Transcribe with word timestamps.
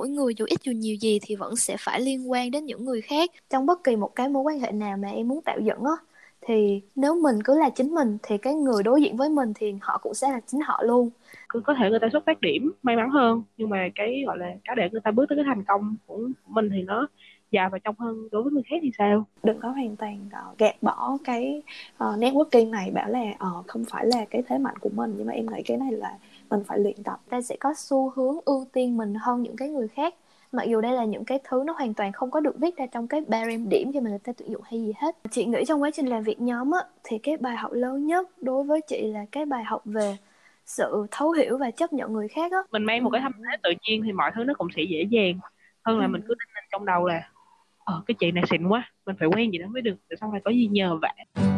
mỗi 0.00 0.08
người 0.08 0.34
dù 0.34 0.44
ít 0.48 0.62
dù 0.62 0.72
nhiều 0.72 0.96
gì 0.96 1.18
thì 1.22 1.36
vẫn 1.36 1.56
sẽ 1.56 1.76
phải 1.80 2.00
liên 2.00 2.30
quan 2.30 2.50
đến 2.50 2.64
những 2.64 2.84
người 2.84 3.00
khác. 3.00 3.30
Trong 3.50 3.66
bất 3.66 3.84
kỳ 3.84 3.96
một 3.96 4.14
cái 4.14 4.28
mối 4.28 4.42
quan 4.42 4.60
hệ 4.60 4.72
nào 4.72 4.96
mà 4.96 5.08
em 5.08 5.28
muốn 5.28 5.42
tạo 5.42 5.58
dựng 5.60 5.84
á 5.84 5.92
thì 6.40 6.80
nếu 6.96 7.20
mình 7.22 7.42
cứ 7.44 7.58
là 7.58 7.70
chính 7.70 7.94
mình 7.94 8.18
thì 8.22 8.38
cái 8.38 8.54
người 8.54 8.82
đối 8.82 9.02
diện 9.02 9.16
với 9.16 9.28
mình 9.28 9.52
thì 9.54 9.74
họ 9.80 9.98
cũng 10.02 10.14
sẽ 10.14 10.28
là 10.28 10.40
chính 10.46 10.60
họ 10.60 10.82
luôn. 10.82 11.10
Cứ 11.48 11.60
có 11.60 11.74
thể 11.78 11.90
người 11.90 11.98
ta 11.98 12.08
xuất 12.12 12.24
phát 12.26 12.40
điểm 12.40 12.72
may 12.82 12.96
mắn 12.96 13.10
hơn 13.10 13.42
nhưng 13.56 13.68
mà 13.70 13.88
cái 13.94 14.22
gọi 14.26 14.38
là 14.38 14.54
cái 14.64 14.76
để 14.76 14.88
người 14.92 15.00
ta 15.04 15.10
bước 15.10 15.26
tới 15.28 15.36
cái 15.36 15.44
thành 15.48 15.64
công 15.64 15.96
của 16.06 16.28
mình 16.46 16.70
thì 16.70 16.82
nó 16.82 17.06
dài 17.50 17.68
và 17.72 17.78
trong 17.78 17.94
hơn 17.98 18.28
đối 18.32 18.42
với 18.42 18.52
người 18.52 18.62
khác 18.70 18.76
thì 18.82 18.90
sao? 18.98 19.24
Đừng 19.42 19.60
có 19.60 19.68
hoàn 19.68 19.96
toàn 19.96 20.28
uh, 20.50 20.58
gạt 20.58 20.82
bỏ 20.82 21.18
cái 21.24 21.62
uh, 21.94 22.18
networking 22.18 22.70
này 22.70 22.90
bảo 22.90 23.08
là 23.08 23.20
uh, 23.20 23.66
không 23.66 23.84
phải 23.90 24.06
là 24.06 24.24
cái 24.30 24.42
thế 24.48 24.58
mạnh 24.58 24.76
của 24.80 24.90
mình 24.94 25.14
nhưng 25.16 25.26
mà 25.26 25.32
em 25.32 25.46
nghĩ 25.46 25.62
cái 25.64 25.76
này 25.76 25.92
là 25.92 26.18
mình 26.50 26.60
phải 26.66 26.78
luyện 26.78 27.02
tập 27.04 27.20
ta 27.30 27.42
sẽ 27.42 27.56
có 27.60 27.74
xu 27.76 28.10
hướng 28.10 28.38
ưu 28.44 28.66
tiên 28.72 28.96
mình 28.96 29.14
hơn 29.14 29.42
những 29.42 29.56
cái 29.56 29.68
người 29.68 29.88
khác. 29.88 30.14
Mặc 30.52 30.64
dù 30.64 30.80
đây 30.80 30.92
là 30.92 31.04
những 31.04 31.24
cái 31.24 31.38
thứ 31.44 31.62
nó 31.66 31.72
hoàn 31.72 31.94
toàn 31.94 32.12
không 32.12 32.30
có 32.30 32.40
được 32.40 32.58
viết 32.58 32.76
ra 32.76 32.86
trong 32.86 33.06
cái 33.06 33.20
barem 33.28 33.68
điểm 33.68 33.92
khi 33.92 34.00
mà 34.00 34.10
người 34.10 34.18
ta 34.18 34.32
tuyển 34.32 34.52
dụng 34.52 34.62
hay 34.64 34.82
gì 34.82 34.92
hết. 34.96 35.16
Chị 35.30 35.44
nghĩ 35.44 35.64
trong 35.64 35.82
quá 35.82 35.90
trình 35.90 36.06
làm 36.06 36.22
việc 36.22 36.40
nhóm 36.40 36.70
á 36.70 36.80
thì 37.04 37.18
cái 37.18 37.36
bài 37.36 37.56
học 37.56 37.72
lớn 37.72 38.06
nhất 38.06 38.42
đối 38.42 38.64
với 38.64 38.80
chị 38.80 39.02
là 39.02 39.24
cái 39.32 39.46
bài 39.46 39.64
học 39.64 39.82
về 39.84 40.16
sự 40.66 41.06
thấu 41.10 41.30
hiểu 41.30 41.58
và 41.58 41.70
chấp 41.70 41.92
nhận 41.92 42.12
người 42.12 42.28
khác 42.28 42.52
á. 42.52 42.58
Mình 42.72 42.84
mang 42.84 43.04
một 43.04 43.10
cái 43.10 43.20
tâm 43.24 43.32
thế 43.32 43.56
tự 43.62 43.70
nhiên 43.82 44.02
thì 44.04 44.12
mọi 44.12 44.30
thứ 44.34 44.44
nó 44.44 44.54
cũng 44.54 44.68
sẽ 44.76 44.82
dễ 44.82 45.02
dàng 45.10 45.38
hơn 45.84 45.98
là 45.98 46.06
ừ. 46.06 46.08
mình 46.08 46.22
cứ 46.28 46.34
tin 46.34 46.64
trong 46.72 46.84
đầu 46.84 47.06
là 47.06 47.30
ờ 47.84 48.02
cái 48.06 48.14
chị 48.14 48.32
này 48.32 48.44
xịn 48.50 48.68
quá 48.68 48.92
mình 49.06 49.16
phải 49.18 49.28
quen 49.28 49.52
gì 49.52 49.58
đó 49.58 49.66
mới 49.66 49.82
được 49.82 49.96
để 50.08 50.16
sau 50.20 50.32
này 50.32 50.40
có 50.44 50.50
gì 50.50 50.68
nhờ 50.72 50.98
vả 51.02 51.49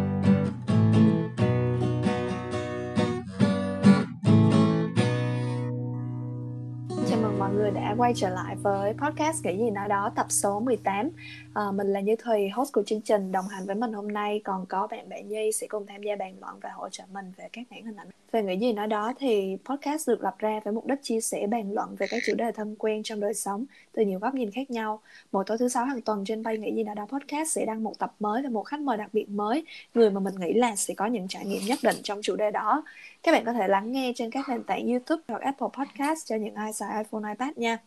mọi 7.53 7.61
người 7.61 7.71
đã 7.71 7.95
quay 7.99 8.13
trở 8.17 8.29
lại 8.29 8.57
với 8.57 8.93
podcast 8.93 9.45
Nghĩ 9.45 9.59
gì 9.59 9.71
nói 9.71 9.89
đó 9.89 10.11
tập 10.17 10.27
số 10.29 10.61
18 10.61 10.95
à, 10.95 11.11
ờ, 11.55 11.73
Mình 11.73 11.87
là 11.87 12.01
Như 12.01 12.17
Thùy, 12.17 12.49
host 12.49 12.73
của 12.73 12.83
chương 12.87 13.01
trình 13.01 13.33
Đồng 13.33 13.49
hành 13.49 13.67
với 13.67 13.75
mình 13.75 13.93
hôm 13.93 14.09
nay. 14.09 14.41
Còn 14.45 14.67
có 14.67 14.87
bạn 14.87 15.09
Bạn 15.09 15.29
Nhi 15.29 15.53
sẽ 15.53 15.67
cùng 15.67 15.87
tham 15.87 16.03
gia 16.03 16.17
bàn 16.17 16.35
luận 16.41 16.55
và 16.63 16.71
hỗ 16.75 16.89
trợ 16.89 17.05
mình 17.13 17.33
về 17.37 17.49
các 17.53 17.67
mảng 17.71 17.85
hình 17.85 17.97
ảnh. 17.97 18.09
Về 18.33 18.43
Nghĩ 18.43 18.59
gì 18.59 18.73
nói 18.73 18.87
đó 18.87 19.13
thì 19.19 19.57
podcast 19.65 20.09
được 20.09 20.23
lập 20.23 20.35
ra 20.39 20.61
với 20.65 20.73
mục 20.73 20.87
đích 20.87 21.03
chia 21.03 21.21
sẻ 21.21 21.47
bàn 21.47 21.73
luận 21.73 21.97
về 21.99 22.07
các 22.11 22.23
chủ 22.27 22.35
đề 22.35 22.53
thân 22.53 22.77
quen 22.79 23.03
trong 23.03 23.21
đời 23.21 23.35
sống 23.35 23.65
Từ 23.93 24.03
nhiều 24.03 24.19
góc 24.19 24.35
nhìn 24.35 24.51
khác 24.51 24.71
nhau 24.71 25.01
Mỗi 25.33 25.45
tối 25.47 25.59
thứ 25.59 25.69
sáu 25.69 25.85
hàng 25.85 26.01
tuần 26.01 26.25
trên 26.25 26.43
bay 26.43 26.59
Nghĩ 26.59 26.75
gì 26.75 26.85
nói 26.85 26.95
đó 26.95 27.07
podcast 27.07 27.51
sẽ 27.51 27.65
đăng 27.67 27.85
một 27.85 27.99
tập 27.99 28.15
mới 28.21 28.43
và 28.43 28.49
một 28.49 28.63
khách 28.63 28.81
mời 28.81 28.97
đặc 28.97 29.09
biệt 29.13 29.29
mới 29.29 29.65
Người 29.95 30.11
mà 30.11 30.21
mình 30.21 30.35
nghĩ 30.41 30.53
là 30.53 30.77
sẽ 30.77 30.95
có 30.95 31.07
những 31.07 31.29
trải 31.29 31.47
nghiệm 31.47 31.63
nhất 31.67 31.79
định 31.83 31.97
trong 32.03 32.23
chủ 32.23 32.37
đề 32.37 32.51
đó 32.51 32.85
các 33.23 33.33
bạn 33.33 33.45
có 33.45 33.53
thể 33.53 33.69
lắng 33.69 33.93
nghe 33.93 34.13
trên 34.17 34.31
các 34.31 34.49
nền 34.49 34.63
tảng 34.63 34.89
YouTube 34.89 35.23
hoặc 35.29 35.43
Apple 35.43 35.69
Podcast 35.79 36.27
cho 36.27 36.37
những 36.37 36.55
ai 36.55 36.73
xài 36.73 37.05
iPhone, 37.05 37.33
iPad 37.33 37.57
nha. 37.57 37.79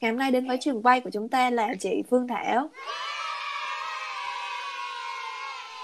Ngày 0.00 0.10
hôm 0.10 0.18
nay 0.18 0.30
đến 0.30 0.48
với 0.48 0.58
trường 0.60 0.82
quay 0.82 1.00
của 1.00 1.10
chúng 1.10 1.28
ta 1.28 1.50
là 1.50 1.74
chị 1.80 2.02
Phương 2.10 2.28
Thảo. 2.28 2.70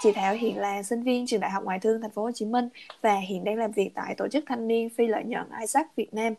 Chị 0.03 0.12
Thảo 0.12 0.34
hiện 0.34 0.58
là 0.58 0.83
sinh 0.83 1.03
viên 1.03 1.27
trường 1.27 1.41
Đại 1.41 1.50
học 1.50 1.64
Ngoại 1.64 1.78
thương 1.78 2.00
Thành 2.00 2.11
phố 2.11 2.22
Hồ 2.22 2.33
Chí 2.33 2.45
Minh 2.47 2.69
và 3.03 3.17
hiện 3.17 3.45
đang 3.45 3.56
làm 3.56 3.72
việc 3.72 3.91
tại 3.95 4.14
tổ 4.17 4.28
chức 4.28 4.45
thanh 4.47 4.69
niên 4.69 4.91
phi 4.91 5.06
lợi 5.06 5.25
nhuận 5.25 5.47
Isaac 5.61 5.97
Việt 5.97 6.14
Nam. 6.14 6.34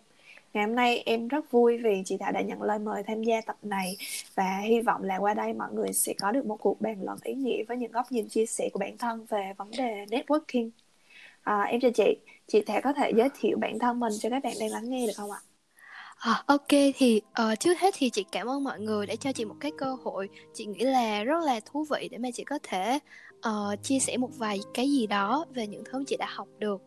Ngày 0.54 0.66
hôm 0.66 0.76
nay 0.76 1.04
em 1.06 1.28
rất 1.28 1.52
vui 1.52 1.78
vì 1.78 2.02
chị 2.06 2.18
Thảo 2.18 2.32
đã 2.32 2.42
nhận 2.42 2.62
lời 2.62 2.80
mời 2.80 3.04
tham 3.04 3.24
gia 3.24 3.42
tập 3.42 3.58
này 3.62 3.98
và 4.36 4.58
hy 4.58 4.82
vọng 4.82 5.04
là 5.04 5.18
qua 5.18 5.34
đây 5.34 5.54
mọi 5.54 5.68
người 5.74 5.94
sẽ 5.94 6.14
có 6.20 6.32
được 6.32 6.46
một 6.46 6.58
cuộc 6.62 6.82
bàn 6.82 6.98
luận 7.04 7.18
ý 7.24 7.34
nghĩa 7.34 7.64
với 7.64 7.78
những 7.78 7.92
góc 7.92 8.12
nhìn 8.12 8.28
chia 8.30 8.46
sẻ 8.46 8.70
của 8.74 8.80
bản 8.80 8.98
thân 8.98 9.26
về 9.30 9.54
vấn 9.58 9.72
đề 9.78 10.06
networking. 10.06 10.70
À, 11.44 11.62
em 11.62 11.80
chào 11.80 11.92
chị, 11.92 12.18
chị 12.48 12.62
Thảo 12.62 12.82
có 12.84 12.94
thể 12.94 13.12
giới 13.16 13.30
thiệu 13.40 13.58
bản 13.62 13.80
thân 13.80 14.00
mình 14.00 14.14
cho 14.20 14.30
các 14.30 14.44
bạn 14.44 14.54
đang 14.60 14.70
lắng 14.70 14.90
nghe 14.90 15.08
được 15.08 15.14
không 15.16 15.32
ạ? 15.32 15.40
À, 16.24 16.44
ok 16.46 16.68
thì 16.96 17.22
uh, 17.42 17.60
trước 17.60 17.80
hết 17.80 17.94
thì 17.98 18.10
chị 18.10 18.26
cảm 18.32 18.48
ơn 18.50 18.64
mọi 18.64 18.80
người 18.80 19.06
đã 19.06 19.16
cho 19.16 19.32
chị 19.32 19.46
một 19.46 19.56
cái 19.60 19.72
cơ 19.78 19.98
hội. 20.04 20.30
Chị 20.54 20.66
nghĩ 20.66 20.80
là 20.84 21.24
rất 21.24 21.44
là 21.44 21.60
thú 21.66 21.86
vị 21.90 22.08
để 22.12 22.18
mà 22.18 22.30
chị 22.34 22.44
có 22.44 22.60
thể 22.64 23.00
uh, 23.50 23.84
chia 23.84 24.00
sẻ 24.00 24.18
một 24.18 24.30
vài 24.38 24.60
cái 24.74 24.92
gì 24.92 25.08
đó 25.08 25.46
về 25.54 25.68
những 25.68 25.84
thứ 25.92 26.04
chị 26.08 26.18
đã 26.20 26.28
học 26.30 26.48
được. 26.60 26.82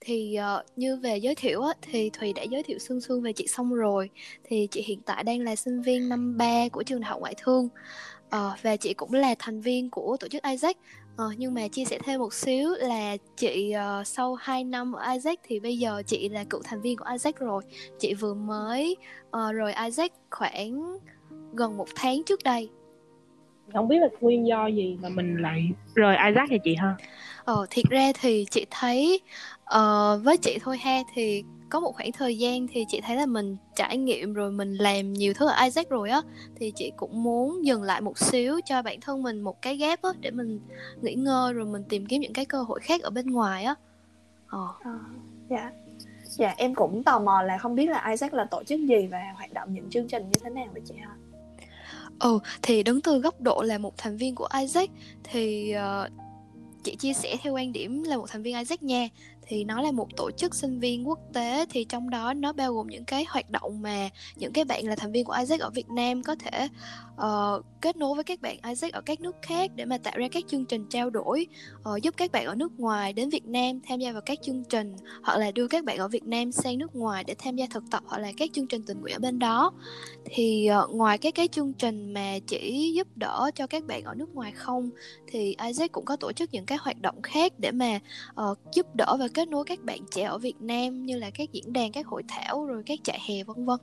Thì 0.00 0.38
uh, 0.58 0.66
như 0.76 0.96
về 0.96 1.16
giới 1.16 1.34
thiệu 1.34 1.62
á, 1.62 1.74
thì 1.82 2.10
Thùy 2.10 2.32
đã 2.32 2.42
giới 2.42 2.62
thiệu 2.62 2.78
xương 2.78 3.00
xương 3.00 3.22
về 3.22 3.32
chị 3.32 3.46
xong 3.46 3.74
rồi. 3.74 4.10
Thì 4.44 4.68
chị 4.70 4.82
hiện 4.82 5.00
tại 5.02 5.24
đang 5.24 5.40
là 5.40 5.56
sinh 5.56 5.82
viên 5.82 6.08
năm 6.08 6.36
3 6.36 6.68
của 6.72 6.82
trường 6.82 7.00
đại 7.00 7.10
học 7.10 7.20
ngoại 7.20 7.34
thương. 7.38 7.68
Uh, 8.26 8.62
và 8.62 8.76
chị 8.76 8.94
cũng 8.94 9.14
là 9.14 9.34
thành 9.38 9.60
viên 9.60 9.90
của 9.90 10.16
tổ 10.20 10.28
chức 10.28 10.42
Isaac. 10.42 10.76
Ờ, 11.18 11.32
nhưng 11.38 11.54
mà 11.54 11.68
chia 11.68 11.84
sẻ 11.84 11.98
thêm 12.04 12.20
một 12.20 12.34
xíu 12.34 12.68
là 12.78 13.16
chị 13.36 13.74
uh, 14.00 14.06
sau 14.06 14.34
2 14.34 14.64
năm 14.64 14.92
ở 14.92 15.12
Isaac 15.12 15.38
thì 15.42 15.60
bây 15.60 15.78
giờ 15.78 16.02
chị 16.06 16.28
là 16.28 16.44
cựu 16.44 16.60
thành 16.64 16.80
viên 16.80 16.96
của 16.96 17.04
Isaac 17.12 17.38
rồi. 17.38 17.62
Chị 17.98 18.14
vừa 18.14 18.34
mới 18.34 18.96
uh, 19.26 19.54
rồi 19.54 19.72
Isaac 19.84 20.12
khoảng 20.30 20.98
gần 21.52 21.76
một 21.76 21.86
tháng 21.94 22.22
trước 22.26 22.40
đây. 22.44 22.68
Không 23.72 23.88
biết 23.88 23.96
là 24.00 24.08
nguyên 24.20 24.46
do 24.46 24.66
gì 24.66 24.98
mà 25.02 25.08
mình 25.08 25.36
lại 25.36 25.70
rời 25.94 26.16
Isaac 26.28 26.50
vậy 26.50 26.58
chị 26.64 26.74
ha? 26.74 26.96
Ờ 27.44 27.66
thiệt 27.70 27.84
ra 27.90 28.12
thì 28.20 28.46
chị 28.50 28.66
thấy 28.70 29.20
uh, 29.62 30.24
với 30.24 30.36
chị 30.36 30.58
thôi 30.62 30.78
ha 30.78 30.98
thì 31.14 31.44
có 31.70 31.80
một 31.80 31.92
khoảng 31.94 32.12
thời 32.12 32.38
gian 32.38 32.66
thì 32.72 32.84
chị 32.88 33.00
thấy 33.00 33.16
là 33.16 33.26
mình 33.26 33.56
trải 33.76 33.96
nghiệm 33.96 34.32
rồi 34.32 34.50
mình 34.50 34.74
làm 34.74 35.12
nhiều 35.12 35.34
thứ 35.34 35.48
ở 35.48 35.64
Isaac 35.64 35.88
rồi 35.88 36.10
á 36.10 36.22
thì 36.54 36.70
chị 36.76 36.92
cũng 36.96 37.22
muốn 37.22 37.66
dừng 37.66 37.82
lại 37.82 38.00
một 38.00 38.18
xíu 38.18 38.60
cho 38.64 38.82
bản 38.82 39.00
thân 39.00 39.22
mình 39.22 39.40
một 39.40 39.62
cái 39.62 39.76
gap 39.76 40.02
á 40.02 40.10
để 40.20 40.30
mình 40.30 40.60
nghỉ 41.02 41.14
ngơi 41.14 41.52
rồi 41.52 41.66
mình 41.66 41.82
tìm 41.88 42.06
kiếm 42.06 42.20
những 42.20 42.32
cái 42.32 42.44
cơ 42.44 42.62
hội 42.62 42.80
khác 42.80 43.02
ở 43.02 43.10
bên 43.10 43.26
ngoài 43.26 43.64
á. 43.64 43.74
Ờ. 44.48 44.68
À, 44.82 44.98
dạ. 45.50 45.70
Dạ 46.24 46.54
em 46.56 46.74
cũng 46.74 47.02
tò 47.02 47.18
mò 47.18 47.42
là 47.42 47.58
không 47.58 47.74
biết 47.74 47.86
là 47.86 48.10
Isaac 48.10 48.34
là 48.34 48.44
tổ 48.44 48.64
chức 48.64 48.80
gì 48.80 49.06
và 49.06 49.18
hoạt 49.36 49.52
động 49.52 49.74
những 49.74 49.90
chương 49.90 50.08
trình 50.08 50.22
như 50.22 50.40
thế 50.44 50.50
nào 50.50 50.66
vậy 50.72 50.82
chị 50.88 50.94
ha? 51.00 51.16
Ừ 52.18 52.38
thì 52.62 52.82
đứng 52.82 53.00
từ 53.00 53.18
góc 53.18 53.40
độ 53.40 53.62
là 53.62 53.78
một 53.78 53.94
thành 53.96 54.16
viên 54.16 54.34
của 54.34 54.48
Isaac 54.60 54.90
thì 55.24 55.74
uh, 55.76 56.12
chị 56.82 56.96
chia 56.96 57.12
sẻ 57.12 57.36
theo 57.42 57.52
quan 57.54 57.72
điểm 57.72 58.02
là 58.02 58.16
một 58.16 58.26
thành 58.28 58.42
viên 58.42 58.56
Isaac 58.56 58.82
nha 58.82 59.08
thì 59.48 59.64
nó 59.64 59.80
là 59.80 59.90
một 59.90 60.16
tổ 60.16 60.30
chức 60.30 60.54
sinh 60.54 60.80
viên 60.80 61.08
quốc 61.08 61.18
tế 61.32 61.66
thì 61.70 61.84
trong 61.84 62.10
đó 62.10 62.34
nó 62.34 62.52
bao 62.52 62.74
gồm 62.74 62.86
những 62.86 63.04
cái 63.04 63.24
hoạt 63.28 63.50
động 63.50 63.82
mà 63.82 64.08
những 64.36 64.52
cái 64.52 64.64
bạn 64.64 64.86
là 64.86 64.96
thành 64.96 65.12
viên 65.12 65.24
của 65.24 65.36
Isaac 65.38 65.60
ở 65.60 65.70
Việt 65.70 65.88
Nam 65.88 66.22
có 66.22 66.34
thể 66.34 66.68
uh, 67.18 67.64
kết 67.80 67.96
nối 67.96 68.14
với 68.14 68.24
các 68.24 68.40
bạn 68.40 68.56
Isaac 68.68 68.92
ở 68.92 69.00
các 69.00 69.20
nước 69.20 69.36
khác 69.42 69.70
để 69.74 69.84
mà 69.84 69.98
tạo 69.98 70.14
ra 70.16 70.28
các 70.32 70.44
chương 70.48 70.64
trình 70.64 70.86
trao 70.90 71.10
đổi 71.10 71.46
uh, 71.94 72.02
giúp 72.02 72.14
các 72.16 72.32
bạn 72.32 72.46
ở 72.46 72.54
nước 72.54 72.80
ngoài 72.80 73.12
đến 73.12 73.30
Việt 73.30 73.46
Nam 73.46 73.80
tham 73.88 74.00
gia 74.00 74.12
vào 74.12 74.22
các 74.22 74.38
chương 74.42 74.64
trình 74.64 74.96
hoặc 75.22 75.38
là 75.38 75.50
đưa 75.50 75.68
các 75.68 75.84
bạn 75.84 75.98
ở 75.98 76.08
Việt 76.08 76.24
Nam 76.24 76.52
sang 76.52 76.78
nước 76.78 76.96
ngoài 76.96 77.24
để 77.24 77.34
tham 77.38 77.56
gia 77.56 77.66
thực 77.70 77.84
tập 77.90 78.02
hoặc 78.06 78.18
là 78.18 78.32
các 78.36 78.50
chương 78.52 78.66
trình 78.66 78.82
tình 78.86 79.00
nguyện 79.00 79.14
ở 79.16 79.18
bên 79.18 79.38
đó. 79.38 79.72
Thì 80.24 80.68
uh, 80.84 80.90
ngoài 80.90 81.18
cái 81.18 81.32
cái 81.32 81.48
chương 81.48 81.72
trình 81.72 82.14
mà 82.14 82.38
chỉ 82.46 82.92
giúp 82.96 83.08
đỡ 83.16 83.50
cho 83.54 83.66
các 83.66 83.86
bạn 83.86 84.04
ở 84.04 84.14
nước 84.14 84.34
ngoài 84.34 84.52
không 84.52 84.90
thì 85.26 85.56
Isaac 85.66 85.92
cũng 85.92 86.04
có 86.04 86.16
tổ 86.16 86.32
chức 86.32 86.52
những 86.52 86.66
cái 86.66 86.78
hoạt 86.80 87.00
động 87.00 87.22
khác 87.22 87.52
để 87.58 87.70
mà 87.70 88.00
uh, 88.50 88.58
giúp 88.72 88.86
đỡ 88.94 89.16
và 89.18 89.28
kết 89.38 89.48
nối 89.48 89.64
các 89.64 89.84
bạn 89.84 89.98
trẻ 90.10 90.22
ở 90.22 90.38
Việt 90.38 90.60
Nam 90.60 91.06
như 91.06 91.16
là 91.16 91.30
các 91.34 91.52
diễn 91.52 91.72
đàn 91.72 91.92
các 91.92 92.06
hội 92.06 92.22
thảo 92.28 92.66
rồi 92.66 92.82
các 92.86 92.98
trại 93.04 93.18
hè 93.28 93.44
vân 93.44 93.64
vân. 93.64 93.78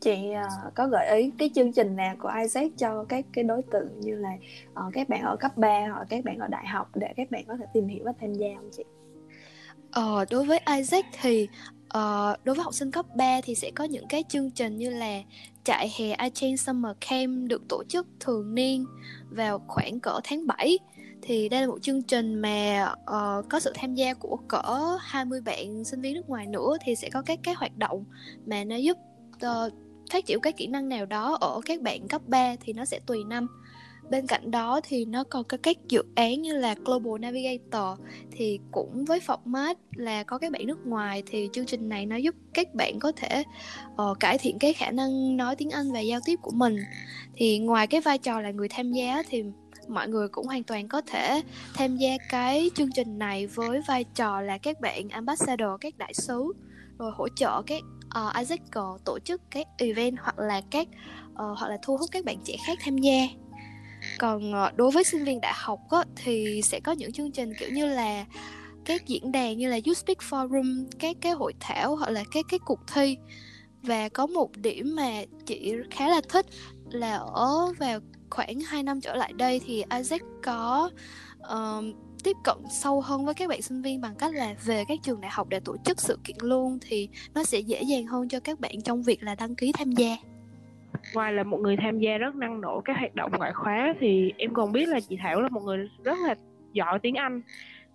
Chị 0.00 0.30
uh, 0.30 0.74
có 0.74 0.88
gợi 0.88 1.20
ý 1.20 1.30
cái 1.38 1.50
chương 1.54 1.72
trình 1.72 1.96
nào 1.96 2.16
của 2.18 2.32
Isaac 2.42 2.70
cho 2.78 3.04
các 3.08 3.24
cái 3.32 3.44
đối 3.44 3.62
tượng 3.72 4.00
như 4.00 4.16
là 4.16 4.30
uh, 4.86 4.92
các 4.92 5.08
bạn 5.08 5.22
ở 5.22 5.36
cấp 5.36 5.56
3 5.56 5.88
hoặc 5.92 6.06
các 6.10 6.24
bạn 6.24 6.38
ở 6.38 6.46
đại 6.48 6.66
học 6.66 6.90
để 6.94 7.12
các 7.16 7.30
bạn 7.30 7.44
có 7.48 7.56
thể 7.56 7.64
tìm 7.74 7.88
hiểu 7.88 8.04
và 8.04 8.12
tham 8.20 8.34
gia 8.34 8.48
không 8.56 8.70
chị? 8.76 8.82
Ờ, 9.90 10.24
đối 10.30 10.44
với 10.44 10.60
Isaac 10.76 11.04
thì 11.22 11.48
uh, 11.84 12.44
đối 12.44 12.54
với 12.54 12.64
học 12.64 12.74
sinh 12.74 12.90
cấp 12.90 13.06
3 13.16 13.40
thì 13.44 13.54
sẽ 13.54 13.70
có 13.74 13.84
những 13.84 14.06
cái 14.08 14.24
chương 14.28 14.50
trình 14.50 14.76
như 14.76 14.90
là 14.90 15.22
trại 15.64 15.90
hè 15.98 16.06
iChange 16.06 16.56
Summer 16.56 16.96
Camp 17.10 17.48
được 17.48 17.68
tổ 17.68 17.84
chức 17.84 18.06
thường 18.20 18.54
niên 18.54 18.86
vào 19.30 19.62
khoảng 19.66 20.00
cỡ 20.00 20.20
tháng 20.24 20.46
7 20.46 20.78
thì 21.26 21.48
đây 21.48 21.60
là 21.60 21.66
một 21.66 21.78
chương 21.82 22.02
trình 22.02 22.34
mà 22.34 22.92
uh, 23.00 23.48
có 23.48 23.60
sự 23.60 23.72
tham 23.74 23.94
gia 23.94 24.14
của 24.14 24.38
cỡ 24.48 24.96
20 25.00 25.40
bạn 25.40 25.84
sinh 25.84 26.00
viên 26.00 26.14
nước 26.14 26.28
ngoài 26.28 26.46
nữa 26.46 26.76
thì 26.84 26.94
sẽ 26.94 27.10
có 27.10 27.22
các 27.22 27.38
cái 27.42 27.54
hoạt 27.54 27.76
động 27.76 28.04
mà 28.46 28.64
nó 28.64 28.76
giúp 28.76 28.96
uh, 29.36 29.72
phát 30.10 30.26
triển 30.26 30.40
cái 30.40 30.52
kỹ 30.52 30.66
năng 30.66 30.88
nào 30.88 31.06
đó 31.06 31.38
ở 31.40 31.60
các 31.64 31.82
bạn 31.82 32.08
cấp 32.08 32.22
3 32.26 32.56
thì 32.60 32.72
nó 32.72 32.84
sẽ 32.84 33.00
tùy 33.06 33.24
năm. 33.24 33.46
Bên 34.10 34.26
cạnh 34.26 34.50
đó 34.50 34.80
thì 34.84 35.04
nó 35.04 35.24
còn 35.24 35.44
có 35.44 35.56
các 35.62 35.76
dự 35.88 36.02
án 36.14 36.42
như 36.42 36.58
là 36.58 36.74
Global 36.84 37.20
Navigator 37.20 38.00
thì 38.30 38.58
cũng 38.70 39.04
với 39.04 39.20
format 39.26 39.74
là 39.96 40.22
có 40.22 40.38
các 40.38 40.52
bạn 40.52 40.66
nước 40.66 40.86
ngoài 40.86 41.22
thì 41.26 41.48
chương 41.52 41.66
trình 41.66 41.88
này 41.88 42.06
nó 42.06 42.16
giúp 42.16 42.34
các 42.54 42.74
bạn 42.74 42.98
có 42.98 43.12
thể 43.16 43.42
uh, 43.92 44.20
cải 44.20 44.38
thiện 44.38 44.58
cái 44.58 44.72
khả 44.72 44.90
năng 44.90 45.36
nói 45.36 45.56
tiếng 45.56 45.70
Anh 45.70 45.92
và 45.92 46.00
giao 46.00 46.20
tiếp 46.24 46.36
của 46.42 46.52
mình. 46.54 46.76
Thì 47.34 47.58
ngoài 47.58 47.86
cái 47.86 48.00
vai 48.00 48.18
trò 48.18 48.40
là 48.40 48.50
người 48.50 48.68
tham 48.68 48.92
gia 48.92 49.22
thì 49.28 49.44
mọi 49.88 50.08
người 50.08 50.28
cũng 50.28 50.46
hoàn 50.46 50.62
toàn 50.62 50.88
có 50.88 51.00
thể 51.00 51.42
tham 51.74 51.96
gia 51.96 52.10
cái 52.28 52.70
chương 52.74 52.92
trình 52.94 53.18
này 53.18 53.46
với 53.46 53.80
vai 53.88 54.04
trò 54.04 54.40
là 54.40 54.58
các 54.58 54.80
bạn 54.80 55.08
ambassador 55.08 55.70
các 55.80 55.98
đại 55.98 56.14
sứ 56.14 56.52
rồi 56.98 57.12
hỗ 57.14 57.28
trợ 57.28 57.62
các 57.66 57.82
uh, 58.18 58.36
Isaac 58.38 58.60
tổ 59.04 59.18
chức 59.24 59.42
các 59.50 59.66
event 59.78 60.16
hoặc 60.20 60.38
là 60.38 60.60
các 60.70 60.88
uh, 61.32 61.58
hoặc 61.58 61.68
là 61.68 61.78
thu 61.82 61.96
hút 61.96 62.10
các 62.12 62.24
bạn 62.24 62.38
trẻ 62.44 62.56
khác 62.66 62.78
tham 62.84 62.98
gia. 62.98 63.28
Còn 64.18 64.50
uh, 64.50 64.76
đối 64.76 64.90
với 64.90 65.04
sinh 65.04 65.24
viên 65.24 65.40
đại 65.40 65.52
học 65.56 65.80
á, 65.90 66.04
thì 66.16 66.60
sẽ 66.64 66.80
có 66.80 66.92
những 66.92 67.12
chương 67.12 67.32
trình 67.32 67.52
kiểu 67.58 67.70
như 67.70 67.86
là 67.86 68.24
các 68.84 69.06
diễn 69.06 69.32
đàn 69.32 69.58
như 69.58 69.68
là 69.68 69.78
You 69.86 69.94
Speak 69.94 70.18
Forum 70.18 70.86
các 70.98 71.16
cái 71.20 71.32
hội 71.32 71.52
thảo 71.60 71.96
hoặc 71.96 72.10
là 72.10 72.24
các 72.32 72.44
cái 72.48 72.58
cuộc 72.64 72.80
thi. 72.94 73.16
Và 73.82 74.08
có 74.08 74.26
một 74.26 74.56
điểm 74.56 74.96
mà 74.96 75.10
chị 75.46 75.74
khá 75.90 76.08
là 76.08 76.20
thích 76.28 76.46
là 76.90 77.16
ở 77.16 77.72
vào 77.78 78.00
khoảng 78.30 78.60
2 78.60 78.82
năm 78.82 79.00
trở 79.00 79.14
lại 79.14 79.32
đây 79.36 79.60
thì 79.66 79.84
Isaac 79.96 80.22
có 80.42 80.90
uh, 81.38 81.84
tiếp 82.24 82.36
cận 82.44 82.56
sâu 82.70 83.00
hơn 83.00 83.24
với 83.24 83.34
các 83.34 83.48
bạn 83.48 83.62
sinh 83.62 83.82
viên 83.82 84.00
bằng 84.00 84.14
cách 84.18 84.34
là 84.34 84.54
về 84.64 84.84
các 84.88 84.98
trường 85.02 85.20
đại 85.20 85.30
học 85.34 85.48
để 85.48 85.60
tổ 85.60 85.76
chức 85.84 86.00
sự 86.00 86.18
kiện 86.24 86.36
luôn 86.42 86.78
thì 86.88 87.08
nó 87.34 87.44
sẽ 87.44 87.58
dễ 87.58 87.82
dàng 87.82 88.06
hơn 88.06 88.28
cho 88.28 88.40
các 88.40 88.60
bạn 88.60 88.72
trong 88.84 89.02
việc 89.02 89.22
là 89.22 89.34
đăng 89.34 89.54
ký 89.54 89.72
tham 89.78 89.92
gia. 89.92 90.16
Ngoài 91.14 91.32
là 91.32 91.42
một 91.42 91.60
người 91.60 91.76
tham 91.76 91.98
gia 91.98 92.18
rất 92.18 92.34
năng 92.34 92.60
nổ 92.60 92.80
các 92.84 92.96
hoạt 92.98 93.14
động 93.14 93.32
ngoại 93.38 93.52
khóa 93.52 93.94
thì 94.00 94.32
em 94.36 94.54
còn 94.54 94.72
biết 94.72 94.88
là 94.88 95.00
chị 95.00 95.16
Thảo 95.22 95.40
là 95.40 95.48
một 95.48 95.62
người 95.62 95.88
rất 96.04 96.18
là 96.26 96.34
giỏi 96.72 96.98
tiếng 96.98 97.14
Anh. 97.14 97.42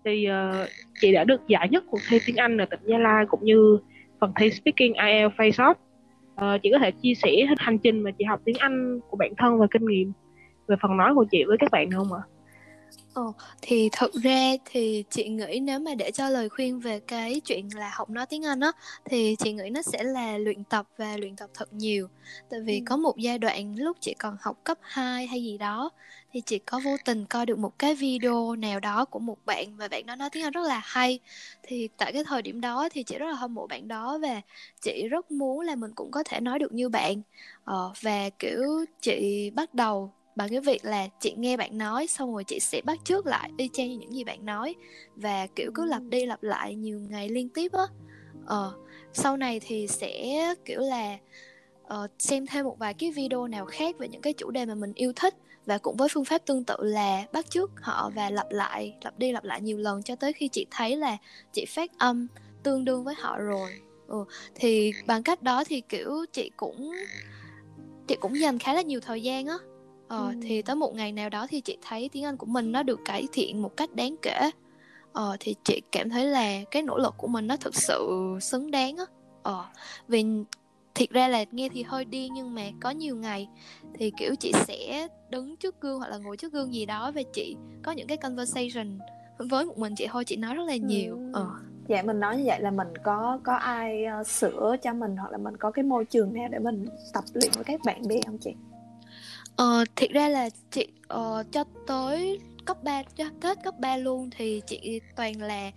Thì 0.04 0.28
uh, 0.30 0.68
chị 1.00 1.12
đã 1.12 1.24
được 1.24 1.48
giải 1.48 1.68
nhất 1.68 1.84
cuộc 1.90 2.00
thi 2.08 2.18
tiếng 2.26 2.36
Anh 2.36 2.58
ở 2.58 2.64
tỉnh 2.64 2.80
Gia 2.84 2.98
Lai 2.98 3.24
cũng 3.28 3.44
như 3.44 3.78
phần 4.20 4.32
thi 4.36 4.50
Speaking 4.50 4.92
IELTS 5.06 5.34
Face 5.36 5.74
Off. 5.74 5.74
Uh, 6.54 6.62
chị 6.62 6.70
có 6.72 6.78
thể 6.78 6.90
chia 6.90 7.14
sẻ 7.14 7.30
hành 7.58 7.78
trình 7.78 8.00
mà 8.00 8.10
chị 8.10 8.24
học 8.24 8.40
tiếng 8.44 8.56
Anh 8.58 9.00
của 9.10 9.16
bản 9.16 9.32
thân 9.38 9.58
và 9.58 9.66
kinh 9.70 9.86
nghiệm 9.86 10.12
về 10.72 10.76
phần 10.82 10.96
nói 10.96 11.14
của 11.14 11.24
chị 11.30 11.44
với 11.46 11.56
các 11.60 11.70
bạn 11.70 11.90
được 11.90 11.96
không 11.98 12.12
ạ? 12.12 12.22
Ồ, 13.14 13.34
thì 13.62 13.88
thực 13.92 14.12
ra 14.14 14.52
thì 14.64 15.04
chị 15.10 15.28
nghĩ 15.28 15.60
nếu 15.62 15.78
mà 15.78 15.94
để 15.94 16.10
cho 16.10 16.28
lời 16.28 16.48
khuyên 16.48 16.80
về 16.80 17.00
cái 17.00 17.40
chuyện 17.40 17.68
là 17.76 17.90
học 17.94 18.10
nói 18.10 18.26
tiếng 18.26 18.44
Anh 18.46 18.60
á 18.60 18.72
thì 19.04 19.36
chị 19.38 19.52
nghĩ 19.52 19.70
nó 19.70 19.82
sẽ 19.82 20.02
là 20.02 20.38
luyện 20.38 20.64
tập 20.64 20.86
và 20.96 21.16
luyện 21.16 21.36
tập 21.36 21.50
thật 21.54 21.72
nhiều. 21.72 22.08
Tại 22.50 22.60
vì 22.60 22.78
ừ. 22.78 22.82
có 22.86 22.96
một 22.96 23.16
giai 23.16 23.38
đoạn 23.38 23.74
lúc 23.78 23.96
chị 24.00 24.14
còn 24.18 24.36
học 24.40 24.56
cấp 24.64 24.78
2 24.80 25.26
hay 25.26 25.42
gì 25.42 25.58
đó 25.58 25.90
thì 26.32 26.40
chị 26.46 26.58
có 26.58 26.80
vô 26.84 26.96
tình 27.04 27.26
coi 27.26 27.46
được 27.46 27.58
một 27.58 27.78
cái 27.78 27.94
video 27.94 28.56
nào 28.56 28.80
đó 28.80 29.04
của 29.04 29.18
một 29.18 29.36
bạn 29.46 29.76
và 29.76 29.88
bạn 29.88 30.06
đó 30.06 30.16
nói 30.16 30.30
tiếng 30.32 30.44
Anh 30.44 30.52
rất 30.52 30.66
là 30.66 30.80
hay. 30.84 31.18
Thì 31.62 31.88
tại 31.96 32.12
cái 32.12 32.24
thời 32.24 32.42
điểm 32.42 32.60
đó 32.60 32.88
thì 32.92 33.02
chị 33.02 33.18
rất 33.18 33.26
là 33.26 33.34
hâm 33.34 33.54
mộ 33.54 33.66
bạn 33.66 33.88
đó 33.88 34.18
và 34.22 34.40
chị 34.82 35.08
rất 35.10 35.30
muốn 35.30 35.60
là 35.60 35.74
mình 35.74 35.90
cũng 35.94 36.10
có 36.10 36.22
thể 36.22 36.40
nói 36.40 36.58
được 36.58 36.72
như 36.72 36.88
bạn. 36.88 37.22
Ờ, 37.64 37.92
và 38.02 38.30
kiểu 38.38 38.62
chị 39.00 39.50
bắt 39.50 39.74
đầu 39.74 40.12
bằng 40.36 40.48
cái 40.48 40.60
việc 40.60 40.84
là 40.84 41.08
chị 41.20 41.34
nghe 41.36 41.56
bạn 41.56 41.78
nói 41.78 42.06
xong 42.06 42.32
rồi 42.32 42.44
chị 42.44 42.60
sẽ 42.60 42.80
bắt 42.84 42.98
chước 43.04 43.26
lại 43.26 43.50
y 43.56 43.68
chang 43.72 43.88
như 43.88 43.98
những 43.98 44.14
gì 44.14 44.24
bạn 44.24 44.46
nói. 44.46 44.74
Và 45.16 45.46
kiểu 45.46 45.70
cứ 45.74 45.84
lặp 45.84 46.02
đi 46.02 46.26
lặp 46.26 46.42
lại 46.42 46.74
nhiều 46.74 47.00
ngày 47.10 47.28
liên 47.28 47.48
tiếp 47.48 47.72
á. 47.72 47.84
Ờ, 48.46 48.72
sau 49.12 49.36
này 49.36 49.60
thì 49.60 49.86
sẽ 49.86 50.38
kiểu 50.64 50.80
là 50.80 51.18
uh, 51.84 52.10
xem 52.18 52.46
thêm 52.46 52.64
một 52.64 52.78
vài 52.78 52.94
cái 52.94 53.10
video 53.10 53.46
nào 53.46 53.66
khác 53.66 53.98
về 53.98 54.08
những 54.08 54.22
cái 54.22 54.32
chủ 54.32 54.50
đề 54.50 54.66
mà 54.66 54.74
mình 54.74 54.92
yêu 54.94 55.12
thích. 55.16 55.34
Và 55.66 55.78
cũng 55.78 55.96
với 55.96 56.08
phương 56.12 56.24
pháp 56.24 56.38
tương 56.46 56.64
tự 56.64 56.76
là 56.78 57.26
bắt 57.32 57.50
chước 57.50 57.70
họ 57.80 58.10
và 58.14 58.30
lặp 58.30 58.50
lại 58.50 58.94
lặp 59.04 59.18
đi 59.18 59.32
lặp 59.32 59.44
lại 59.44 59.60
nhiều 59.60 59.78
lần 59.78 60.02
cho 60.02 60.16
tới 60.16 60.32
khi 60.32 60.48
chị 60.48 60.66
thấy 60.70 60.96
là 60.96 61.16
chị 61.52 61.64
phát 61.68 61.90
âm 61.98 62.26
tương 62.62 62.84
đương 62.84 63.04
với 63.04 63.14
họ 63.18 63.38
rồi. 63.38 63.70
Ừ. 64.06 64.24
thì 64.54 64.92
bằng 65.06 65.22
cách 65.22 65.42
đó 65.42 65.64
thì 65.64 65.80
kiểu 65.80 66.24
chị 66.32 66.50
cũng 66.56 66.92
chị 68.06 68.16
cũng 68.20 68.40
dành 68.40 68.58
khá 68.58 68.74
là 68.74 68.82
nhiều 68.82 69.00
thời 69.00 69.22
gian 69.22 69.46
á 69.46 69.56
ờ, 70.12 70.26
ừ. 70.26 70.34
thì 70.42 70.62
tới 70.62 70.76
một 70.76 70.94
ngày 70.94 71.12
nào 71.12 71.28
đó 71.28 71.46
thì 71.50 71.60
chị 71.60 71.78
thấy 71.82 72.10
tiếng 72.12 72.24
Anh 72.24 72.36
của 72.36 72.46
mình 72.46 72.72
nó 72.72 72.82
được 72.82 73.00
cải 73.04 73.26
thiện 73.32 73.62
một 73.62 73.76
cách 73.76 73.94
đáng 73.94 74.16
kể 74.22 74.50
ờ, 75.12 75.36
thì 75.40 75.54
chị 75.64 75.82
cảm 75.92 76.10
thấy 76.10 76.24
là 76.24 76.64
cái 76.70 76.82
nỗ 76.82 76.98
lực 76.98 77.14
của 77.16 77.28
mình 77.28 77.46
nó 77.46 77.56
thực 77.56 77.74
sự 77.74 78.08
xứng 78.40 78.70
đáng 78.70 78.96
á 78.96 79.04
ờ, 79.42 79.64
vì 80.08 80.24
thiệt 80.94 81.10
ra 81.10 81.28
là 81.28 81.44
nghe 81.52 81.68
thì 81.68 81.82
hơi 81.82 82.04
điên 82.04 82.32
nhưng 82.34 82.54
mà 82.54 82.62
có 82.80 82.90
nhiều 82.90 83.16
ngày 83.16 83.48
thì 83.94 84.12
kiểu 84.18 84.34
chị 84.34 84.52
sẽ 84.66 85.08
đứng 85.30 85.56
trước 85.56 85.80
gương 85.80 85.98
hoặc 85.98 86.08
là 86.08 86.18
ngồi 86.18 86.36
trước 86.36 86.52
gương 86.52 86.74
gì 86.74 86.86
đó 86.86 87.12
và 87.14 87.22
chị 87.32 87.56
có 87.82 87.92
những 87.92 88.06
cái 88.06 88.16
conversation 88.16 88.98
với 89.38 89.64
một 89.64 89.78
mình 89.78 89.94
chị 89.94 90.06
thôi 90.10 90.24
chị 90.24 90.36
nói 90.36 90.54
rất 90.54 90.64
là 90.66 90.76
nhiều 90.76 91.16
ừ. 91.16 91.30
ờ. 91.32 91.46
dạ 91.88 92.02
mình 92.02 92.20
nói 92.20 92.36
như 92.36 92.42
vậy 92.46 92.60
là 92.60 92.70
mình 92.70 92.88
có 93.02 93.38
có 93.42 93.54
ai 93.54 94.04
uh, 94.20 94.26
sửa 94.26 94.76
cho 94.82 94.92
mình 94.92 95.16
hoặc 95.16 95.32
là 95.32 95.38
mình 95.38 95.56
có 95.56 95.70
cái 95.70 95.82
môi 95.82 96.04
trường 96.04 96.34
nào 96.34 96.48
để 96.50 96.58
mình 96.58 96.86
tập 97.12 97.24
luyện 97.34 97.50
với 97.54 97.64
các 97.64 97.80
bạn 97.84 98.08
bè 98.08 98.16
không 98.26 98.38
chị 98.38 98.50
Ờ, 99.56 99.84
thiệt 99.96 100.10
ra 100.10 100.28
là 100.28 100.48
chị 100.70 100.86
ờ, 101.08 101.44
cho 101.52 101.64
tới 101.86 102.40
cấp 102.64 102.84
3 102.84 103.02
cho 103.16 103.24
Tết 103.40 103.58
cấp 103.64 103.74
3 103.78 103.96
luôn 103.96 104.30
thì 104.36 104.62
chị 104.66 105.00
toàn 105.16 105.42
là 105.42 105.70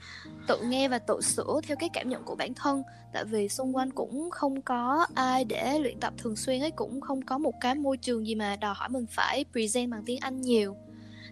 tự 0.47 0.61
nghe 0.63 0.87
và 0.87 0.99
tự 0.99 1.21
sửa 1.21 1.59
theo 1.67 1.77
cái 1.79 1.89
cảm 1.93 2.09
nhận 2.09 2.23
của 2.23 2.35
bản 2.35 2.53
thân. 2.53 2.83
Tại 3.13 3.25
vì 3.25 3.49
xung 3.49 3.75
quanh 3.75 3.91
cũng 3.91 4.29
không 4.31 4.61
có 4.61 5.07
ai 5.15 5.45
để 5.45 5.79
luyện 5.79 5.99
tập 5.99 6.13
thường 6.17 6.35
xuyên 6.35 6.61
ấy 6.61 6.71
cũng 6.71 7.01
không 7.01 7.21
có 7.21 7.37
một 7.37 7.53
cái 7.61 7.75
môi 7.75 7.97
trường 7.97 8.27
gì 8.27 8.35
mà 8.35 8.55
đòi 8.55 8.73
hỏi 8.77 8.89
mình 8.89 9.05
phải 9.09 9.45
present 9.51 9.91
bằng 9.91 10.03
tiếng 10.05 10.19
Anh 10.19 10.41
nhiều. 10.41 10.75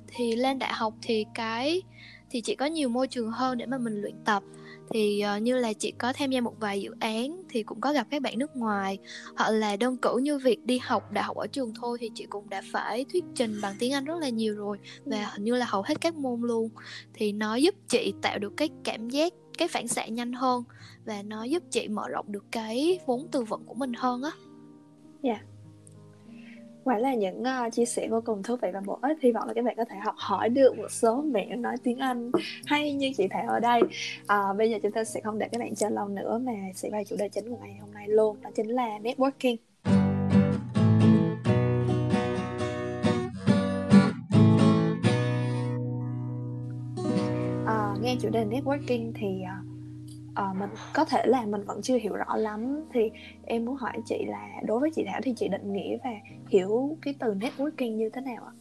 Thì 0.08 0.36
lên 0.36 0.60
đại 0.60 0.74
học 0.74 0.94
thì 1.02 1.26
cái 1.34 1.82
thì 2.30 2.42
chị 2.42 2.56
có 2.56 2.66
nhiều 2.66 2.90
môi 2.90 3.08
trường 3.08 3.32
hơn 3.32 3.58
để 3.58 3.66
mà 3.66 3.78
mình 3.78 4.02
luyện 4.02 4.16
tập 4.26 4.44
thì 4.90 5.24
uh, 5.36 5.42
như 5.42 5.58
là 5.58 5.74
chị 5.74 5.92
có 5.92 6.14
tham 6.14 6.32
gia 6.32 6.42
một 6.42 6.60
vài 6.60 6.82
dự 6.82 6.92
án 7.00 7.44
thì 7.50 7.64
cũng 7.64 7.82
có 7.82 7.94
gặp 7.94 8.08
các 8.10 8.22
bạn 8.22 8.40
nước 8.40 8.56
ngoài 8.56 8.98
hoặc 9.38 9.52
là 9.52 9.76
đơn 9.76 9.98
cử 9.98 10.18
như 10.18 10.38
việc 10.38 10.66
đi 10.66 10.78
học 10.78 11.12
đại 11.12 11.24
học 11.24 11.38
ở 11.38 11.48
trường 11.48 11.74
thôi 11.76 11.98
thì 12.02 12.10
chị 12.16 12.26
cũng 12.30 12.50
đã 12.50 12.62
phải 12.72 13.06
thuyết 13.14 13.24
trình 13.36 13.62
bằng 13.62 13.76
tiếng 13.80 13.94
Anh 13.94 14.06
rất 14.06 14.20
là 14.20 14.30
nhiều 14.30 14.56
rồi 14.56 14.78
và 15.06 15.30
hình 15.34 15.44
như 15.44 15.56
là 15.56 15.66
hầu 15.70 15.82
hết 15.82 16.02
các 16.02 16.16
môn 16.16 16.42
luôn 16.42 16.70
thì 17.14 17.32
nó 17.32 17.56
giúp 17.56 17.76
chị 17.88 18.14
tạo 18.22 18.40
được 18.40 18.54
cái 18.58 18.70
cảm 18.84 19.10
giác 19.10 19.34
cái 19.58 19.68
phản 19.68 19.88
xạ 19.88 20.06
nhanh 20.06 20.34
hơn 20.34 20.64
và 21.06 21.24
nó 21.24 21.44
giúp 21.44 21.64
chị 21.72 21.88
mở 21.88 22.10
rộng 22.10 22.32
được 22.32 22.46
cái 22.52 23.00
vốn 23.06 23.28
từ 23.32 23.44
vựng 23.44 23.64
của 23.66 23.74
mình 23.74 23.94
hơn 23.94 24.24
á. 24.24 24.32
Dạ. 25.22 25.34
Yeah 25.34 25.53
quả 26.84 26.98
là 26.98 27.14
những 27.14 27.42
uh, 27.42 27.74
chia 27.74 27.86
sẻ 27.86 28.08
vô 28.08 28.22
cùng 28.26 28.44
thú 28.44 28.56
vị 28.62 28.70
và 28.74 28.82
bổ 28.86 29.00
ích 29.02 29.18
hy 29.22 29.32
vọng 29.32 29.48
là 29.48 29.54
các 29.54 29.66
bạn 29.66 29.76
có 29.78 29.86
thể 29.86 29.96
học 29.98 30.16
hỏi 30.18 30.50
được 30.50 30.78
một 30.78 30.92
số 30.92 31.22
mẹo 31.22 31.58
nói 31.58 31.76
tiếng 31.84 31.98
Anh 31.98 32.32
hay 32.66 32.94
như 32.94 33.12
chị 33.18 33.28
Thảo 33.28 33.48
ở 33.48 33.60
đây. 33.60 33.82
Uh, 34.22 34.58
bây 34.58 34.72
giờ 34.72 34.78
chúng 34.84 34.92
ta 34.92 35.04
sẽ 35.04 35.22
không 35.22 35.40
để 35.40 35.48
các 35.52 35.60
bạn 35.60 35.76
chờ 35.76 35.90
lâu 35.90 36.08
nữa 36.08 36.40
mà 36.44 36.54
sẽ 36.76 36.90
vào 36.90 37.04
chủ 37.04 37.16
đề 37.20 37.30
chính 37.30 37.50
của 37.50 37.58
ngày 37.62 37.78
hôm 37.82 37.94
nay 37.94 38.08
luôn 38.08 38.38
đó 38.42 38.50
chính 38.56 38.68
là 38.68 39.00
networking. 39.00 39.56
Uh, 47.64 48.02
nghe 48.02 48.16
chủ 48.22 48.30
đề 48.30 48.46
networking 48.46 49.12
thì 49.16 49.28
uh, 49.28 49.73
uh, 50.40 50.58
mình 50.58 50.70
có 50.94 51.06
thể 51.06 51.22
là 51.26 51.46
mình 51.46 51.64
vẫn 51.64 51.82
chưa 51.82 51.98
hiểu 51.98 52.16
rõ 52.16 52.36
lắm 52.36 52.86
thì 52.94 53.12
em 53.46 53.66
muốn 53.66 53.76
hỏi 53.76 53.94
chị 54.06 54.26
là 54.28 54.48
đối 54.66 54.80
với 54.80 54.92
chị 54.96 55.04
Thảo 55.08 55.22
thì 55.24 55.34
chị 55.38 55.48
định 55.48 55.74
nghĩa 55.74 55.98
và 56.04 56.10
hiểu 56.50 56.98
cái 57.02 57.16
từ 57.20 57.34
networking 57.34 57.96
như 57.96 58.10
thế 58.10 58.22
nào 58.22 58.44
ạ? 58.46 58.54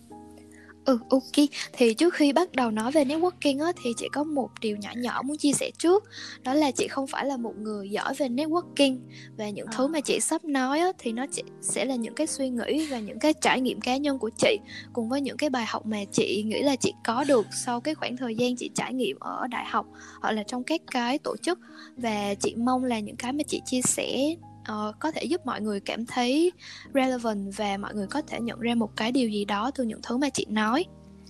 Ừ 0.85 0.99
ok. 1.11 1.49
Thì 1.73 1.95
trước 1.95 2.15
khi 2.15 2.33
bắt 2.33 2.53
đầu 2.53 2.71
nói 2.71 2.93
về 2.93 3.05
networking 3.05 3.65
á 3.65 3.73
Thì 3.83 3.93
chị 3.97 4.09
có 4.13 4.25
một 4.25 4.49
điều 4.61 4.77
nhỏ 4.77 4.91
nhỏ 4.97 5.23
muốn 5.25 5.37
chia 5.37 5.53
sẻ 5.53 5.71
trước. 5.79 6.05
Đó 6.43 6.55
là 6.55 6.71
chị 6.71 6.89
không 6.89 7.07
phải 7.07 7.27
là 7.27 7.37
một 7.37 7.53
người 7.59 7.91
giỏi 7.91 8.15
về 8.15 8.29
networking. 8.29 8.99
Và 9.37 9.51
những 9.51 9.67
à. 9.67 9.73
thứ 9.77 9.87
mà 9.87 10.01
chị 10.01 10.21
sắp 10.21 10.45
nói 10.45 10.81
á 10.81 10.93
Thì 10.99 11.13
nó 11.13 11.27
chỉ, 11.33 11.43
sẽ 11.61 11.85
là 11.85 11.95
những 11.95 12.15
cái 12.15 12.27
suy 12.27 12.49
nghĩ 12.51 12.87
Và 12.87 12.99
những 12.99 13.19
cái 13.19 13.35
trải 13.41 13.61
nghiệm 13.61 13.81
cá 13.81 13.97
nhân 13.97 14.19
của 14.19 14.31
chị. 14.39 14.59
Cùng 14.93 15.09
với 15.09 15.21
những 15.21 15.37
cái 15.37 15.51
bài 15.51 15.65
học 15.67 15.87
mà 15.87 16.05
chị 16.13 16.43
nghĩ 16.47 16.63
là 16.63 16.77
chị 16.77 16.93
có 17.05 17.25
được 17.25 17.47
Sau 17.65 17.81
cái 17.81 17.95
khoảng 17.95 18.17
thời 18.17 18.35
gian 18.35 18.57
chị 18.57 18.71
trải 18.75 18.95
nghiệm 18.95 19.17
ở 19.21 19.47
đại 19.51 19.65
học 19.67 19.87
Hoặc 20.21 20.31
là 20.31 20.43
trong 20.43 20.65
các 20.65 20.81
cái 20.91 21.19
tổ 21.19 21.37
chức. 21.37 21.59
Và 21.97 22.35
chị 22.35 22.55
mong 22.55 22.85
là 22.85 23.01
những 23.01 23.17
cái 23.17 23.33
mà 23.33 23.43
chị 23.49 23.61
chia 23.67 23.83
sẻ 23.83 24.35
uh, 24.63 24.95
có 24.99 25.11
thể 25.11 25.25
giúp 25.25 25.47
mọi 25.47 25.61
người 25.61 25.81
cảm 25.81 26.07
thấy 26.07 26.53
relevant 26.95 27.57
và 27.57 27.77
mọi 27.77 27.95
người 27.95 28.07
có 28.07 28.23
thể 28.23 28.41
nhận 28.41 28.61
ra 28.61 28.75
một 28.75 28.97
cái 28.97 29.13
điều 29.13 29.29
gì 29.29 29.45
đó 29.45 29.71
từ 29.75 29.85
những 29.85 30.01
thứ 30.03 30.17
mà 30.17 30.29
chị 30.29 30.47
nói. 30.49 30.85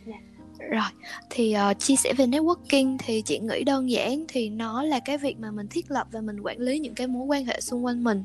Dạ. 0.06 0.14
rồi 0.70 0.90
thì 1.30 1.56
uh, 1.70 1.78
chia 1.78 1.96
sẻ 1.96 2.12
về 2.16 2.26
networking 2.26 2.96
thì 2.98 3.22
chị 3.22 3.38
nghĩ 3.38 3.64
đơn 3.64 3.90
giản 3.90 4.24
thì 4.28 4.50
nó 4.50 4.82
là 4.82 5.00
cái 5.00 5.18
việc 5.18 5.38
mà 5.38 5.50
mình 5.50 5.66
thiết 5.68 5.90
lập 5.90 6.06
và 6.12 6.20
mình 6.20 6.40
quản 6.40 6.58
lý 6.58 6.78
những 6.78 6.94
cái 6.94 7.06
mối 7.06 7.24
quan 7.24 7.46
hệ 7.46 7.60
xung 7.60 7.84
quanh 7.84 8.04
mình 8.04 8.24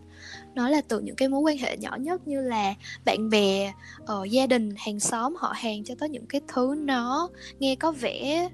nó 0.55 0.69
là 0.69 0.81
từ 0.87 0.99
những 0.99 1.15
cái 1.15 1.27
mối 1.27 1.39
quan 1.39 1.57
hệ 1.57 1.77
nhỏ 1.77 1.97
nhất 1.99 2.27
như 2.27 2.41
là 2.41 2.73
bạn 3.05 3.29
bè 3.29 3.73
uh, 4.01 4.29
gia 4.29 4.47
đình 4.47 4.73
hàng 4.77 4.99
xóm 4.99 5.35
họ 5.37 5.53
hàng 5.55 5.83
cho 5.83 5.95
tới 5.99 6.09
những 6.09 6.25
cái 6.25 6.41
thứ 6.47 6.75
nó 6.77 7.29
nghe 7.59 7.75
có 7.75 7.91
vẻ 7.91 8.49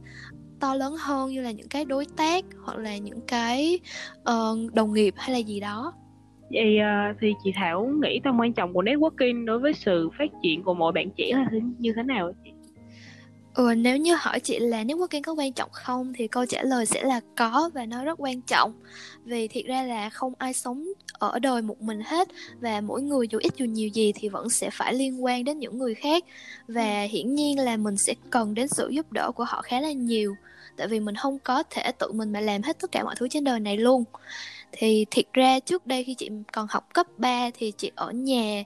to 0.60 0.76
lớn 0.76 0.96
hơn 1.00 1.32
như 1.32 1.42
là 1.42 1.52
những 1.52 1.68
cái 1.68 1.86
đối 1.86 2.06
tác 2.06 2.46
hoặc 2.64 2.78
là 2.78 2.98
những 2.98 3.22
cái 3.22 3.80
uh, 4.20 4.74
đồng 4.74 4.94
nghiệp 4.94 5.14
hay 5.18 5.32
là 5.32 5.38
gì 5.38 5.60
đó 5.60 5.94
Vậy 6.54 6.78
uh, 6.80 7.18
thì 7.22 7.34
chị 7.44 7.52
Thảo 7.56 7.92
nghĩ 8.02 8.20
tầm 8.24 8.40
quan 8.40 8.54
trọng 8.54 8.74
của 8.74 8.84
networking 8.84 9.46
đối 9.46 9.60
với 9.60 9.74
sự 9.74 10.10
phát 10.18 10.32
triển 10.44 10.64
của 10.64 10.74
mỗi 10.74 10.92
bạn 10.92 11.10
trẻ 11.18 11.32
là 11.34 11.46
như 11.80 11.94
thế 11.96 12.04
nào 12.04 12.34
chị? 12.44 12.52
Ừ, 13.54 13.74
nếu 13.78 13.98
như 13.98 14.16
hỏi 14.20 14.40
chị 14.40 14.60
là 14.60 14.84
networking 14.84 15.22
có 15.22 15.34
quan 15.34 15.54
trọng 15.54 15.70
không 15.72 16.14
thì 16.16 16.28
câu 16.28 16.46
trả 16.46 16.64
lời 16.64 16.86
sẽ 16.86 17.04
là 17.04 17.22
có 17.36 17.70
và 17.74 17.86
nó 17.86 18.04
rất 18.04 18.20
quan 18.22 18.42
trọng. 18.42 18.74
Vì 19.24 19.48
thiệt 19.48 19.66
ra 19.66 19.84
là 19.84 20.10
không 20.10 20.34
ai 20.38 20.54
sống 20.54 20.88
ở 21.14 21.40
đời 21.40 21.62
một 21.62 21.82
mình 21.82 22.02
hết 22.06 22.28
và 22.62 22.82
mỗi 22.82 23.02
người 23.02 23.28
dù 23.28 23.40
ít 23.42 23.54
dù 23.58 23.66
nhiều 23.66 23.90
gì 23.90 24.12
thì 24.16 24.30
vẫn 24.30 24.50
sẽ 24.50 24.70
phải 24.74 24.94
liên 24.94 25.24
quan 25.24 25.44
đến 25.44 25.60
những 25.60 25.78
người 25.78 25.96
khác. 25.96 26.24
Và 26.68 27.04
hiển 27.04 27.36
nhiên 27.36 27.60
là 27.60 27.78
mình 27.78 27.96
sẽ 27.98 28.14
cần 28.30 28.54
đến 28.54 28.68
sự 28.68 28.90
giúp 28.90 29.12
đỡ 29.12 29.32
của 29.32 29.44
họ 29.44 29.62
khá 29.62 29.82
là 29.82 29.92
nhiều 29.92 30.36
tại 30.78 30.88
vì 30.88 31.00
mình 31.00 31.16
không 31.16 31.40
có 31.40 31.64
thể 31.70 31.92
tự 32.00 32.12
mình 32.12 32.32
mà 32.32 32.40
làm 32.40 32.62
hết 32.62 32.80
tất 32.80 32.92
cả 32.92 33.04
mọi 33.04 33.16
thứ 33.18 33.28
trên 33.28 33.44
đời 33.44 33.60
này 33.60 33.78
luôn 33.78 34.04
thì 34.78 35.06
thiệt 35.12 35.26
ra 35.34 35.60
trước 35.60 35.88
đây 35.88 36.04
khi 36.04 36.14
chị 36.14 36.30
còn 36.52 36.68
học 36.70 36.94
cấp 36.94 37.08
3 37.18 37.50
thì 37.54 37.72
chị 37.78 37.92
ở 37.96 38.12
nhà 38.12 38.64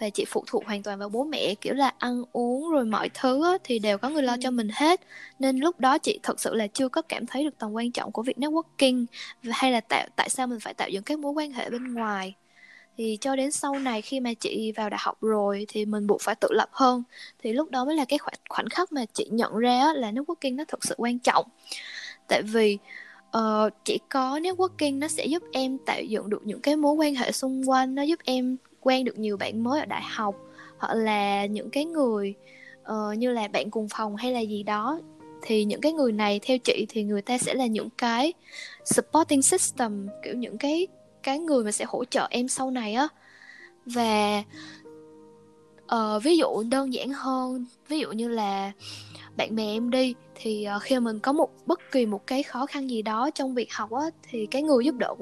và 0.00 0.08
chị 0.10 0.24
phụ 0.28 0.44
thuộc 0.46 0.66
hoàn 0.66 0.82
toàn 0.82 0.98
vào 0.98 1.08
bố 1.08 1.24
mẹ 1.24 1.54
kiểu 1.60 1.74
là 1.74 1.92
ăn 1.98 2.24
uống 2.32 2.70
rồi 2.70 2.84
mọi 2.84 3.08
thứ 3.14 3.58
thì 3.64 3.78
đều 3.78 3.98
có 3.98 4.08
người 4.08 4.22
lo 4.22 4.36
cho 4.40 4.50
mình 4.50 4.68
hết. 4.72 5.00
Nên 5.38 5.58
lúc 5.58 5.80
đó 5.80 5.98
chị 5.98 6.18
thật 6.22 6.40
sự 6.40 6.54
là 6.54 6.66
chưa 6.66 6.88
có 6.88 7.02
cảm 7.02 7.26
thấy 7.26 7.44
được 7.44 7.58
tầm 7.58 7.72
quan 7.72 7.92
trọng 7.92 8.12
của 8.12 8.22
việc 8.22 8.36
networking 8.36 9.06
hay 9.50 9.72
là 9.72 9.80
tạo 9.80 10.06
tại 10.16 10.28
sao 10.28 10.46
mình 10.46 10.60
phải 10.60 10.74
tạo 10.74 10.88
dựng 10.88 11.02
các 11.02 11.18
mối 11.18 11.32
quan 11.32 11.52
hệ 11.52 11.70
bên 11.70 11.94
ngoài. 11.94 12.34
Thì 12.96 13.18
cho 13.20 13.36
đến 13.36 13.52
sau 13.52 13.78
này 13.78 14.02
khi 14.02 14.20
mà 14.20 14.34
chị 14.34 14.72
vào 14.76 14.90
đại 14.90 15.00
học 15.02 15.18
rồi 15.20 15.66
thì 15.68 15.84
mình 15.84 16.06
buộc 16.06 16.20
phải 16.20 16.34
tự 16.34 16.48
lập 16.50 16.68
hơn. 16.72 17.02
Thì 17.42 17.52
lúc 17.52 17.70
đó 17.70 17.84
mới 17.84 17.96
là 17.96 18.04
cái 18.04 18.18
khoảnh, 18.18 18.34
khoảnh 18.48 18.68
khắc 18.68 18.92
mà 18.92 19.04
chị 19.12 19.28
nhận 19.30 19.56
ra 19.56 19.92
là 19.94 20.12
networking 20.12 20.56
nó 20.56 20.64
thực 20.68 20.84
sự 20.84 20.94
quan 20.98 21.18
trọng. 21.18 21.46
Tại 22.28 22.42
vì 22.42 22.78
uh, 23.38 23.72
chỉ 23.84 23.98
có 24.08 24.38
networking 24.38 24.98
nó 24.98 25.08
sẽ 25.08 25.26
giúp 25.26 25.42
em 25.52 25.78
tạo 25.78 26.02
dựng 26.02 26.30
được 26.30 26.42
những 26.44 26.60
cái 26.60 26.76
mối 26.76 26.94
quan 26.94 27.14
hệ 27.14 27.32
xung 27.32 27.70
quanh 27.70 27.94
nó 27.94 28.02
giúp 28.02 28.18
em 28.24 28.56
quen 28.80 29.04
được 29.04 29.18
nhiều 29.18 29.36
bạn 29.36 29.64
mới 29.64 29.80
ở 29.80 29.86
đại 29.86 30.02
học 30.04 30.34
hoặc 30.78 30.94
là 30.94 31.46
những 31.46 31.70
cái 31.70 31.84
người 31.84 32.34
uh, 32.82 33.18
như 33.18 33.32
là 33.32 33.48
bạn 33.48 33.70
cùng 33.70 33.88
phòng 33.88 34.16
hay 34.16 34.32
là 34.32 34.40
gì 34.40 34.62
đó. 34.62 35.00
Thì 35.42 35.64
những 35.64 35.80
cái 35.80 35.92
người 35.92 36.12
này 36.12 36.40
theo 36.42 36.58
chị 36.58 36.86
thì 36.88 37.02
người 37.02 37.22
ta 37.22 37.38
sẽ 37.38 37.54
là 37.54 37.66
những 37.66 37.88
cái 37.98 38.32
supporting 38.84 39.42
system 39.42 40.08
kiểu 40.24 40.34
những 40.34 40.58
cái 40.58 40.86
cái 41.22 41.38
người 41.38 41.64
mà 41.64 41.72
sẽ 41.72 41.84
hỗ 41.88 42.04
trợ 42.04 42.26
em 42.30 42.48
sau 42.48 42.70
này 42.70 42.94
á. 42.94 43.08
Và 43.86 44.42
uh, 45.94 46.22
ví 46.22 46.36
dụ 46.36 46.62
đơn 46.70 46.92
giản 46.92 47.08
hơn 47.12 47.66
ví 47.88 47.98
dụ 47.98 48.12
như 48.12 48.28
là 48.28 48.72
bạn 49.36 49.54
bè 49.56 49.64
em 49.64 49.90
đi 49.90 50.14
thì 50.34 50.64
ờ, 50.64 50.78
khi 50.78 50.94
mà 50.94 51.00
mình 51.00 51.18
có 51.18 51.32
một 51.32 51.50
bất 51.66 51.80
kỳ 51.92 52.06
một 52.06 52.26
cái 52.26 52.42
khó 52.42 52.66
khăn 52.66 52.90
gì 52.90 53.02
đó 53.02 53.30
trong 53.34 53.54
việc 53.54 53.72
học 53.72 53.90
á 53.90 54.04
thì 54.30 54.46
cái 54.46 54.62
người 54.62 54.84
giúp 54.84 54.94
đỡ 54.98 55.14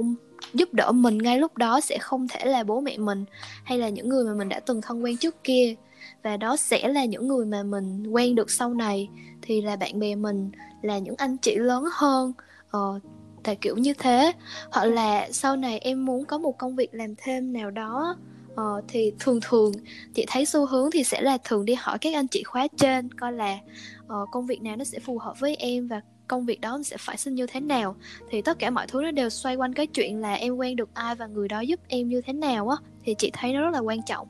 giúp 0.55 0.75
đỡ 0.75 0.93
mình 0.93 1.19
ngay 1.19 1.39
lúc 1.39 1.57
đó 1.57 1.81
sẽ 1.81 1.99
không 1.99 2.29
thể 2.29 2.45
là 2.45 2.63
bố 2.63 2.81
mẹ 2.81 2.99
mình 2.99 3.25
hay 3.65 3.79
là 3.79 3.89
những 3.89 4.09
người 4.09 4.25
mà 4.25 4.35
mình 4.35 4.49
đã 4.49 4.61
từng 4.61 4.81
thân 4.83 5.05
quen 5.05 5.17
trước 5.17 5.45
kia. 5.45 5.75
Và 6.23 6.37
đó 6.37 6.57
sẽ 6.57 6.89
là 6.89 7.05
những 7.05 7.29
người 7.29 7.47
mà 7.47 7.63
mình 7.63 8.07
quen 8.07 8.35
được 8.35 8.51
sau 8.51 8.75
này 8.75 9.09
thì 9.43 9.61
là 9.61 9.77
bạn 9.77 9.99
bè 9.99 10.15
mình 10.15 10.51
là 10.83 10.99
những 10.99 11.15
anh 11.19 11.37
chị 11.37 11.57
lớn 11.57 11.85
hơn 11.93 12.33
ờ, 12.71 13.01
tại 13.43 13.57
kiểu 13.57 13.77
như 13.77 13.95
thế. 13.95 14.33
Hoặc 14.71 14.85
là 14.85 15.29
sau 15.33 15.57
này 15.57 15.79
em 15.79 16.05
muốn 16.05 16.25
có 16.25 16.39
một 16.39 16.59
công 16.59 16.77
việc 16.77 16.89
làm 16.93 17.15
thêm 17.17 17.53
nào 17.53 17.71
đó 17.71 18.17
ờ, 18.55 18.81
thì 18.89 19.13
thường 19.19 19.39
thường 19.43 19.73
chị 20.15 20.25
thấy 20.29 20.47
xu 20.47 20.67
hướng 20.67 20.91
thì 20.91 21.05
sẽ 21.05 21.21
là 21.21 21.39
thường 21.45 21.65
đi 21.65 21.75
hỏi 21.75 21.99
các 21.99 22.15
anh 22.15 22.29
chị 22.29 22.43
khóa 22.43 22.69
trên 22.77 23.15
coi 23.15 23.33
là 23.33 23.59
uh, 24.03 24.29
công 24.33 24.47
việc 24.47 24.63
nào 24.63 24.77
nó 24.77 24.85
sẽ 24.85 24.99
phù 24.99 25.19
hợp 25.19 25.41
với 25.41 25.57
em 25.57 25.89
và 25.89 26.01
công 26.29 26.47
việc 26.47 26.61
đó 26.61 26.81
sẽ 26.85 26.97
phải 27.01 27.17
xin 27.17 27.35
như 27.35 27.47
thế 27.47 27.61
nào. 27.61 27.97
Thì 28.31 28.43
tất 28.43 28.59
cả 28.59 28.71
mọi 28.71 28.87
thứ 28.87 29.03
nó 29.03 29.11
đều 29.11 29.31
xoay 29.31 29.57
quanh 29.57 29.73
cái 29.73 29.87
chuyện 29.87 30.21
là 30.21 30.35
em 30.35 30.57
quen 30.57 30.77
được 30.77 30.95
ai 30.95 31.15
và 31.15 31.27
người 31.27 31.49
đó 31.49 31.61
giúp 31.61 31.81
em 31.89 32.09
như 32.09 32.21
thế 32.21 32.33
nào 32.33 32.69
á 32.69 32.77
thì 33.05 33.15
chị 33.19 33.31
thấy 33.33 33.53
nó 33.53 33.61
rất 33.61 33.71
là 33.71 33.79
quan 33.79 34.03
trọng. 34.03 34.29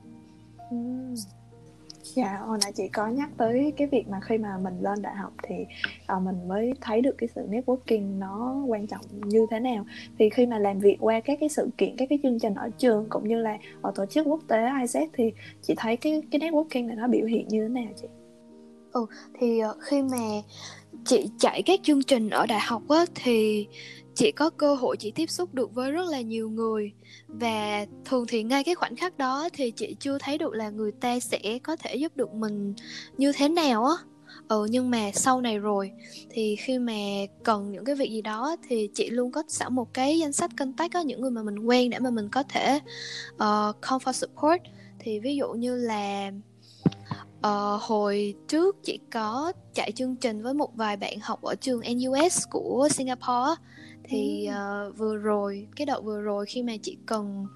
Dạ, 2.14 2.38
hồi 2.46 2.58
nãy 2.62 2.72
chị 2.72 2.88
có 2.88 3.06
nhắc 3.06 3.30
tới 3.36 3.72
cái 3.76 3.86
việc 3.86 4.08
mà 4.08 4.20
khi 4.20 4.38
mà 4.38 4.58
mình 4.62 4.74
lên 4.80 5.02
đại 5.02 5.14
học 5.14 5.32
thì 5.42 5.54
uh, 6.16 6.22
mình 6.22 6.48
mới 6.48 6.72
thấy 6.80 7.00
được 7.00 7.14
cái 7.18 7.28
sự 7.34 7.46
networking 7.50 8.18
nó 8.18 8.64
quan 8.66 8.86
trọng 8.86 9.00
như 9.24 9.46
thế 9.50 9.60
nào. 9.60 9.84
Thì 10.18 10.30
khi 10.30 10.46
mà 10.46 10.58
làm 10.58 10.78
việc 10.78 10.96
qua 11.00 11.20
các 11.20 11.38
cái 11.40 11.48
sự 11.48 11.68
kiện, 11.78 11.96
các 11.96 12.08
cái 12.08 12.18
chương 12.22 12.38
trình 12.38 12.54
ở 12.54 12.70
trường 12.78 13.06
cũng 13.08 13.28
như 13.28 13.42
là 13.42 13.58
ở 13.82 13.92
tổ 13.94 14.06
chức 14.06 14.26
quốc 14.26 14.40
tế 14.48 14.56
IZ 14.56 15.06
thì 15.12 15.32
chị 15.62 15.74
thấy 15.76 15.96
cái 15.96 16.22
cái 16.30 16.40
networking 16.40 16.86
này 16.86 16.96
nó 16.96 17.08
biểu 17.08 17.26
hiện 17.26 17.48
như 17.48 17.62
thế 17.62 17.68
nào 17.68 17.92
chị? 18.02 18.08
Ừ, 18.92 19.06
thì 19.40 19.60
uh, 19.64 19.76
khi 19.80 20.02
mà 20.02 20.42
chị 21.04 21.30
chạy 21.38 21.62
các 21.62 21.80
chương 21.82 22.02
trình 22.02 22.30
ở 22.30 22.46
đại 22.46 22.60
học 22.60 22.82
á 22.88 23.04
thì 23.14 23.66
chị 24.14 24.32
có 24.32 24.50
cơ 24.50 24.74
hội 24.74 24.96
chị 24.96 25.10
tiếp 25.10 25.30
xúc 25.30 25.54
được 25.54 25.74
với 25.74 25.90
rất 25.90 26.08
là 26.08 26.20
nhiều 26.20 26.50
người. 26.50 26.92
Và 27.28 27.86
thường 28.04 28.24
thì 28.28 28.42
ngay 28.42 28.64
cái 28.64 28.74
khoảnh 28.74 28.96
khắc 28.96 29.18
đó 29.18 29.48
thì 29.52 29.70
chị 29.70 29.96
chưa 30.00 30.18
thấy 30.18 30.38
được 30.38 30.54
là 30.54 30.70
người 30.70 30.92
ta 30.92 31.20
sẽ 31.20 31.58
có 31.62 31.76
thể 31.76 31.94
giúp 31.94 32.16
được 32.16 32.34
mình 32.34 32.74
như 33.18 33.32
thế 33.32 33.48
nào 33.48 33.84
á. 33.84 33.94
Ừ 34.48 34.66
nhưng 34.70 34.90
mà 34.90 35.10
sau 35.14 35.40
này 35.40 35.58
rồi 35.58 35.90
thì 36.30 36.56
khi 36.56 36.78
mà 36.78 36.92
cần 37.44 37.72
những 37.72 37.84
cái 37.84 37.94
việc 37.94 38.10
gì 38.10 38.22
đó 38.22 38.56
thì 38.68 38.88
chị 38.94 39.10
luôn 39.10 39.32
có 39.32 39.42
sẵn 39.48 39.74
một 39.74 39.94
cái 39.94 40.18
danh 40.18 40.32
sách 40.32 40.50
contact 40.58 40.92
có 40.92 41.00
những 41.00 41.20
người 41.20 41.30
mà 41.30 41.42
mình 41.42 41.58
quen 41.58 41.90
để 41.90 41.98
mà 41.98 42.10
mình 42.10 42.28
có 42.28 42.42
thể 42.42 42.80
ờ, 43.36 43.68
uh, 43.68 43.82
call 43.82 44.02
for 44.04 44.12
support. 44.12 44.62
Thì 44.98 45.20
ví 45.20 45.36
dụ 45.36 45.52
như 45.52 45.76
là 45.76 46.32
uh, 47.38 47.82
hồi 47.82 48.34
trước 48.48 48.76
chị 48.82 48.98
có 49.12 49.52
chạy 49.74 49.92
chương 49.92 50.16
trình 50.16 50.42
với 50.42 50.54
một 50.54 50.76
vài 50.76 50.96
bạn 50.96 51.18
học 51.22 51.42
ở 51.42 51.54
trường 51.54 51.80
NUS 51.80 52.44
của 52.50 52.88
Singapore 52.90 53.54
thì 54.10 54.48
uh, 54.48 54.98
vừa 54.98 55.16
rồi 55.16 55.66
cái 55.76 55.86
đợt 55.86 56.00
vừa 56.04 56.20
rồi 56.20 56.46
khi 56.46 56.62
mà 56.62 56.72
chị 56.82 56.96
cần 57.06 57.46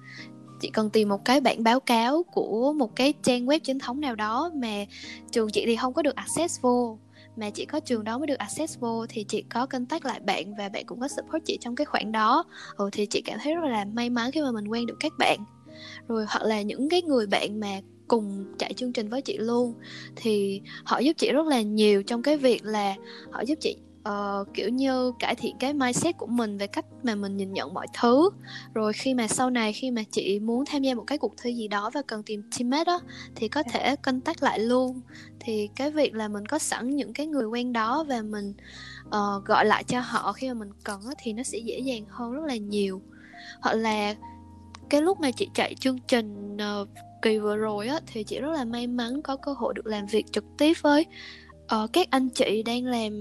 chị 0.59 0.69
cần 0.73 0.89
tìm 0.89 1.09
một 1.09 1.25
cái 1.25 1.41
bản 1.41 1.63
báo 1.63 1.79
cáo 1.79 2.23
của 2.23 2.73
một 2.73 2.95
cái 2.95 3.13
trang 3.23 3.45
web 3.45 3.59
chính 3.63 3.79
thống 3.79 4.01
nào 4.01 4.15
đó 4.15 4.51
mà 4.55 4.85
trường 5.31 5.49
chị 5.49 5.63
thì 5.65 5.75
không 5.75 5.93
có 5.93 6.01
được 6.01 6.15
access 6.15 6.61
vô 6.61 6.97
mà 7.35 7.49
chỉ 7.49 7.65
có 7.65 7.79
trường 7.79 8.03
đó 8.03 8.17
mới 8.17 8.27
được 8.27 8.37
access 8.37 8.79
vô 8.79 9.05
thì 9.09 9.23
chị 9.23 9.43
có 9.49 9.65
contact 9.65 10.05
lại 10.05 10.19
bạn 10.19 10.55
và 10.55 10.69
bạn 10.69 10.85
cũng 10.85 10.99
có 10.99 11.07
support 11.07 11.45
chị 11.45 11.57
trong 11.61 11.75
cái 11.75 11.85
khoản 11.85 12.11
đó. 12.11 12.43
Ừ, 12.75 12.89
thì 12.91 13.05
chị 13.05 13.21
cảm 13.25 13.39
thấy 13.43 13.55
rất 13.55 13.69
là 13.69 13.85
may 13.85 14.09
mắn 14.09 14.31
khi 14.31 14.41
mà 14.41 14.51
mình 14.51 14.67
quen 14.67 14.85
được 14.85 14.97
các 14.99 15.11
bạn. 15.19 15.39
Rồi 16.07 16.25
hoặc 16.29 16.43
là 16.43 16.61
những 16.61 16.89
cái 16.89 17.01
người 17.01 17.27
bạn 17.27 17.59
mà 17.59 17.79
cùng 18.07 18.45
chạy 18.57 18.73
chương 18.73 18.93
trình 18.93 19.09
với 19.09 19.21
chị 19.21 19.37
luôn 19.37 19.73
thì 20.15 20.61
họ 20.83 20.99
giúp 20.99 21.13
chị 21.17 21.31
rất 21.31 21.47
là 21.47 21.61
nhiều 21.61 22.03
trong 22.03 22.21
cái 22.21 22.37
việc 22.37 22.65
là 22.65 22.95
họ 23.31 23.41
giúp 23.41 23.57
chị 23.61 23.77
uh, 24.09 24.53
kiểu 24.53 24.69
như 24.69 25.11
cải 25.19 25.35
thiện 25.35 25.57
cái 25.59 25.73
mindset 25.73 26.17
của 26.17 26.25
mình 26.25 26.57
về 26.57 26.67
cách 26.67 26.85
mà 27.03 27.15
mình 27.15 27.37
nhìn 27.37 27.53
nhận 27.53 27.73
mọi 27.73 27.87
thứ. 27.99 28.29
Rồi 28.73 28.93
khi 28.93 29.13
mà 29.13 29.27
sau 29.27 29.49
này 29.49 29.73
khi 29.73 29.91
mà 29.91 30.03
chị 30.11 30.39
muốn 30.39 30.65
tham 30.65 30.81
gia 30.81 30.93
một 30.93 31.03
cái 31.07 31.17
cuộc 31.17 31.33
thi 31.41 31.53
gì 31.53 31.67
đó 31.67 31.91
và 31.93 32.01
cần 32.07 32.23
tìm 32.23 32.43
teammate 32.57 32.85
đó 32.85 32.99
thì 33.35 33.47
có 33.47 33.63
thể 33.63 33.95
contact 33.95 34.43
lại 34.43 34.59
luôn. 34.59 35.01
Thì 35.39 35.69
cái 35.75 35.91
việc 35.91 36.13
là 36.13 36.27
mình 36.27 36.45
có 36.45 36.59
sẵn 36.59 36.95
những 36.95 37.13
cái 37.13 37.27
người 37.27 37.45
quen 37.45 37.73
đó 37.73 38.05
và 38.07 38.21
mình 38.21 38.53
uh, 39.07 39.45
gọi 39.45 39.65
lại 39.65 39.83
cho 39.83 39.99
họ 39.99 40.33
khi 40.33 40.47
mà 40.47 40.53
mình 40.53 40.69
cần 40.83 41.01
đó, 41.05 41.13
thì 41.17 41.33
nó 41.33 41.43
sẽ 41.43 41.57
dễ 41.57 41.79
dàng 41.79 42.05
hơn 42.09 42.33
rất 42.33 42.45
là 42.45 42.55
nhiều. 42.55 43.01
Hoặc 43.61 43.73
là 43.73 44.15
cái 44.89 45.01
lúc 45.01 45.19
mà 45.19 45.31
chị 45.31 45.49
chạy 45.53 45.75
chương 45.75 45.99
trình 46.07 46.57
uh, 46.81 46.89
kỳ 47.21 47.39
vừa 47.39 47.57
rồi 47.57 47.87
á 47.87 47.99
thì 48.07 48.23
chị 48.23 48.39
rất 48.39 48.51
là 48.51 48.65
may 48.65 48.87
mắn 48.87 49.21
có 49.21 49.35
cơ 49.35 49.53
hội 49.53 49.73
được 49.73 49.85
làm 49.85 50.05
việc 50.05 50.31
trực 50.31 50.43
tiếp 50.57 50.73
với 50.81 51.05
uh, 51.65 51.93
các 51.93 52.07
anh 52.11 52.29
chị 52.29 52.63
đang 52.63 52.85
làm 52.85 53.13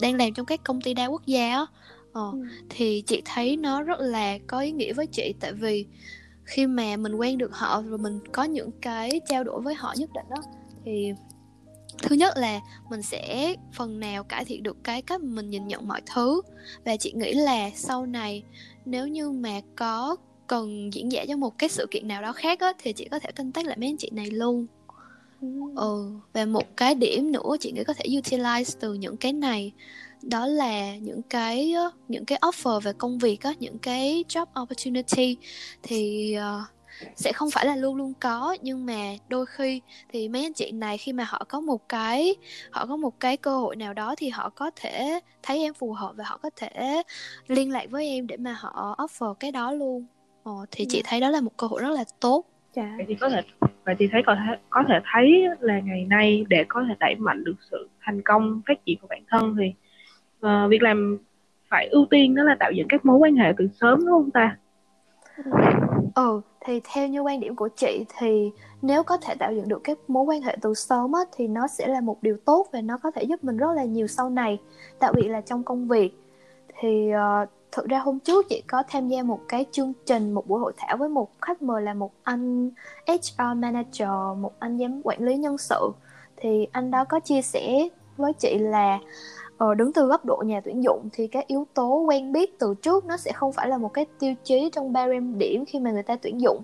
đang 0.00 0.14
làm 0.14 0.34
trong 0.34 0.46
các 0.46 0.60
công 0.64 0.80
ty 0.80 0.94
đa 0.94 1.06
quốc 1.06 1.26
gia 1.26 1.54
á. 1.54 1.62
Uh, 1.62 2.14
ừ. 2.14 2.32
thì 2.68 3.02
chị 3.06 3.22
thấy 3.24 3.56
nó 3.56 3.82
rất 3.82 4.00
là 4.00 4.38
có 4.46 4.60
ý 4.60 4.72
nghĩa 4.72 4.92
với 4.92 5.06
chị 5.06 5.34
tại 5.40 5.52
vì 5.52 5.86
khi 6.44 6.66
mà 6.66 6.96
mình 6.96 7.14
quen 7.14 7.38
được 7.38 7.54
họ 7.54 7.82
rồi 7.82 7.98
mình 7.98 8.18
có 8.32 8.44
những 8.44 8.70
cái 8.80 9.20
trao 9.28 9.44
đổi 9.44 9.60
với 9.60 9.74
họ 9.74 9.94
nhất 9.96 10.10
định 10.14 10.24
đó 10.30 10.42
thì 10.84 11.12
thứ 12.02 12.14
nhất 12.16 12.36
là 12.36 12.60
mình 12.90 13.02
sẽ 13.02 13.54
phần 13.72 14.00
nào 14.00 14.24
cải 14.24 14.44
thiện 14.44 14.62
được 14.62 14.76
cái 14.84 15.02
cách 15.02 15.22
mình 15.22 15.50
nhìn 15.50 15.68
nhận 15.68 15.88
mọi 15.88 16.00
thứ. 16.14 16.40
Và 16.84 16.96
chị 16.96 17.12
nghĩ 17.12 17.32
là 17.32 17.70
sau 17.74 18.06
này 18.06 18.42
nếu 18.84 19.08
như 19.08 19.30
mà 19.30 19.60
có 19.76 20.16
cần 20.46 20.94
diễn 20.94 21.12
giải 21.12 21.26
cho 21.28 21.36
một 21.36 21.58
cái 21.58 21.68
sự 21.68 21.86
kiện 21.90 22.08
nào 22.08 22.22
đó 22.22 22.32
khác 22.32 22.60
á 22.60 22.72
thì 22.78 22.92
chị 22.92 23.08
có 23.10 23.18
thể 23.18 23.32
contact 23.32 23.66
lại 23.66 23.76
mấy 23.76 23.88
anh 23.88 23.96
chị 23.96 24.10
này 24.12 24.30
luôn 24.30 24.66
ừ 25.76 26.12
và 26.32 26.44
một 26.44 26.76
cái 26.76 26.94
điểm 26.94 27.32
nữa 27.32 27.56
chị 27.60 27.72
nghĩ 27.72 27.84
có 27.84 27.94
thể 27.94 28.04
utilize 28.04 28.76
từ 28.80 28.94
những 28.94 29.16
cái 29.16 29.32
này. 29.32 29.72
Đó 30.22 30.46
là 30.46 30.96
những 30.96 31.22
cái 31.22 31.74
những 32.08 32.24
cái 32.24 32.38
offer 32.42 32.80
về 32.80 32.92
công 32.92 33.18
việc 33.18 33.42
á 33.42 33.52
những 33.58 33.78
cái 33.78 34.24
job 34.28 34.46
opportunity. 34.62 35.36
Thì 35.82 36.34
uh, 36.38 36.68
sẽ 37.16 37.32
không 37.32 37.50
phải 37.50 37.66
là 37.66 37.76
luôn 37.76 37.96
luôn 37.96 38.12
có 38.20 38.56
nhưng 38.62 38.86
mà 38.86 39.14
đôi 39.28 39.46
khi 39.46 39.80
thì 40.08 40.28
mấy 40.28 40.42
anh 40.42 40.52
chị 40.52 40.72
này 40.72 40.98
khi 40.98 41.12
mà 41.12 41.24
họ 41.24 41.44
có 41.48 41.60
một 41.60 41.88
cái 41.88 42.34
họ 42.70 42.86
có 42.86 42.96
một 42.96 43.20
cái 43.20 43.36
cơ 43.36 43.58
hội 43.58 43.76
nào 43.76 43.94
đó 43.94 44.14
thì 44.18 44.28
họ 44.28 44.50
có 44.50 44.70
thể 44.76 45.20
thấy 45.42 45.58
em 45.58 45.74
phù 45.74 45.92
hợp 45.92 46.12
và 46.16 46.24
họ 46.24 46.38
có 46.42 46.50
thể 46.56 47.02
liên 47.46 47.70
lạc 47.70 47.86
với 47.90 48.06
em 48.06 48.26
để 48.26 48.36
mà 48.36 48.52
họ 48.52 48.96
offer 48.98 49.34
cái 49.34 49.52
đó 49.52 49.72
luôn. 49.72 50.06
Ờ, 50.42 50.52
thì 50.70 50.86
chị 50.88 51.02
thấy 51.04 51.20
đó 51.20 51.30
là 51.30 51.40
một 51.40 51.56
cơ 51.56 51.66
hội 51.66 51.80
rất 51.82 51.90
là 51.90 52.04
tốt 52.20 52.44
dạ. 52.72 52.94
vậy 52.96 53.06
thì 53.08 53.14
có 53.14 53.28
thể 53.28 53.42
vậy 53.84 53.94
thì 53.98 54.08
thấy 54.12 54.22
có 54.26 54.34
thể 54.34 54.56
có 54.70 54.82
thể 54.88 55.00
thấy 55.12 55.44
là 55.60 55.80
ngày 55.80 56.06
nay 56.10 56.44
để 56.48 56.64
có 56.68 56.84
thể 56.88 56.94
đẩy 57.00 57.14
mạnh 57.14 57.44
được 57.44 57.54
sự 57.70 57.88
thành 58.00 58.22
công 58.22 58.60
phát 58.68 58.84
triển 58.84 58.98
của 59.00 59.06
bản 59.10 59.22
thân 59.28 59.56
thì 59.58 59.74
uh, 60.46 60.70
việc 60.70 60.82
làm 60.82 61.18
phải 61.68 61.88
ưu 61.88 62.06
tiên 62.10 62.34
đó 62.34 62.42
là 62.42 62.56
tạo 62.60 62.72
dựng 62.72 62.86
các 62.88 63.06
mối 63.06 63.18
quan 63.18 63.36
hệ 63.36 63.52
từ 63.56 63.68
sớm 63.80 63.98
đúng 63.98 64.10
không 64.10 64.30
ta 64.30 64.56
ừ 66.14 66.40
thì 66.60 66.80
theo 66.92 67.08
như 67.08 67.20
quan 67.20 67.40
điểm 67.40 67.56
của 67.56 67.68
chị 67.76 68.04
thì 68.18 68.50
nếu 68.82 69.02
có 69.02 69.16
thể 69.16 69.34
tạo 69.34 69.52
dựng 69.52 69.68
được 69.68 69.80
các 69.84 69.98
mối 70.08 70.24
quan 70.24 70.42
hệ 70.42 70.56
từ 70.60 70.74
sớm 70.74 71.12
á, 71.12 71.20
thì 71.36 71.48
nó 71.48 71.66
sẽ 71.66 71.86
là 71.86 72.00
một 72.00 72.18
điều 72.22 72.36
tốt 72.44 72.66
và 72.72 72.80
nó 72.80 72.98
có 73.02 73.10
thể 73.10 73.22
giúp 73.22 73.44
mình 73.44 73.56
rất 73.56 73.72
là 73.76 73.84
nhiều 73.84 74.06
sau 74.06 74.30
này 74.30 74.58
đặc 75.00 75.14
biệt 75.14 75.28
là 75.28 75.40
trong 75.40 75.62
công 75.62 75.88
việc 75.88 76.20
thì 76.78 77.10
uh, 77.42 77.48
thực 77.72 77.86
ra 77.86 77.98
hôm 77.98 78.18
trước 78.18 78.48
chị 78.48 78.62
có 78.66 78.82
tham 78.88 79.08
gia 79.08 79.22
một 79.22 79.40
cái 79.48 79.66
chương 79.72 79.92
trình 80.06 80.32
một 80.32 80.48
buổi 80.48 80.60
hội 80.60 80.72
thảo 80.76 80.96
với 80.96 81.08
một 81.08 81.28
khách 81.40 81.62
mời 81.62 81.82
là 81.82 81.94
một 81.94 82.12
anh 82.22 82.70
HR 83.06 83.56
manager 83.56 84.08
một 84.38 84.52
anh 84.58 84.78
giám 84.78 85.00
quản 85.04 85.22
lý 85.22 85.36
nhân 85.36 85.58
sự. 85.58 85.90
Thì 86.36 86.66
anh 86.72 86.90
đó 86.90 87.04
có 87.04 87.20
chia 87.20 87.42
sẻ 87.42 87.88
với 88.16 88.32
chị 88.32 88.58
là 88.58 88.98
uh, 89.64 89.76
đứng 89.76 89.92
từ 89.92 90.06
góc 90.06 90.24
độ 90.24 90.42
nhà 90.46 90.60
tuyển 90.64 90.82
dụng 90.82 91.08
thì 91.12 91.26
cái 91.26 91.44
yếu 91.46 91.66
tố 91.74 92.04
quen 92.08 92.32
biết 92.32 92.58
từ 92.58 92.74
trước 92.82 93.04
nó 93.04 93.16
sẽ 93.16 93.32
không 93.32 93.52
phải 93.52 93.68
là 93.68 93.78
một 93.78 93.92
cái 93.94 94.06
tiêu 94.18 94.34
chí 94.44 94.70
trong 94.72 94.92
barem 94.92 95.38
điểm 95.38 95.64
khi 95.64 95.80
mà 95.80 95.90
người 95.90 96.02
ta 96.02 96.16
tuyển 96.16 96.40
dụng. 96.40 96.62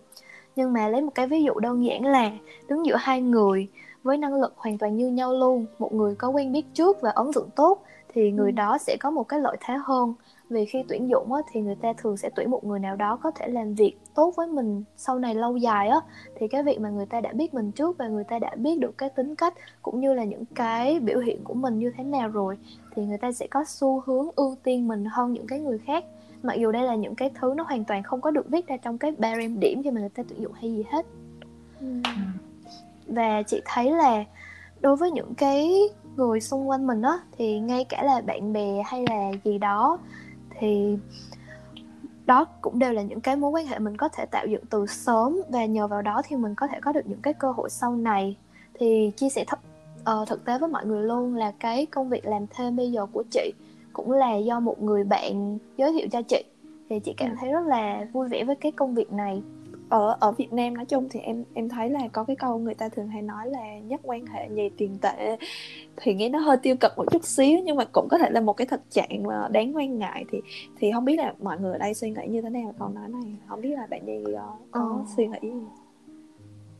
Nhưng 0.56 0.72
mà 0.72 0.88
lấy 0.88 1.02
một 1.02 1.12
cái 1.14 1.26
ví 1.26 1.42
dụ 1.42 1.54
đơn 1.54 1.84
giản 1.84 2.04
là 2.04 2.30
đứng 2.68 2.86
giữa 2.86 2.96
hai 2.98 3.20
người 3.20 3.68
với 4.02 4.16
năng 4.16 4.40
lực 4.40 4.52
hoàn 4.56 4.78
toàn 4.78 4.96
như 4.96 5.08
nhau 5.08 5.32
luôn. 5.32 5.66
Một 5.78 5.92
người 5.94 6.14
có 6.14 6.28
quen 6.28 6.52
biết 6.52 6.66
trước 6.75 7.00
và 7.00 7.10
ấn 7.10 7.32
tượng 7.32 7.50
tốt 7.56 7.82
thì 8.16 8.30
người 8.32 8.50
Ừ. 8.50 8.54
đó 8.54 8.78
sẽ 8.78 8.96
có 9.00 9.11
một 9.11 9.23
cái 9.28 9.40
lợi 9.40 9.56
thế 9.61 9.75
hơn 9.85 10.14
vì 10.50 10.64
khi 10.64 10.85
tuyển 10.88 11.08
dụng 11.11 11.32
á, 11.32 11.40
thì 11.52 11.61
người 11.61 11.75
ta 11.75 11.92
thường 11.96 12.16
sẽ 12.16 12.30
tuyển 12.37 12.50
một 12.50 12.64
người 12.64 12.78
nào 12.78 12.96
đó 12.96 13.16
có 13.23 13.30
thể 13.30 13.49
làm 13.49 13.75
việc 13.75 13.96
tốt 14.14 14.32
với 14.37 14.46
mình 14.46 14.85
sau 14.96 15.18
này 15.18 15.35
lâu 15.35 15.56
dài 15.56 15.88
á 15.88 16.00
thì 16.37 16.49
cái 16.49 16.62
việc 16.62 16.80
mà 16.80 16.90
người 16.90 17.06
ta 17.06 17.20
đã 17.20 17.32
biết 17.32 17.54
mình 17.54 17.73
trước 17.73 17.99
và 17.99 18.08
người 18.08 18.25
ta 18.25 18.38
đã 18.38 18.54
biết 18.56 18.78
được 18.78 18.99
cái 18.99 19.11
tính 19.11 19.35
cách 19.37 19.54
cũng 19.82 20.00
như 20.00 20.14
là 20.14 20.25
những 20.25 20.44
cái 20.54 21.00
biểu 21.00 21.18
hiện 21.18 21.44
của 21.44 21.54
mình 21.54 21.78
như 21.78 21.92
thế 21.96 22.04
nào 22.04 22.28
rồi 22.28 22.58
thì 22.90 23.04
người 23.04 23.18
ta 23.18 23.32
sẽ 23.32 23.46
có 23.46 23.64
xu 23.68 24.00
hướng 24.06 24.28
ưu 24.37 24.56
tiên 24.62 24.88
mình 24.88 25.04
hơn 25.04 25.32
những 25.32 25.46
cái 25.46 25.61
người 25.61 25.78
khác 25.78 26.04
mặc 26.42 26.54
dù 26.54 26.73
đây 26.73 26.82
là 26.82 26.94
những 26.94 27.14
cái 27.14 27.30
thứ 27.40 27.54
nó 27.56 27.64
hoàn 27.64 27.85
toàn 27.85 28.02
không 28.02 28.20
có 28.20 28.30
được 28.30 28.49
viết 28.49 28.66
ra 28.66 28.76
trong 28.76 28.99
cái 28.99 29.12
barem 29.18 29.61
điểm 29.61 29.82
khi 29.82 29.90
mà 29.90 30.00
người 30.00 30.08
ta 30.11 30.23
tuyển 30.28 30.42
dụng 30.42 30.52
hay 30.52 30.70
gì 30.73 30.85
hết 30.90 31.06
Ừ. 31.80 31.87
và 33.06 33.42
chị 33.42 33.61
thấy 33.64 33.90
là 33.90 34.25
đối 34.80 34.96
với 34.96 35.11
những 35.11 35.35
cái 35.35 35.73
người 36.16 36.40
xung 36.40 36.68
quanh 36.68 36.87
mình 36.87 37.02
á 37.02 37.18
thì 37.38 37.58
ngay 37.61 37.85
cả 37.85 38.02
là 38.02 38.20
bạn 38.20 38.52
bè 38.52 38.82
hay 38.87 39.04
là 39.11 39.30
gì 39.44 39.58
đó 39.58 39.99
thì 40.58 40.96
đó 42.26 42.44
cũng 42.61 42.78
đều 42.78 42.92
là 42.92 43.02
những 43.02 43.20
cái 43.20 43.37
mối 43.37 43.50
quan 43.50 43.66
hệ 43.66 43.78
mình 43.78 43.96
có 43.96 44.08
thể 44.08 44.26
tạo 44.26 44.46
dựng 44.46 44.64
từ 44.70 44.87
sớm 44.87 45.38
và 45.49 45.64
nhờ 45.64 45.87
vào 45.87 46.02
đó 46.02 46.23
thì 46.25 46.37
mình 46.37 46.54
có 46.54 46.66
thể 46.66 46.80
có 46.80 46.92
được 46.92 47.06
những 47.06 47.20
cái 47.23 47.35
cơ 47.35 47.50
hội 47.52 47.70
sau 47.70 47.96
này. 47.96 48.37
Thì 48.75 49.11
chia 49.16 49.28
sẻ 49.28 49.44
thật 49.46 49.58
ờ, 50.04 50.25
thực 50.28 50.44
tế 50.44 50.58
với 50.58 50.68
mọi 50.68 50.87
người 50.87 51.02
luôn 51.04 51.35
là 51.35 51.52
cái 51.61 51.87
công 51.87 52.08
việc 52.08 52.26
làm 52.26 52.46
thêm 52.50 52.76
bây 52.76 52.92
giờ 52.92 53.06
của 53.12 53.23
chị 53.30 53.52
cũng 53.92 54.12
là 54.12 54.37
do 54.37 54.61
một 54.61 54.82
người 54.82 55.04
bạn 55.04 55.58
giới 55.76 55.92
thiệu 55.92 56.08
cho 56.12 56.23
chị. 56.23 56.44
Thì 56.88 57.00
chị 57.00 57.14
cảm 57.16 57.30
Ừ. 57.30 57.37
thấy 57.40 57.50
rất 57.52 57.66
là 57.66 58.06
vui 58.12 58.28
vẻ 58.28 58.44
với 58.44 58.56
cái 58.56 58.73
công 58.73 58.94
việc 58.94 59.12
này 59.12 59.42
ở 59.88 60.16
ở 60.21 60.33
Việt 60.33 60.52
Nam 60.52 60.75
nói 60.75 60.85
chung 60.85 61.09
thì 61.11 61.21
em 61.21 61.45
em 61.55 61.69
thấy 61.69 61.90
là 61.90 62.00
có 62.12 62.25
cái 62.25 62.37
câu 62.37 62.59
người 62.59 62.75
ta 62.75 62.88
thường 62.88 63.09
hay 63.09 63.23
nói 63.23 63.47
là 63.50 63.78
nhất 63.78 64.00
quan 64.05 64.26
hệ 64.26 64.49
nhì 64.49 64.69
tiền 64.76 64.99
tệ. 65.02 65.37
Thì 65.97 66.14
nghe 66.14 66.28
nó 66.28 66.38
hơi 66.38 66.57
tiêu 66.62 66.76
cực 66.81 66.93
một 66.97 67.05
chút 67.12 67.25
xíu 67.25 67.59
nhưng 67.64 67.76
mà 67.76 67.85
cũng 67.93 68.09
có 68.11 68.19
thể 68.19 68.31
là 68.31 68.40
một 68.40 68.52
cái 68.52 68.66
thực 68.66 68.90
trạng 68.90 69.23
mà 69.23 69.49
đáng 69.52 69.76
quan 69.76 69.99
ngại. 69.99 70.25
Thì 70.31 70.40
thì 70.76 70.93
không 70.93 71.05
biết 71.05 71.16
là 71.16 71.35
mọi 71.43 71.61
người 71.61 71.73
ở 71.73 71.78
đây 71.78 71.95
suy 71.95 72.11
nghĩ 72.11 72.26
như 72.28 72.43
thế 72.43 72.50
nào? 72.50 72.75
Câu 72.78 72.88
nói 72.88 73.09
này 73.09 73.33
không 73.47 73.61
biết 73.61 73.71
là 73.76 73.87
bạn 73.90 74.07
gì 74.07 74.25
có, 74.35 74.57
có 74.71 74.81
Ờ. 74.81 75.05
suy 75.16 75.26
nghĩ 75.26 75.38
gì? 75.43 75.50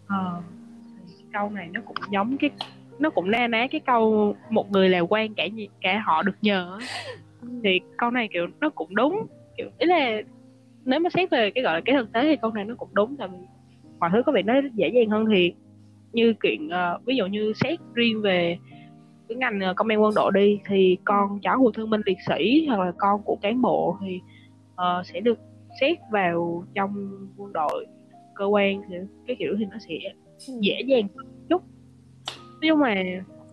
Ờ, 0.07 0.43
câu 1.33 1.51
này 1.51 1.69
nó 1.73 1.81
cũng 1.87 1.97
giống 2.11 2.37
cái 2.41 2.51
nó 2.99 3.11
cũng 3.11 3.31
na 3.31 3.47
ná 3.47 3.67
cái 3.71 3.81
câu 3.87 4.35
một 4.51 4.71
người 4.71 4.89
là 4.89 5.01
quan 5.01 5.35
cả 5.35 5.45
cả 5.81 6.03
họ 6.07 6.23
được 6.23 6.37
nhờ 6.43 6.79
á. 6.81 6.87
thì 7.65 7.81
câu 7.97 8.11
này 8.11 8.29
kiểu 8.33 8.47
nó 8.61 8.71
cũng 8.71 8.95
đúng. 8.95 9.27
Kiểu 9.57 9.67
ý 9.79 9.87
là 9.87 10.21
nếu 10.87 11.00
mà 11.00 11.11
xét 11.11 11.31
về 11.31 11.50
cái 11.50 11.64
gọi 11.64 11.75
là 11.75 11.81
cái 11.85 11.97
thực 11.97 12.12
tế 12.12 12.23
thì 12.23 12.37
câu 12.37 12.50
này 12.52 12.64
nó 12.64 12.75
cũng 12.75 12.88
đúng 12.93 13.16
vì 13.16 13.25
mọi 14.00 14.11
thứ 14.12 14.23
có 14.26 14.33
vẻ 14.33 14.43
nó 14.43 14.55
dễ 14.75 14.88
dàng 14.88 15.09
hơn 15.11 15.26
thì 15.35 15.52
như 16.12 16.35
chuyện 16.43 16.69
ờ, 16.69 16.99
ví 17.07 17.16
dụ 17.16 17.26
như 17.26 17.52
xét 17.57 17.78
riêng 17.95 18.23
về 18.23 18.59
cái 19.28 19.37
ngành 19.37 19.61
ờ, 19.61 19.75
công 19.76 19.88
an 19.88 20.02
quân 20.02 20.14
đội 20.14 20.33
đi 20.35 20.59
thì 20.66 20.97
con 21.05 21.38
cháu 21.43 21.59
của 21.59 21.71
thương 21.73 21.90
binh 21.90 22.00
liệt 22.07 22.19
sĩ 22.28 22.66
hoặc 22.69 22.81
là 22.85 22.93
con 22.99 23.23
của 23.23 23.37
cán 23.43 23.62
bộ 23.62 23.97
thì 24.00 24.21
ờ, 24.75 25.02
sẽ 25.05 25.21
được 25.21 25.38
xét 25.81 25.99
vào 26.12 26.64
trong 26.75 27.11
quân 27.37 27.52
đội 27.52 27.87
cơ 28.35 28.45
quan 28.45 28.83
thì 28.88 28.97
cái 29.26 29.37
kiểu 29.38 29.55
thì 29.59 29.64
nó 29.64 29.76
sẽ 29.88 29.95
Ừ. 30.49 30.55
dễ 30.61 30.81
dàng 30.87 31.09
hơn 31.16 31.26
chút. 31.49 31.62
Nhưng 32.61 32.78
mà 32.78 32.95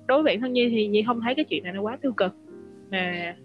đối 0.07 0.23
với 0.23 0.33
bản 0.33 0.41
thân 0.41 0.53
nhi 0.53 0.69
thì 0.69 0.87
nhi 0.87 1.03
không 1.07 1.21
thấy 1.21 1.35
cái 1.35 1.45
chuyện 1.45 1.63
này 1.63 1.73
nó 1.73 1.81
quá 1.81 1.97
tiêu 2.01 2.13
cực. 2.17 2.35
Mà 2.91 3.35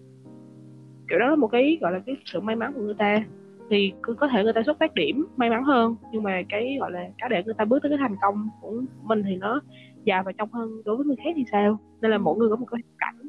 kiểu 1.09 1.19
đó 1.19 1.27
là 1.29 1.37
một 1.37 1.47
cái 1.47 1.79
gọi 1.81 1.93
là 1.93 1.99
cái 2.07 2.17
sự 2.25 2.41
may 2.41 2.57
mắn 2.57 2.73
của 2.75 2.81
người 2.81 2.95
ta 2.95 3.25
thì 3.71 3.93
cứ 4.03 4.15
có 4.15 4.29
thể 4.29 4.45
người 4.45 4.53
ta 4.53 4.63
xuất 4.67 4.79
phát 4.81 4.95
điểm 4.95 5.27
may 5.37 5.51
mắn 5.51 5.65
hơn. 5.65 5.97
Nhưng 6.13 6.23
mà 6.23 6.43
cái 6.49 6.77
gọi 6.81 6.91
là 6.93 7.09
cái 7.19 7.29
để 7.29 7.43
người 7.45 7.55
ta 7.59 7.65
bước 7.65 7.79
tới 7.83 7.91
cái 7.91 7.99
thành 7.99 8.17
công 8.23 8.49
của 8.61 8.83
mình 9.03 9.23
thì 9.27 9.37
nó 9.37 9.61
dài 10.05 10.23
và 10.25 10.33
trong 10.39 10.53
hơn 10.53 10.83
đối 10.85 10.97
với 10.97 11.07
người 11.07 11.17
khác 11.25 11.31
thì 11.37 11.45
sao? 11.53 11.79
Nên 12.01 12.11
là 12.11 12.19
mỗi 12.19 12.37
người 12.39 12.51
có 12.51 12.57
một 12.57 12.67
cái 12.71 12.81
hoàn 12.83 13.15
cảnh. 13.15 13.29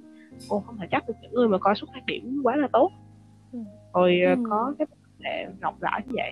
Cô 0.49 0.59
không 0.59 0.77
thể 0.77 0.87
chấp 0.91 1.07
được 1.07 1.13
những 1.21 1.33
người 1.33 1.47
mà 1.47 1.57
có 1.57 1.73
xuất 1.73 1.89
phát 1.93 2.05
điểm 2.05 2.39
quá 2.43 2.55
là 2.55 2.67
tốt. 2.73 2.91
Ừ. 3.53 3.59
rồi 3.93 4.19
ờ, 4.25 4.31
Ừ. 4.35 4.43
có 4.49 4.73
cái 4.79 4.87
để 5.19 5.45
rộng 5.61 5.75
rãi 5.79 6.01
như 6.07 6.15
vậy. 6.15 6.31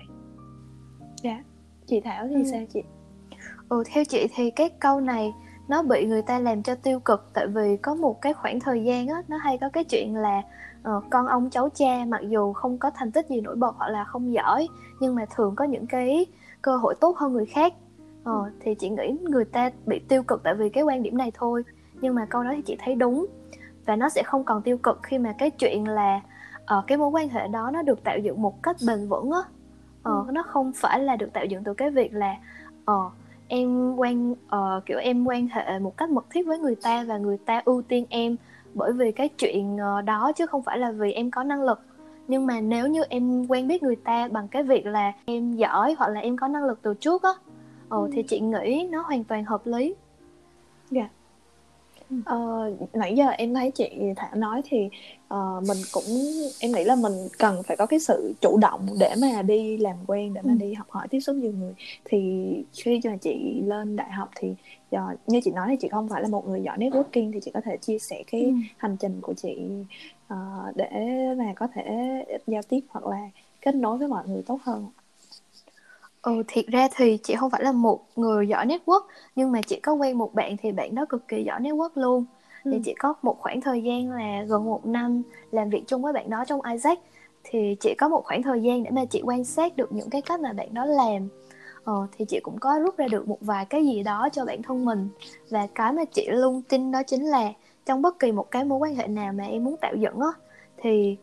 Chị 1.86 2.00
Thảo 2.00 2.26
thì 2.28 2.34
Ừ. 2.34 2.42
sao 2.44 2.60
chị? 2.74 2.82
Ừ, 3.68 3.82
theo 3.92 4.04
chị 4.04 4.26
thì 4.34 4.50
cái 4.50 4.70
câu 4.80 5.00
này 5.00 5.32
nó 5.68 5.82
bị 5.82 6.06
người 6.06 6.22
ta 6.22 6.38
làm 6.38 6.62
cho 6.62 6.74
tiêu 6.74 7.00
cực. 7.00 7.30
Tại 7.34 7.46
vì 7.46 7.76
có 7.82 7.94
một 7.94 8.20
cái 8.20 8.32
khoảng 8.34 8.60
thời 8.60 8.84
gian 8.84 9.06
á 9.08 9.22
nó 9.28 9.36
hay 9.36 9.58
có 9.58 9.68
cái 9.72 9.84
chuyện 9.84 10.16
là 10.16 10.42
ờ, 10.82 11.00
con 11.10 11.26
ông 11.26 11.50
cháu 11.50 11.68
cha 11.74 12.04
mặc 12.08 12.20
dù 12.28 12.52
không 12.52 12.78
có 12.78 12.90
thành 12.90 13.12
tích 13.12 13.26
gì 13.28 13.40
nổi 13.40 13.56
bật 13.56 13.74
hoặc 13.78 13.88
là 13.88 14.04
không 14.04 14.32
giỏi 14.32 14.68
nhưng 15.00 15.14
mà 15.14 15.26
thường 15.34 15.54
có 15.56 15.64
những 15.64 15.86
cái 15.86 16.26
cơ 16.62 16.76
hội 16.76 16.94
tốt 17.00 17.16
hơn 17.16 17.32
người 17.32 17.46
khác. 17.46 17.74
Ờ, 18.24 18.50
thì 18.60 18.74
chị 18.74 18.88
nghĩ 18.88 19.16
người 19.22 19.44
ta 19.44 19.70
bị 19.86 19.98
tiêu 20.08 20.22
cực 20.22 20.42
tại 20.42 20.54
vì 20.54 20.68
cái 20.68 20.84
quan 20.84 21.02
điểm 21.02 21.18
này 21.18 21.32
thôi 21.34 21.62
nhưng 22.00 22.14
mà 22.14 22.26
câu 22.30 22.44
đó 22.44 22.50
thì 22.56 22.62
chị 22.62 22.76
thấy 22.78 22.94
đúng. 22.94 23.26
Và 23.86 23.96
nó 23.96 24.08
sẽ 24.08 24.22
không 24.22 24.44
còn 24.44 24.62
tiêu 24.62 24.78
cực 24.78 25.00
khi 25.02 25.18
mà 25.18 25.34
cái 25.38 25.50
chuyện 25.50 25.88
là 25.88 26.20
ờ, 26.64 26.82
cái 26.86 26.98
mối 26.98 27.08
quan 27.08 27.28
hệ 27.28 27.48
đó 27.48 27.70
nó 27.72 27.82
được 27.82 28.04
tạo 28.04 28.18
dựng 28.18 28.42
một 28.42 28.62
cách 28.62 28.76
bền 28.86 29.08
vững 29.08 29.30
á. 29.30 29.40
Ờ, 30.02 30.24
nó 30.30 30.42
không 30.42 30.72
phải 30.72 31.00
là 31.00 31.16
được 31.16 31.32
tạo 31.32 31.44
dựng 31.44 31.64
từ 31.64 31.74
cái 31.74 31.90
việc 31.90 32.14
là 32.14 32.36
ờ 32.84 33.10
em 33.48 33.96
quan 33.96 34.34
ờ, 34.48 34.80
kiểu 34.86 34.98
em 34.98 35.24
quan 35.24 35.48
hệ 35.48 35.78
một 35.78 35.96
cách 35.96 36.10
mật 36.10 36.26
thiết 36.30 36.46
với 36.46 36.58
người 36.58 36.74
ta 36.74 37.04
và 37.04 37.18
người 37.18 37.38
ta 37.38 37.62
ưu 37.64 37.82
tiên 37.82 38.06
em 38.08 38.36
bởi 38.74 38.92
vì 38.92 39.12
cái 39.12 39.28
chuyện 39.28 39.76
ờ, 39.78 40.02
đó 40.02 40.32
chứ 40.36 40.46
không 40.46 40.62
phải 40.62 40.78
là 40.78 40.90
vì 40.92 41.12
em 41.12 41.30
có 41.30 41.42
năng 41.42 41.62
lực. 41.62 41.80
Nhưng 42.28 42.46
mà 42.46 42.60
nếu 42.60 42.86
như 42.86 43.02
em 43.08 43.46
quen 43.46 43.68
biết 43.68 43.82
người 43.82 43.96
ta 43.96 44.28
bằng 44.32 44.48
cái 44.48 44.62
việc 44.62 44.86
là 44.86 45.12
em 45.24 45.52
giỏi 45.52 45.94
hoặc 45.98 46.08
là 46.08 46.20
em 46.20 46.36
có 46.36 46.48
năng 46.48 46.64
lực 46.64 46.78
từ 46.82 46.94
trước 46.94 47.22
á 47.22 47.30
ờ, 47.88 47.98
Ừ. 47.98 48.08
thì 48.12 48.22
chị 48.22 48.40
nghĩ 48.40 48.88
nó 48.90 49.02
hoàn 49.02 49.24
toàn 49.24 49.44
hợp 49.44 49.66
lý 49.66 49.94
Ờ, 52.24 52.36
nãy 52.92 53.14
giờ 53.16 53.24
em 53.28 53.54
thấy 53.54 53.70
chị 53.70 53.90
Thảo 54.16 54.34
nói 54.36 54.62
thì 54.64 54.88
ờ, 55.28 55.60
mình 55.66 55.78
cũng 55.92 56.04
em 56.60 56.72
nghĩ 56.72 56.84
là 56.84 56.94
mình 56.96 57.12
cần 57.38 57.62
phải 57.62 57.76
có 57.76 57.86
cái 57.86 57.98
sự 58.00 58.34
chủ 58.40 58.58
động 58.58 58.86
để 59.00 59.14
mà 59.22 59.42
đi 59.42 59.76
làm 59.78 59.96
quen 60.06 60.34
để 60.34 60.42
mà 60.42 60.52
Ừ. 60.52 60.58
đi 60.58 60.72
học 60.74 60.86
hỏi 60.90 61.08
tiếp 61.10 61.20
xúc 61.20 61.36
nhiều 61.36 61.52
người 61.52 61.74
thì 62.04 62.18
khi 62.84 63.00
mà 63.04 63.16
chị 63.20 63.62
lên 63.66 63.96
đại 63.96 64.10
học 64.12 64.28
thì 64.36 64.54
ờ, 64.90 65.16
như 65.26 65.40
chị 65.44 65.50
nói 65.50 65.66
thì 65.70 65.76
chị 65.80 65.88
không 65.88 66.08
phải 66.08 66.22
là 66.22 66.28
một 66.28 66.46
người 66.48 66.62
giỏi 66.62 66.78
networking 66.78 67.32
thì 67.32 67.40
chị 67.42 67.50
có 67.54 67.60
thể 67.64 67.76
chia 67.76 67.98
sẻ 67.98 68.22
cái 68.32 68.42
Ừ. 68.42 68.52
hành 68.76 68.96
trình 69.00 69.20
của 69.20 69.34
chị 69.34 69.58
ờ, 70.26 70.36
để 70.76 70.88
mà 71.38 71.52
có 71.56 71.68
thể 71.74 71.84
giao 72.46 72.62
tiếp 72.68 72.80
hoặc 72.88 73.06
là 73.06 73.30
kết 73.60 73.74
nối 73.74 73.98
với 73.98 74.08
mọi 74.08 74.28
người 74.28 74.42
tốt 74.46 74.58
hơn 74.62 74.86
Ừ, 76.22 76.42
thiệt 76.48 76.66
ra 76.66 76.88
thì 76.96 77.18
chị 77.22 77.34
không 77.34 77.50
phải 77.50 77.62
là 77.64 77.72
một 77.72 78.00
người 78.16 78.48
giỏi 78.48 78.66
network 78.66 79.00
nhưng 79.36 79.52
mà 79.52 79.62
chị 79.62 79.80
có 79.80 79.92
quen 79.92 80.18
một 80.18 80.34
bạn 80.34 80.56
thì 80.62 80.72
bạn 80.72 80.94
đó 80.94 81.04
cực 81.08 81.28
kỳ 81.28 81.44
giỏi 81.44 81.60
network 81.60 81.90
luôn. 81.94 82.24
Thì 82.64 82.70
Ừ. 82.72 82.78
chị 82.84 82.94
có 82.98 83.14
một 83.22 83.36
khoảng 83.40 83.60
thời 83.60 83.82
gian 83.82 84.10
là 84.10 84.42
gần 84.48 84.64
một 84.64 84.86
năm 84.86 85.22
làm 85.50 85.70
việc 85.70 85.82
chung 85.86 86.02
với 86.02 86.12
bạn 86.12 86.30
đó 86.30 86.44
trong 86.46 86.60
Isaac. 86.72 86.98
Thì 87.44 87.76
chị 87.80 87.94
có 87.98 88.08
một 88.08 88.22
khoảng 88.24 88.42
thời 88.42 88.62
gian 88.62 88.82
để 88.82 88.90
mà 88.90 89.04
chị 89.04 89.22
quan 89.24 89.44
sát 89.44 89.76
được 89.76 89.92
những 89.92 90.10
cái 90.10 90.22
cách 90.22 90.40
mà 90.40 90.52
bạn 90.52 90.74
đó 90.74 90.84
làm. 90.84 91.28
Ờ, 91.84 92.06
thì 92.18 92.24
chị 92.24 92.40
cũng 92.42 92.58
có 92.58 92.78
rút 92.84 92.96
ra 92.96 93.08
được 93.08 93.28
một 93.28 93.38
vài 93.40 93.64
cái 93.64 93.86
gì 93.86 94.02
đó 94.02 94.28
cho 94.32 94.44
bản 94.44 94.62
thân 94.62 94.84
mình. 94.84 95.08
Và 95.50 95.66
cái 95.74 95.92
mà 95.92 96.04
chị 96.04 96.28
luôn 96.30 96.62
tin 96.68 96.90
đó 96.90 97.02
chính 97.06 97.24
là 97.24 97.52
trong 97.86 98.02
bất 98.02 98.18
kỳ 98.18 98.32
một 98.32 98.50
cái 98.50 98.64
mối 98.64 98.78
quan 98.78 98.94
hệ 98.94 99.06
nào 99.06 99.32
mà 99.32 99.44
em 99.44 99.64
muốn 99.64 99.76
tạo 99.76 99.94
dựng 99.96 100.20
á 100.20 100.28
thì 100.82 101.16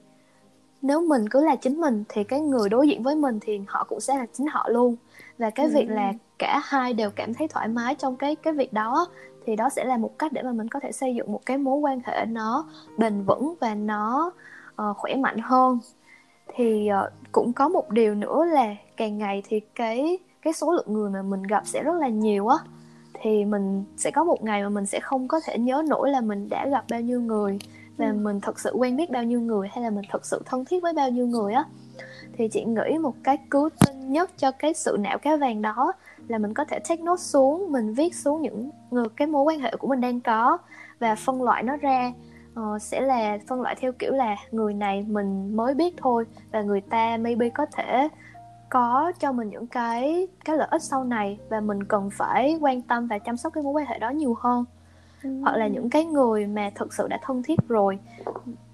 nếu 0.85 1.01
mình 1.01 1.29
cứ 1.29 1.45
là 1.45 1.55
chính 1.55 1.81
mình 1.81 2.03
thì 2.09 2.23
cái 2.23 2.39
người 2.39 2.69
đối 2.69 2.87
diện 2.87 3.03
với 3.03 3.15
mình 3.15 3.39
thì 3.41 3.61
họ 3.67 3.83
cũng 3.89 3.99
sẽ 3.99 4.15
là 4.17 4.25
chính 4.33 4.47
họ 4.47 4.69
luôn. 4.69 4.95
Và 5.37 5.49
cái 5.49 5.65
Ừ. 5.65 5.71
việc 5.73 5.89
là 5.89 6.13
cả 6.39 6.61
hai 6.63 6.93
đều 6.93 7.09
cảm 7.11 7.33
thấy 7.33 7.47
thoải 7.47 7.67
mái 7.67 7.95
trong 7.95 8.15
cái 8.15 8.35
cái 8.35 8.53
việc 8.53 8.73
đó 8.73 9.07
thì 9.45 9.55
đó 9.55 9.69
sẽ 9.69 9.85
là 9.85 9.97
một 9.97 10.19
cách 10.19 10.33
để 10.33 10.41
mà 10.41 10.51
mình 10.51 10.67
có 10.67 10.79
thể 10.79 10.91
xây 10.91 11.15
dựng 11.15 11.31
một 11.31 11.41
cái 11.45 11.57
mối 11.57 11.77
quan 11.77 11.99
hệ 12.05 12.25
nó 12.25 12.65
bền 12.97 13.21
vững 13.23 13.55
và 13.59 13.75
nó 13.75 14.31
ờ, 14.75 14.93
khỏe 14.93 15.15
mạnh 15.15 15.37
hơn. 15.37 15.79
Thì 16.55 16.87
ờ, 16.87 17.09
cũng 17.31 17.53
có 17.53 17.69
một 17.69 17.89
điều 17.89 18.15
nữa 18.15 18.45
là 18.45 18.75
càng 18.97 19.17
ngày 19.17 19.43
thì 19.47 19.59
cái 19.75 20.17
cái 20.41 20.53
số 20.53 20.71
lượng 20.71 20.93
người 20.93 21.09
mà 21.09 21.21
mình 21.21 21.43
gặp 21.43 21.63
sẽ 21.65 21.83
rất 21.83 21.95
là 21.99 22.07
nhiều 22.07 22.47
á. 22.47 22.57
Thì 23.21 23.45
mình 23.45 23.83
sẽ 23.97 24.11
có 24.11 24.23
một 24.23 24.43
ngày 24.43 24.63
mà 24.63 24.69
mình 24.69 24.85
sẽ 24.85 24.99
không 24.99 25.27
có 25.27 25.39
thể 25.45 25.57
nhớ 25.57 25.83
nổi 25.89 26.09
là 26.09 26.21
mình 26.21 26.49
đã 26.49 26.67
gặp 26.67 26.85
bao 26.91 27.01
nhiêu 27.01 27.21
người 27.21 27.59
và 27.97 28.07
Ừ. 28.07 28.13
mình 28.13 28.39
thật 28.41 28.59
sự 28.59 28.71
quen 28.77 28.95
biết 28.95 29.09
bao 29.11 29.23
nhiêu 29.23 29.41
người 29.41 29.67
hay 29.71 29.83
là 29.83 29.89
mình 29.89 30.05
thật 30.11 30.25
sự 30.25 30.41
thân 30.45 30.65
thiết 30.65 30.83
với 30.83 30.93
bao 30.93 31.09
nhiêu 31.09 31.27
người 31.27 31.53
á? 31.53 31.65
Thì 32.37 32.47
chị 32.47 32.63
nghĩ 32.65 32.97
một 33.01 33.13
cái 33.23 33.37
cứu 33.51 33.69
tinh 33.85 34.11
nhất 34.11 34.31
cho 34.37 34.51
cái 34.51 34.73
sự 34.73 34.97
não 34.99 35.17
cá 35.17 35.37
vàng 35.37 35.61
đó 35.61 35.93
là 36.27 36.37
mình 36.37 36.53
có 36.53 36.65
thể 36.65 36.79
take 36.79 37.03
note 37.03 37.21
xuống 37.21 37.71
mình 37.71 37.93
viết 37.93 38.15
xuống 38.15 38.41
những 38.41 38.69
người 38.91 39.05
cái 39.15 39.27
mối 39.27 39.43
quan 39.43 39.59
hệ 39.59 39.71
của 39.79 39.87
mình 39.87 40.01
đang 40.01 40.19
có 40.21 40.57
và 40.99 41.15
phân 41.15 41.43
loại 41.43 41.63
nó 41.63 41.77
ra. 41.77 42.11
Ờ, 42.55 42.79
sẽ 42.79 43.01
là 43.01 43.37
phân 43.47 43.61
loại 43.61 43.75
theo 43.79 43.91
kiểu 43.99 44.11
là 44.13 44.35
người 44.51 44.73
này 44.73 45.05
mình 45.09 45.55
mới 45.55 45.73
biết 45.73 45.95
thôi 45.97 46.25
và 46.51 46.61
người 46.61 46.81
ta 46.81 47.17
maybe 47.17 47.49
có 47.49 47.65
thể 47.65 48.07
có 48.69 49.11
cho 49.19 49.31
mình 49.31 49.49
những 49.49 49.67
cái 49.67 50.27
cái 50.45 50.57
lợi 50.57 50.67
ích 50.71 50.81
sau 50.81 51.03
này 51.03 51.39
và 51.49 51.59
mình 51.59 51.83
cần 51.83 52.09
phải 52.13 52.57
quan 52.61 52.81
tâm 52.81 53.07
và 53.07 53.17
chăm 53.19 53.37
sóc 53.37 53.53
cái 53.53 53.63
mối 53.63 53.73
quan 53.73 53.85
hệ 53.85 53.99
đó 53.99 54.09
nhiều 54.09 54.35
hơn 54.39 54.65
hoặc 55.41 55.55
là 55.55 55.67
những 55.67 55.89
cái 55.89 56.05
người 56.05 56.47
mà 56.47 56.69
thực 56.75 56.93
sự 56.93 57.07
đã 57.07 57.19
thân 57.23 57.43
thiết 57.43 57.59
rồi 57.67 57.99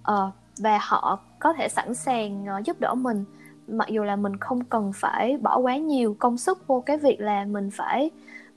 ờ, 0.04 0.32
và 0.60 0.80
họ 0.82 1.20
có 1.40 1.54
thể 1.54 1.68
sẵn 1.68 1.94
sàng 1.94 2.46
ờ, 2.46 2.62
giúp 2.66 2.80
đỡ 2.80 2.94
mình 2.94 3.26
mặc 3.68 3.88
dù 3.90 4.04
là 4.04 4.16
mình 4.16 4.38
không 4.38 4.64
cần 4.64 4.92
phải 4.96 5.38
bỏ 5.38 5.58
quá 5.58 5.78
nhiều 5.78 6.16
công 6.20 6.38
sức 6.38 6.68
vô 6.68 6.84
cái 6.86 6.98
việc 6.98 7.22
là 7.22 7.46
mình 7.46 7.70
phải 7.72 8.10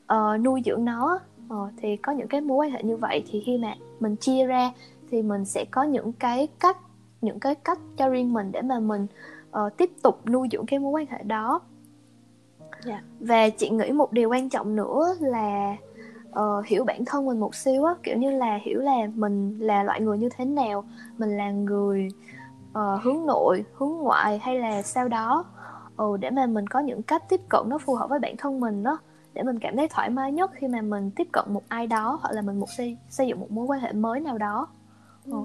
ờ, 0.07 0.37
nuôi 0.39 0.63
dưỡng 0.65 0.85
nó 0.85 1.21
Ờ, 1.49 1.71
thì 1.77 1.97
có 1.97 2.13
những 2.13 2.29
cái 2.29 2.41
mối 2.41 2.57
quan 2.57 2.71
hệ 2.71 2.83
như 2.83 2.97
vậy 2.97 3.25
thì 3.31 3.43
khi 3.47 3.59
mà 3.59 3.75
mình 4.01 4.17
chia 4.17 4.47
ra 4.47 4.73
thì 5.11 5.23
mình 5.23 5.45
sẽ 5.45 5.65
có 5.71 5.83
những 5.83 6.13
cái 6.13 6.49
cách 6.61 6.77
những 7.21 7.41
cái 7.41 7.55
cách 7.55 7.79
cho 7.97 8.09
riêng 8.09 8.33
mình 8.33 8.53
để 8.53 8.63
mà 8.63 8.81
mình 8.81 9.07
uh, 9.51 9.77
tiếp 9.77 9.91
tục 10.03 10.27
nuôi 10.27 10.49
dưỡng 10.53 10.67
cái 10.67 10.79
mối 10.79 10.93
quan 10.93 11.07
hệ 11.07 11.23
đó 11.23 11.61
yeah. 12.61 12.71
Dạ. 12.85 13.03
và 13.21 13.49
chị 13.49 13.71
nghĩ 13.71 13.91
một 13.91 14.13
điều 14.13 14.31
quan 14.31 14.49
trọng 14.49 14.77
nữa 14.77 15.15
là 15.21 15.77
uh, 16.41 16.67
hiểu 16.67 16.85
bản 16.85 17.05
thân 17.05 17.27
mình 17.27 17.41
một 17.41 17.55
xíu 17.55 17.85
á 17.85 17.95
kiểu 18.03 18.17
như 18.17 18.31
là 18.31 18.59
hiểu 18.63 18.81
là 18.81 18.97
mình 19.15 19.59
là 19.59 19.83
loại 19.83 20.01
người 20.01 20.19
như 20.19 20.29
thế 20.37 20.45
nào 20.45 20.85
mình 21.19 21.37
là 21.37 21.51
người 21.51 22.09
uh, 22.79 23.03
hướng 23.03 23.27
nội 23.27 23.65
hướng 23.75 23.91
ngoại 23.91 24.39
hay 24.39 24.59
là 24.59 24.83
sao 24.83 25.09
đó. 25.09 25.45
Ừ, 25.97 26.17
để 26.21 26.31
mà 26.31 26.47
mình 26.47 26.67
có 26.67 26.81
những 26.81 27.03
cách 27.03 27.23
tiếp 27.29 27.41
cận 27.49 27.61
nó 27.69 27.79
phù 27.79 27.95
hợp 27.95 28.11
với 28.11 28.19
bản 28.19 28.37
thân 28.37 28.61
mình 28.61 28.83
đó 28.83 28.99
để 29.35 29.43
mình 29.43 29.59
cảm 29.59 29.77
thấy 29.77 29.89
thoải 29.89 30.11
mái 30.11 30.33
nhất 30.33 30.51
khi 30.55 30.69
mà 30.69 30.81
mình 30.81 31.11
tiếp 31.17 31.27
cận 31.33 31.45
một 31.49 31.63
ai 31.69 31.87
đó 31.87 32.19
hoặc 32.23 32.33
là 32.35 32.43
mình 32.43 32.61
một 32.61 32.71
xây 32.77 32.97
xây 33.09 33.29
dựng 33.29 33.41
một 33.41 33.51
mối 33.51 33.67
quan 33.67 33.81
hệ 33.81 33.93
mới 33.93 34.21
nào 34.21 34.39
đó. 34.39 34.69
Ừ. 35.25 35.33
ừ. 35.33 35.39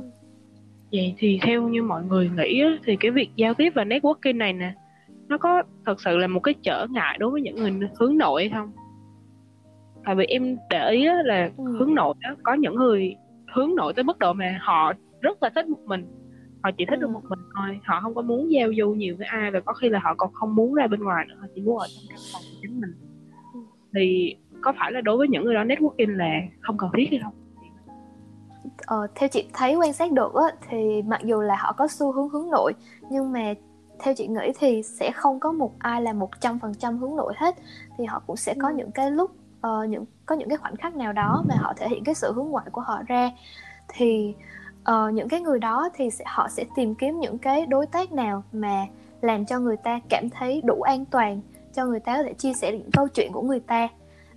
vậy 0.92 1.16
thì 1.18 1.40
theo 1.42 1.68
như 1.68 1.84
mọi 1.84 2.04
người 2.04 2.30
nghĩ 2.38 2.62
á, 2.62 2.70
thì 2.86 2.96
cái 3.00 3.12
việc 3.12 3.30
giao 3.36 3.54
tiếp 3.54 3.70
và 3.76 3.84
networking 3.84 4.38
này 4.38 4.54
nè 4.54 4.74
nó 5.28 5.38
có 5.38 5.64
thật 5.86 6.02
sự 6.02 6.18
là 6.18 6.28
một 6.28 6.40
cái 6.40 6.54
trở 6.64 6.88
ngại 6.90 7.18
đối 7.20 7.32
với 7.32 7.42
những 7.42 7.56
người 7.56 7.90
hướng 8.00 8.18
nội 8.18 8.42
hay 8.42 8.60
không? 8.60 8.72
Tại 10.06 10.16
vì 10.16 10.26
em 10.26 10.58
để 10.70 10.92
ý 10.92 11.06
là 11.24 11.50
ừ. 11.58 11.78
hướng 11.80 11.96
nội 11.96 12.14
á, 12.22 12.36
có 12.44 12.54
những 12.54 12.76
người 12.76 13.16
hướng 13.56 13.76
nội 13.76 13.94
tới 13.94 14.04
mức 14.04 14.20
độ 14.20 14.34
mà 14.34 14.60
họ 14.62 14.94
rất 15.22 15.44
là 15.44 15.50
thích 15.56 15.68
một 15.68 15.80
mình 15.86 16.06
họ 16.64 16.70
chỉ 16.78 16.86
thích 16.86 17.00
ừ. 17.00 17.02
được 17.02 17.10
một 17.10 17.24
mình 17.30 17.40
thôi 17.56 17.80
họ 17.84 18.00
không 18.02 18.16
có 18.16 18.22
muốn 18.22 18.52
giao 18.52 18.70
du 18.78 18.90
nhiều 18.90 19.16
với 19.18 19.28
ai 19.28 19.52
và 19.52 19.60
có 19.60 19.74
khi 19.74 19.90
là 19.90 20.00
họ 20.04 20.16
còn 20.18 20.34
không 20.34 20.56
muốn 20.56 20.74
ra 20.74 20.88
bên 20.88 21.00
ngoài 21.00 21.26
nữa 21.30 21.36
họ 21.40 21.48
chỉ 21.56 21.62
muốn 21.62 21.78
ở 21.78 21.88
trong 21.88 22.04
căn 22.10 22.20
phòng 22.34 22.42
của 22.52 22.58
chính 22.62 22.82
mình 22.82 22.94
ừ. 23.54 23.60
thì 23.96 24.36
có 24.62 24.74
phải 24.80 24.92
là 24.92 25.02
đối 25.02 25.18
với 25.18 25.28
những 25.28 25.44
người 25.44 25.54
đó 25.54 25.64
networking 25.64 26.18
là 26.18 26.40
không 26.62 26.78
cần 26.78 26.90
thiết 26.98 27.08
hay 27.12 27.20
không 27.24 27.34
ờ, 28.78 29.08
theo 29.16 29.30
chị 29.30 29.48
thấy 29.54 29.76
quan 29.76 29.94
sát 29.94 30.12
được 30.12 30.34
á, 30.34 30.44
thì 30.70 31.02
mặc 31.02 31.22
dù 31.24 31.42
là 31.42 31.56
họ 31.60 31.74
có 31.78 31.88
xu 31.88 32.12
hướng 32.12 32.30
hướng 32.30 32.50
nội 32.50 32.74
nhưng 33.10 33.32
mà 33.32 33.54
theo 34.00 34.14
chị 34.14 34.28
nghĩ 34.28 34.52
thì 34.60 34.84
sẽ 34.84 35.12
không 35.12 35.40
có 35.40 35.52
một 35.52 35.72
ai 35.80 36.02
là 36.02 36.14
một 36.14 36.30
trăm 36.42 36.60
phần 36.60 36.74
trăm 36.74 36.98
hướng 36.98 37.16
nội 37.16 37.34
hết 37.38 37.56
thì 37.98 38.06
họ 38.06 38.22
cũng 38.28 38.36
sẽ 38.36 38.54
có 38.62 38.68
ừ. 38.68 38.74
những 38.78 38.92
cái 38.92 39.12
lúc 39.12 39.32
uh, 39.68 39.90
những 39.90 40.06
có 40.26 40.36
những 40.36 40.50
cái 40.50 40.58
khoảnh 40.58 40.76
khắc 40.76 40.96
nào 40.96 41.14
đó 41.14 41.44
mà 41.48 41.56
họ 41.56 41.74
thể 41.78 41.90
hiện 41.90 42.04
cái 42.04 42.16
sự 42.16 42.34
hướng 42.34 42.48
ngoại 42.48 42.66
của 42.72 42.82
họ 42.82 43.02
ra 43.08 43.32
thì 43.88 44.36
uh, 44.92 45.14
những 45.14 45.30
cái 45.30 45.42
người 45.42 45.60
đó 45.60 45.90
thì 45.94 46.10
sẽ, 46.10 46.26
họ 46.28 46.48
sẽ 46.50 46.66
tìm 46.76 46.96
kiếm 46.96 47.20
những 47.20 47.38
cái 47.38 47.66
đối 47.66 47.86
tác 47.86 48.12
nào 48.12 48.44
mà 48.52 48.86
làm 49.22 49.46
cho 49.46 49.60
người 49.60 49.78
ta 49.78 50.00
cảm 50.10 50.30
thấy 50.30 50.62
đủ 50.66 50.82
an 50.82 51.06
toàn 51.06 51.42
cho 51.74 51.86
người 51.86 52.00
ta 52.00 52.18
có 52.18 52.24
thể 52.24 52.34
chia 52.34 52.54
sẻ 52.54 52.72
những 52.72 52.92
câu 52.92 53.08
chuyện 53.08 53.32
của 53.32 53.42
người 53.42 53.60
ta 53.60 53.88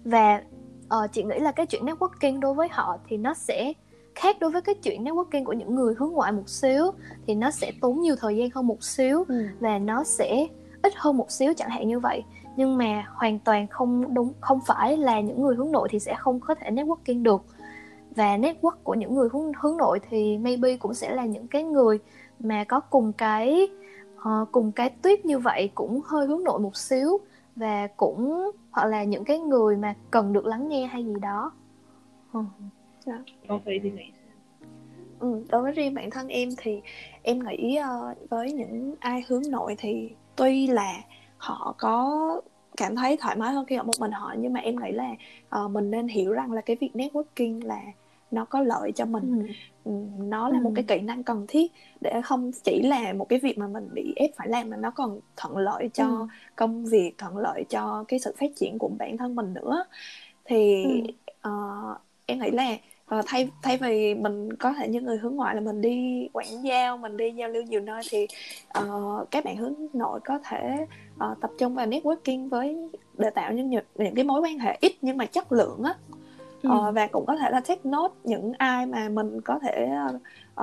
và 0.05 0.43
uh, 0.87 1.13
chị 1.13 1.23
nghĩ 1.23 1.39
là 1.39 1.53
cái 1.53 1.67
chuyện 1.67 1.85
networking 1.85 2.41
đối 2.41 2.55
với 2.55 2.69
họ 2.71 2.99
thì 3.09 3.17
nó 3.17 3.35
sẽ 3.35 3.73
khác 4.15 4.37
đối 4.41 4.51
với 4.51 4.63
cái 4.63 4.75
chuyện 4.75 5.05
networking 5.05 5.45
của 5.45 5.53
những 5.53 5.75
người 5.75 5.95
hướng 5.99 6.13
ngoại 6.13 6.33
một 6.33 6.49
xíu 6.49 6.91
thì 7.27 7.35
nó 7.35 7.51
sẽ 7.51 7.73
tốn 7.81 8.01
nhiều 8.01 8.17
thời 8.17 8.37
gian 8.37 8.49
hơn 8.55 8.67
một 8.67 8.85
xíu 8.85 9.25
ừ. 9.29 9.47
và 9.61 9.79
nó 9.79 10.05
sẽ 10.05 10.47
ít 10.83 10.93
hơn 10.97 11.17
một 11.17 11.31
xíu 11.31 11.53
chẳng 11.57 11.71
hạn 11.71 11.89
như 11.89 11.99
vậy 11.99 12.23
nhưng 12.57 12.79
mà 12.79 13.05
hoàn 13.15 13.39
toàn 13.39 13.67
không 13.67 14.15
đúng 14.15 14.33
không 14.41 14.61
phải 14.67 14.97
là 14.97 15.21
những 15.21 15.43
người 15.43 15.57
hướng 15.57 15.73
nội 15.73 15.89
thì 15.91 15.99
sẽ 15.99 16.15
không 16.15 16.41
có 16.41 16.55
thể 16.55 16.71
networking 16.71 17.23
được 17.23 17.45
và 18.17 18.37
network 18.37 18.77
của 18.83 18.95
những 18.95 19.15
người 19.15 19.29
hướng, 19.33 19.53
hướng 19.61 19.77
nội 19.77 20.01
thì 20.11 20.39
maybe 20.39 20.77
cũng 20.77 20.95
sẽ 20.95 21.15
là 21.15 21.25
những 21.25 21.47
cái 21.47 21.63
người 21.63 21.99
mà 22.41 22.65
có 22.65 22.81
cùng 22.81 23.13
cái 23.13 23.69
uh, 24.19 24.53
cùng 24.53 24.73
cái 24.73 24.91
tuyết 24.91 25.25
như 25.25 25.39
vậy 25.39 25.71
cũng 25.75 26.01
hơi 26.05 26.27
hướng 26.27 26.45
nội 26.45 26.61
một 26.61 26.77
xíu 26.77 27.21
và 27.57 27.87
cũng 27.97 28.51
hoặc 28.71 28.87
là 28.87 29.05
những 29.05 29.25
cái 29.25 29.39
người 29.39 29.77
mà 29.77 29.95
cần 30.11 30.33
được 30.33 30.47
lắng 30.47 30.69
nghe 30.69 30.87
hay 30.87 31.05
gì 31.05 31.15
đó 31.21 31.53
ừ. 32.33 32.41
dạ. 33.07 33.19
Còn 33.49 33.61
vậy 33.65 33.81
thì 33.83 33.91
nghĩ 33.91 34.05
Ừ, 35.23 35.45
đối 35.49 35.63
với 35.63 35.73
riêng 35.73 35.95
bản 35.95 36.11
thân 36.11 36.29
em 36.29 36.49
thì 36.57 36.81
em 37.23 37.39
nghĩ 37.39 37.79
uh, 37.81 38.31
với 38.31 38.53
những 38.53 38.95
ai 39.01 39.25
hướng 39.29 39.43
nội 39.51 39.75
thì 39.79 40.11
tuy 40.37 40.67
là 40.67 40.95
họ 41.43 41.75
có 41.79 42.41
cảm 42.77 42.97
thấy 42.97 43.17
thoải 43.17 43.37
mái 43.37 43.53
hơn 43.53 43.65
khi 43.67 43.77
ở 43.77 43.83
một 43.83 44.01
mình 44.01 44.13
họ 44.13 44.35
nhưng 44.39 44.53
mà 44.53 44.61
em 44.61 44.77
nghĩ 44.83 44.93
là 44.93 45.11
uh, 45.65 45.71
mình 45.71 45.91
nên 45.91 46.09
hiểu 46.09 46.33
rằng 46.33 46.53
là 46.53 46.61
cái 46.61 46.77
việc 46.81 46.91
networking 46.95 47.67
là 47.67 47.83
nó 48.31 48.45
có 48.45 48.61
lợi 48.61 48.93
cho 48.93 49.05
mình 49.05 49.47
ừ. 49.85 49.93
nó 50.19 50.49
là 50.49 50.59
ừ. 50.59 50.63
một 50.63 50.73
cái 50.75 50.85
kỹ 50.89 51.01
năng 51.01 51.23
cần 51.23 51.45
thiết 51.49 51.73
để 52.01 52.21
không 52.25 52.51
chỉ 52.65 52.83
là 52.83 53.13
một 53.13 53.29
cái 53.29 53.39
việc 53.39 53.59
mà 53.59 53.67
mình 53.67 53.89
bị 53.93 54.13
ép 54.17 54.31
phải 54.37 54.49
làm 54.49 54.71
mà 54.71 54.77
nó 54.77 54.91
còn 54.91 55.21
thuận 55.37 55.57
lợi 55.57 55.89
cho 55.95 56.07
ừ. 56.07 56.27
công 56.57 56.85
việc 56.85 57.19
thuận 57.19 57.37
lợi 57.37 57.65
cho 57.69 58.05
cái 58.09 58.21
sự 58.21 58.35
phát 58.41 58.51
triển 58.57 58.79
của 58.79 58.91
bản 58.99 59.17
thân 59.17 59.35
mình 59.35 59.55
nữa 59.55 59.85
thì 60.45 60.85
ừ. 61.43 61.51
uh, 61.51 61.97
em 62.27 62.39
nghĩ 62.39 62.51
là 62.51 62.77
uh, 63.19 63.25
thay 63.27 63.51
thay 63.63 63.77
vì 63.77 64.15
mình 64.15 64.57
có 64.57 64.73
thể 64.73 64.89
như 64.89 65.01
người 65.01 65.19
hướng 65.19 65.37
ngoại 65.37 65.55
là 65.55 65.61
mình 65.61 65.81
đi 65.81 66.29
quảng 66.33 66.65
giao 66.65 66.97
mình 66.97 67.17
đi 67.17 67.31
giao 67.31 67.49
lưu 67.49 67.63
nhiều 67.63 67.81
nơi 67.81 68.03
thì 68.11 68.27
uh, 68.79 69.31
các 69.31 69.45
bạn 69.45 69.57
hướng 69.57 69.75
nội 69.93 70.21
có 70.25 70.39
thể 70.45 70.87
uh, 71.15 71.41
tập 71.41 71.51
trung 71.59 71.75
vào 71.75 71.87
networking 71.87 72.49
với 72.49 72.77
để 73.19 73.31
tạo 73.31 73.53
những 73.53 73.71
những 73.71 74.15
cái 74.15 74.25
mối 74.25 74.41
quan 74.41 74.59
hệ 74.59 74.79
ít 74.81 74.93
nhưng 75.01 75.17
mà 75.17 75.27
chất 75.27 75.53
lượng 75.53 75.83
á 75.83 75.95
ừ. 76.63 76.71
uh, 76.71 76.95
và 76.95 77.07
cũng 77.07 77.27
có 77.27 77.37
thể 77.37 77.51
là 77.51 77.61
take 77.61 77.81
note 77.85 78.15
những 78.25 78.53
ai 78.59 78.87
mà 78.87 79.09
mình 79.09 79.41
có 79.41 79.59
thể 79.59 79.89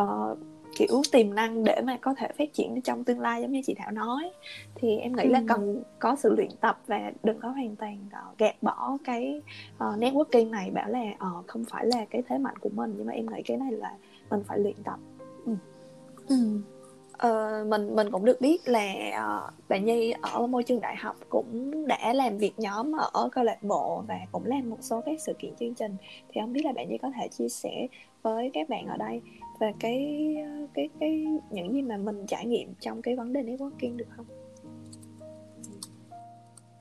uh, 0.02 0.38
kiểu 0.76 1.02
tiềm 1.12 1.36
năng 1.36 1.64
để 1.64 1.82
mà 1.84 1.98
có 2.02 2.14
thể 2.18 2.28
phát 2.38 2.54
triển 2.54 2.82
trong 2.82 3.04
tương 3.04 3.20
lai 3.20 3.42
giống 3.42 3.52
như 3.52 3.62
chị 3.66 3.74
Thảo 3.74 3.92
nói 3.92 4.32
thì 4.76 4.98
em 4.98 5.16
nghĩ 5.16 5.24
ừ. 5.24 5.30
là 5.30 5.42
cần 5.48 5.84
có 6.00 6.16
sự 6.16 6.36
luyện 6.36 6.50
tập 6.62 6.82
và 6.88 7.12
đừng 7.24 7.40
có 7.40 7.50
hoàn 7.50 7.76
toàn 7.76 8.06
uh, 8.08 8.38
gạt 8.38 8.56
bỏ 8.62 8.98
cái 9.04 9.42
uh, 9.76 10.00
networking 10.00 10.50
này 10.50 10.72
bảo 10.72 10.90
là 10.90 11.04
uh, 11.40 11.48
không 11.48 11.64
phải 11.70 11.86
là 11.86 12.06
cái 12.10 12.24
thế 12.28 12.38
mạnh 12.38 12.58
của 12.58 12.70
mình 12.70 12.94
nhưng 12.98 13.08
mà 13.08 13.14
em 13.14 13.26
nghĩ 13.26 13.42
cái 13.46 13.58
này 13.58 13.72
là 13.72 13.94
mình 14.30 14.44
phải 14.48 14.60
luyện 14.60 14.76
tập 14.84 15.00
ừ. 15.46 15.54
Ừ. 16.28 16.36
Uh, 17.28 17.68
mình 17.68 17.96
mình 17.96 18.12
cũng 18.12 18.26
được 18.26 18.42
biết 18.42 18.68
là 18.68 18.94
uh, 19.10 19.54
bạn 19.70 19.86
Nhi 19.86 20.14
ở 20.22 20.48
môi 20.48 20.64
trường 20.64 20.82
đại 20.82 20.96
học 20.96 21.16
cũng 21.30 21.88
đã 21.88 22.14
làm 22.14 22.38
việc 22.38 22.60
nhóm 22.60 22.92
ở 23.14 23.30
câu 23.32 23.44
lạc 23.44 23.64
bộ 23.64 24.04
và 24.08 24.20
cũng 24.32 24.46
làm 24.46 24.70
một 24.70 24.78
số 24.82 25.02
các 25.02 25.22
sự 25.22 25.34
kiện 25.40 25.56
chương 25.56 25.74
trình 25.74 25.96
thì 26.30 26.42
không 26.42 26.54
biết 26.54 26.66
là 26.66 26.72
bạn 26.72 26.90
Nhi 26.90 26.98
có 26.98 27.12
thể 27.20 27.28
chia 27.28 27.50
sẻ 27.50 27.88
với 28.22 28.52
các 28.54 28.70
bạn 28.70 28.86
ở 28.88 28.98
đây 28.98 29.22
về 29.60 29.72
cái 29.80 30.36
cái 30.74 30.90
cái 31.00 31.26
những 31.52 31.74
gì 31.74 31.82
mà 31.82 31.98
mình 31.98 32.26
trải 32.28 32.46
nghiệm 32.46 32.74
trong 32.80 33.02
cái 33.02 33.16
vấn 33.16 33.34
đề 33.34 33.44
networking 33.44 33.98
được 33.98 34.08
không? 34.10 34.26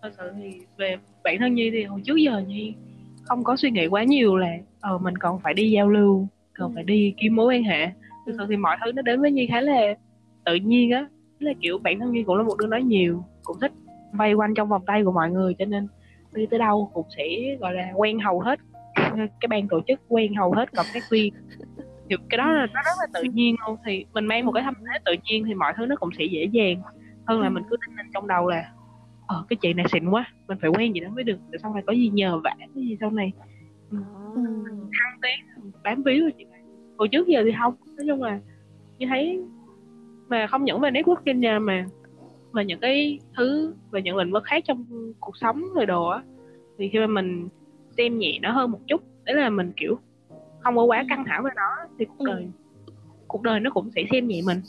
Thật 0.03 0.11
sự 0.19 0.33
thì 0.37 0.61
về 0.77 0.97
bản 1.25 1.37
thân 1.39 1.55
Nhi 1.55 1.71
thì 1.71 1.85
hồi 1.85 2.01
trước 2.05 2.17
giờ 2.17 2.43
Nhi 2.47 2.75
không 3.23 3.45
có 3.45 3.57
suy 3.57 3.71
nghĩ 3.71 3.87
quá 3.87 4.05
nhiều 4.05 4.37
là 4.37 4.59
ờ 4.81 4.99
mình 4.99 5.17
còn 5.17 5.41
phải 5.41 5.55
đi 5.55 5.71
giao 5.71 5.89
lưu, 5.89 6.27
còn 6.59 6.71
ừ. 6.71 6.75
phải 6.75 6.85
đi 6.85 7.15
kiếm 7.17 7.37
mối 7.37 7.55
quan 7.55 7.63
hệ. 7.63 7.87
Thực 8.27 8.35
sự 8.39 8.45
thì 8.49 8.57
mọi 8.57 8.77
thứ 8.85 8.93
nó 8.93 9.03
đến 9.03 9.21
với 9.21 9.33
Nhi 9.33 9.47
khá 9.47 9.61
là 9.61 9.95
tự 10.45 10.55
nhiên 10.55 10.91
á, 10.91 11.09
là 11.39 11.53
kiểu 11.61 11.79
bản 11.79 12.01
thân 12.01 12.13
Nhi 12.13 12.23
cũng 12.23 12.37
là 12.37 12.43
một 12.43 12.59
đứa 12.59 12.67
nói 12.67 12.83
nhiều, 12.83 13.25
cũng 13.43 13.57
thích 13.61 13.73
vây 14.13 14.35
quanh 14.35 14.55
trong 14.55 14.69
vòng 14.69 14.83
tay 14.87 15.05
của 15.05 15.13
mọi 15.13 15.31
người 15.31 15.55
cho 15.59 15.65
nên 15.65 15.89
đi 16.33 16.47
tới 16.47 16.59
đâu 16.59 16.91
cũng 16.95 17.07
sẽ 17.17 17.57
gọi 17.61 17.75
là 17.75 17.93
quen 17.97 18.19
hầu 18.19 18.41
hết 18.41 18.59
cái 19.15 19.49
ban 19.49 19.69
tổ 19.69 19.81
chức 19.89 20.01
quen 20.09 20.35
hầu 20.35 20.53
hết 20.53 20.73
cộng 20.73 20.87
tác 20.95 21.03
viên 21.11 21.35
thì 22.11 22.17
cái 22.29 22.39
đó 22.39 22.53
là 22.53 22.67
nó 22.75 22.81
rất 22.85 22.93
là 23.01 23.07
tự 23.15 23.23
nhiên 23.23 23.55
luôn 23.67 23.77
thì 23.85 24.05
mình 24.15 24.27
mang 24.27 24.47
một 24.47 24.53
cái 24.53 24.63
tâm 24.67 24.75
thế 24.75 24.99
tự 25.05 25.13
nhiên 25.25 25.45
thì 25.45 25.55
mọi 25.55 25.73
thứ 25.77 25.87
nó 25.87 25.97
cũng 25.97 26.11
sẽ 26.19 26.25
dễ 26.25 26.45
dàng. 26.53 26.83
Hơn 27.27 27.41
là 27.41 27.49
mình 27.49 27.63
cứ 27.71 27.77
tin 27.87 27.97
lên 27.97 28.07
trong 28.15 28.27
đầu 28.27 28.49
là 28.49 28.71
ờ 29.27 29.45
cái 29.49 29.57
chị 29.57 29.73
này 29.73 29.87
xịn 29.93 30.09
quá 30.09 30.25
mình 30.49 30.59
phải 30.61 30.71
quen 30.71 30.95
gì 30.95 31.01
đó 31.01 31.09
mới 31.09 31.25
được 31.25 31.39
để 31.51 31.59
sau 31.63 31.75
này 31.75 31.83
có 31.87 31.93
gì 31.93 32.09
nhờ 32.09 32.41
vả 32.45 32.55
cái 32.59 32.69
gì 32.75 32.97
sau 33.01 33.11
này. 33.11 33.33
Thăng 33.93 35.21
tiến 35.23 35.71
bám 35.85 36.03
víu 36.03 36.23
rồi 36.23 36.33
chị 36.39 36.45
hồi 36.99 37.09
trước 37.09 37.27
giờ 37.27 37.43
thì 37.45 37.53
không 37.61 37.75
nói 37.97 38.07
chung 38.09 38.23
là 38.23 38.41
như 38.99 39.07
thấy 39.07 39.43
mà 40.29 40.47
không 40.47 40.65
những 40.65 40.81
về 40.81 40.91
networking 40.91 41.39
nha 41.39 41.59
mà 41.59 41.87
và 42.51 42.63
những 42.63 42.81
cái 42.81 43.19
thứ 43.37 43.75
về 43.91 44.03
những 44.03 44.17
lĩnh 44.17 44.33
vực 44.33 44.45
khác 44.45 44.65
trong 44.67 44.85
cuộc 45.21 45.37
sống 45.37 45.63
rồi 45.75 45.87
đồ 45.87 46.07
á 46.09 46.23
thì 46.79 46.89
khi 46.89 46.99
mà 46.99 47.07
mình 47.07 47.49
xem 47.97 48.19
nhẹ 48.19 48.39
nó 48.43 48.53
hơn 48.53 48.71
một 48.71 48.81
chút 48.87 49.03
đấy 49.25 49.37
là 49.37 49.51
mình 49.51 49.73
kiểu 49.77 49.99
không 50.69 50.77
có 50.77 50.85
quá 50.85 51.05
căng 51.09 51.25
thẳng 51.27 51.43
với 51.43 51.53
nó 51.57 51.77
thì 51.99 52.05
cuộc 52.05 52.25
đời 52.25 52.43
ừ. 52.87 52.93
cuộc 53.29 53.43
đời 53.43 53.61
nó 53.61 53.71
cũng 53.71 53.91
sẽ 53.95 54.03
xem 54.11 54.29
nhẹ 54.29 54.43
mình 54.45 54.61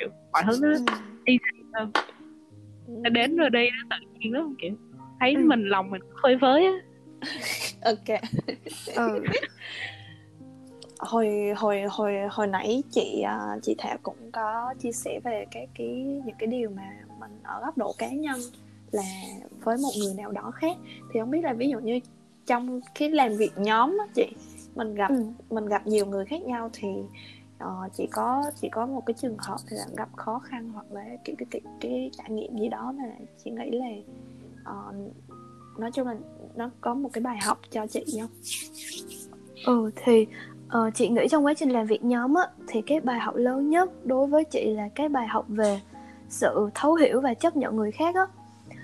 kiểu 0.00 0.08
mọi 0.32 0.42
thứ 0.46 0.58
nó 0.62 0.68
ừ. 0.68 0.84
đi 1.24 1.38
hơn 1.74 1.90
nó 2.88 3.10
đến 3.10 3.36
rồi 3.36 3.50
đi 3.50 3.68
nó 3.70 3.96
tự 3.96 4.06
nhiên 4.18 4.32
lắm 4.32 4.54
kiểu 4.58 4.72
thấy 5.20 5.34
ừ. 5.34 5.40
mình 5.44 5.64
lòng 5.64 5.90
mình 5.90 6.02
phơi 6.22 6.38
phới 6.40 6.64
á 6.64 6.72
ok 7.92 8.20
ừ. 8.94 9.24
hồi 10.98 11.52
hồi 11.56 11.82
hồi 11.90 12.12
hồi 12.30 12.46
nãy 12.46 12.82
chị 12.90 13.22
à, 13.26 13.38
chị 13.62 13.74
Thảo 13.78 13.96
cũng 14.02 14.30
có 14.32 14.74
chia 14.78 14.92
sẻ 14.92 15.20
về 15.24 15.46
cái 15.50 15.68
cái 15.74 15.86
những 16.24 16.36
cái 16.38 16.46
điều 16.46 16.70
mà 16.70 16.82
mình 17.20 17.30
ở 17.42 17.60
góc 17.60 17.78
độ 17.78 17.94
cá 17.98 18.08
nhân 18.08 18.40
là 18.90 19.02
với 19.64 19.76
một 19.76 19.90
người 19.98 20.14
nào 20.14 20.32
đó 20.32 20.50
khác 20.54 20.76
thì 21.12 21.20
không 21.20 21.30
biết 21.30 21.44
là 21.44 21.52
ví 21.52 21.68
dụ 21.68 21.78
như 21.78 22.00
trong 22.46 22.80
cái 22.94 23.10
làm 23.10 23.36
việc 23.36 23.52
nhóm 23.56 23.98
á 24.00 24.06
chị 24.14 24.26
mình 24.78 24.94
gặp 24.94 25.08
ừ. 25.08 25.24
mình 25.50 25.66
gặp 25.66 25.86
nhiều 25.86 26.06
người 26.06 26.24
khác 26.24 26.42
nhau 26.42 26.70
thì 26.72 26.88
uh, 27.64 27.92
chỉ 27.94 28.06
có 28.06 28.44
chỉ 28.60 28.68
có 28.68 28.86
một 28.86 29.02
cái 29.06 29.14
trường 29.14 29.36
hợp 29.38 29.56
thì 29.70 29.76
là 29.76 29.86
gặp 29.96 30.08
khó 30.16 30.38
khăn 30.38 30.70
hoặc 30.72 30.86
là 30.92 31.04
kiểu 31.24 31.36
cái 31.38 31.46
cái, 31.50 31.60
cái 31.80 32.10
trải 32.18 32.30
nghiệm 32.30 32.58
gì 32.58 32.68
đó 32.68 32.92
mà 32.92 33.04
chị 33.44 33.50
nghĩ 33.50 33.70
là 33.70 33.86
uh, 34.72 34.94
nói 35.78 35.90
chung 35.92 36.06
là 36.06 36.16
nó 36.54 36.70
có 36.80 36.94
một 36.94 37.10
cái 37.12 37.22
bài 37.22 37.38
học 37.42 37.58
cho 37.70 37.86
chị 37.86 38.04
không 38.20 38.30
ừ 39.66 39.90
thì 39.96 40.26
Ờ, 40.68 40.90
chị 40.94 41.08
nghĩ 41.08 41.28
trong 41.30 41.46
quá 41.46 41.54
trình 41.54 41.68
làm 41.68 41.86
việc 41.86 42.04
nhóm 42.04 42.34
á, 42.34 42.42
thì 42.66 42.82
cái 42.82 43.00
bài 43.00 43.20
học 43.20 43.36
lớn 43.36 43.70
nhất 43.70 44.06
đối 44.06 44.26
với 44.26 44.44
chị 44.44 44.74
là 44.74 44.88
cái 44.94 45.08
bài 45.08 45.26
học 45.26 45.44
về 45.48 45.80
sự 46.28 46.70
thấu 46.74 46.94
hiểu 46.94 47.20
và 47.20 47.34
chấp 47.34 47.56
nhận 47.56 47.76
người 47.76 47.90
khác 47.90 48.14
á. 48.14 48.26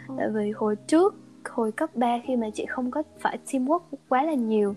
Ừ. 0.08 0.14
Tại 0.18 0.28
vì 0.28 0.50
hồi 0.50 0.76
trước, 0.86 1.14
hồi 1.44 1.72
cấp 1.72 1.90
3 1.94 2.18
khi 2.24 2.36
mà 2.36 2.50
chị 2.54 2.66
không 2.66 2.90
có 2.90 3.02
phải 3.20 3.38
teamwork 3.46 3.80
quá 4.08 4.22
là 4.22 4.34
nhiều 4.34 4.74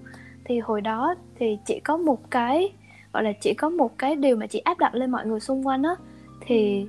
thì 0.47 0.59
hồi 0.59 0.81
đó 0.81 1.15
thì 1.39 1.57
chỉ 1.65 1.79
có 1.79 1.97
một 1.97 2.31
cái 2.31 2.71
gọi 3.13 3.23
là 3.23 3.31
chỉ 3.41 3.53
có 3.53 3.69
một 3.69 3.97
cái 3.97 4.15
điều 4.15 4.35
mà 4.35 4.47
chị 4.47 4.59
áp 4.59 4.79
đặt 4.79 4.95
lên 4.95 5.11
mọi 5.11 5.25
người 5.25 5.39
xung 5.39 5.67
quanh 5.67 5.83
á. 5.83 5.95
Thì 6.41 6.87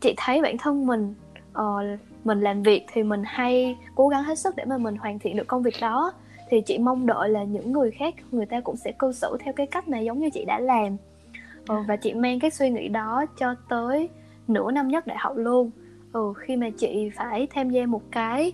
chị 0.00 0.14
thấy 0.16 0.42
bản 0.42 0.58
thân 0.58 0.86
mình 0.86 1.14
ờ, 1.52 1.96
mình 2.24 2.40
làm 2.40 2.62
việc 2.62 2.86
thì 2.92 3.02
mình 3.02 3.22
hay 3.26 3.76
cố 3.94 4.08
gắng 4.08 4.24
hết 4.24 4.38
sức 4.38 4.56
để 4.56 4.64
mà 4.64 4.78
mình 4.78 4.96
hoàn 4.96 5.18
thiện 5.18 5.36
được 5.36 5.46
công 5.46 5.62
việc 5.62 5.74
đó. 5.80 6.12
Thì 6.50 6.60
chị 6.60 6.78
mong 6.78 7.06
đợi 7.06 7.28
là 7.28 7.44
những 7.44 7.72
người 7.72 7.90
khác 7.90 8.14
người 8.30 8.46
ta 8.46 8.60
cũng 8.60 8.76
sẽ 8.76 8.92
cư 8.92 9.12
xử 9.12 9.36
theo 9.40 9.52
cái 9.52 9.66
cách 9.66 9.88
này 9.88 10.04
giống 10.04 10.20
như 10.20 10.30
chị 10.30 10.44
đã 10.44 10.58
làm. 10.58 10.96
Ừ, 11.68 11.76
và 11.88 11.96
chị 11.96 12.14
mang 12.14 12.40
cái 12.40 12.50
suy 12.50 12.70
nghĩ 12.70 12.88
đó 12.88 13.24
cho 13.38 13.54
tới 13.68 14.08
nửa 14.48 14.70
năm 14.70 14.88
nhất 14.88 15.06
đại 15.06 15.16
học 15.20 15.36
luôn. 15.36 15.70
Ừ, 16.12 16.32
khi 16.36 16.56
mà 16.56 16.70
chị 16.70 17.10
phải 17.16 17.46
tham 17.54 17.70
gia 17.70 17.86
một 17.86 18.02
cái 18.10 18.52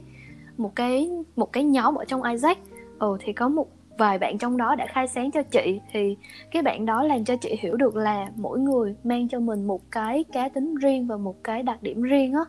một 0.57 0.75
cái 0.75 1.11
một 1.37 1.53
cái 1.53 1.65
nhóm 1.65 1.95
ở 1.95 2.05
trong 2.05 2.23
Isaac 2.23 2.59
ừ, 2.99 3.17
thì 3.21 3.33
có 3.33 3.49
một 3.49 3.69
vài 3.99 4.19
bạn 4.19 4.39
trong 4.39 4.57
đó 4.57 4.75
đã 4.75 4.87
khai 4.87 5.09
sáng 5.09 5.31
cho 5.31 5.43
chị 5.43 5.81
thì 5.93 6.17
cái 6.51 6.63
bạn 6.63 6.87
đó 6.87 7.03
làm 7.03 7.25
cho 7.25 7.37
chị 7.37 7.57
hiểu 7.61 7.77
được 7.77 7.97
là 7.97 8.29
mỗi 8.37 8.59
người 8.59 8.97
mang 9.05 9.29
cho 9.29 9.41
mình 9.41 9.67
một 9.67 9.81
cái 9.91 10.25
cá 10.33 10.49
tính 10.49 10.75
riêng 10.75 11.07
và 11.07 11.17
một 11.17 11.45
cái 11.45 11.63
đặc 11.63 11.83
điểm 11.83 12.03
riêng 12.03 12.33
á. 12.33 12.45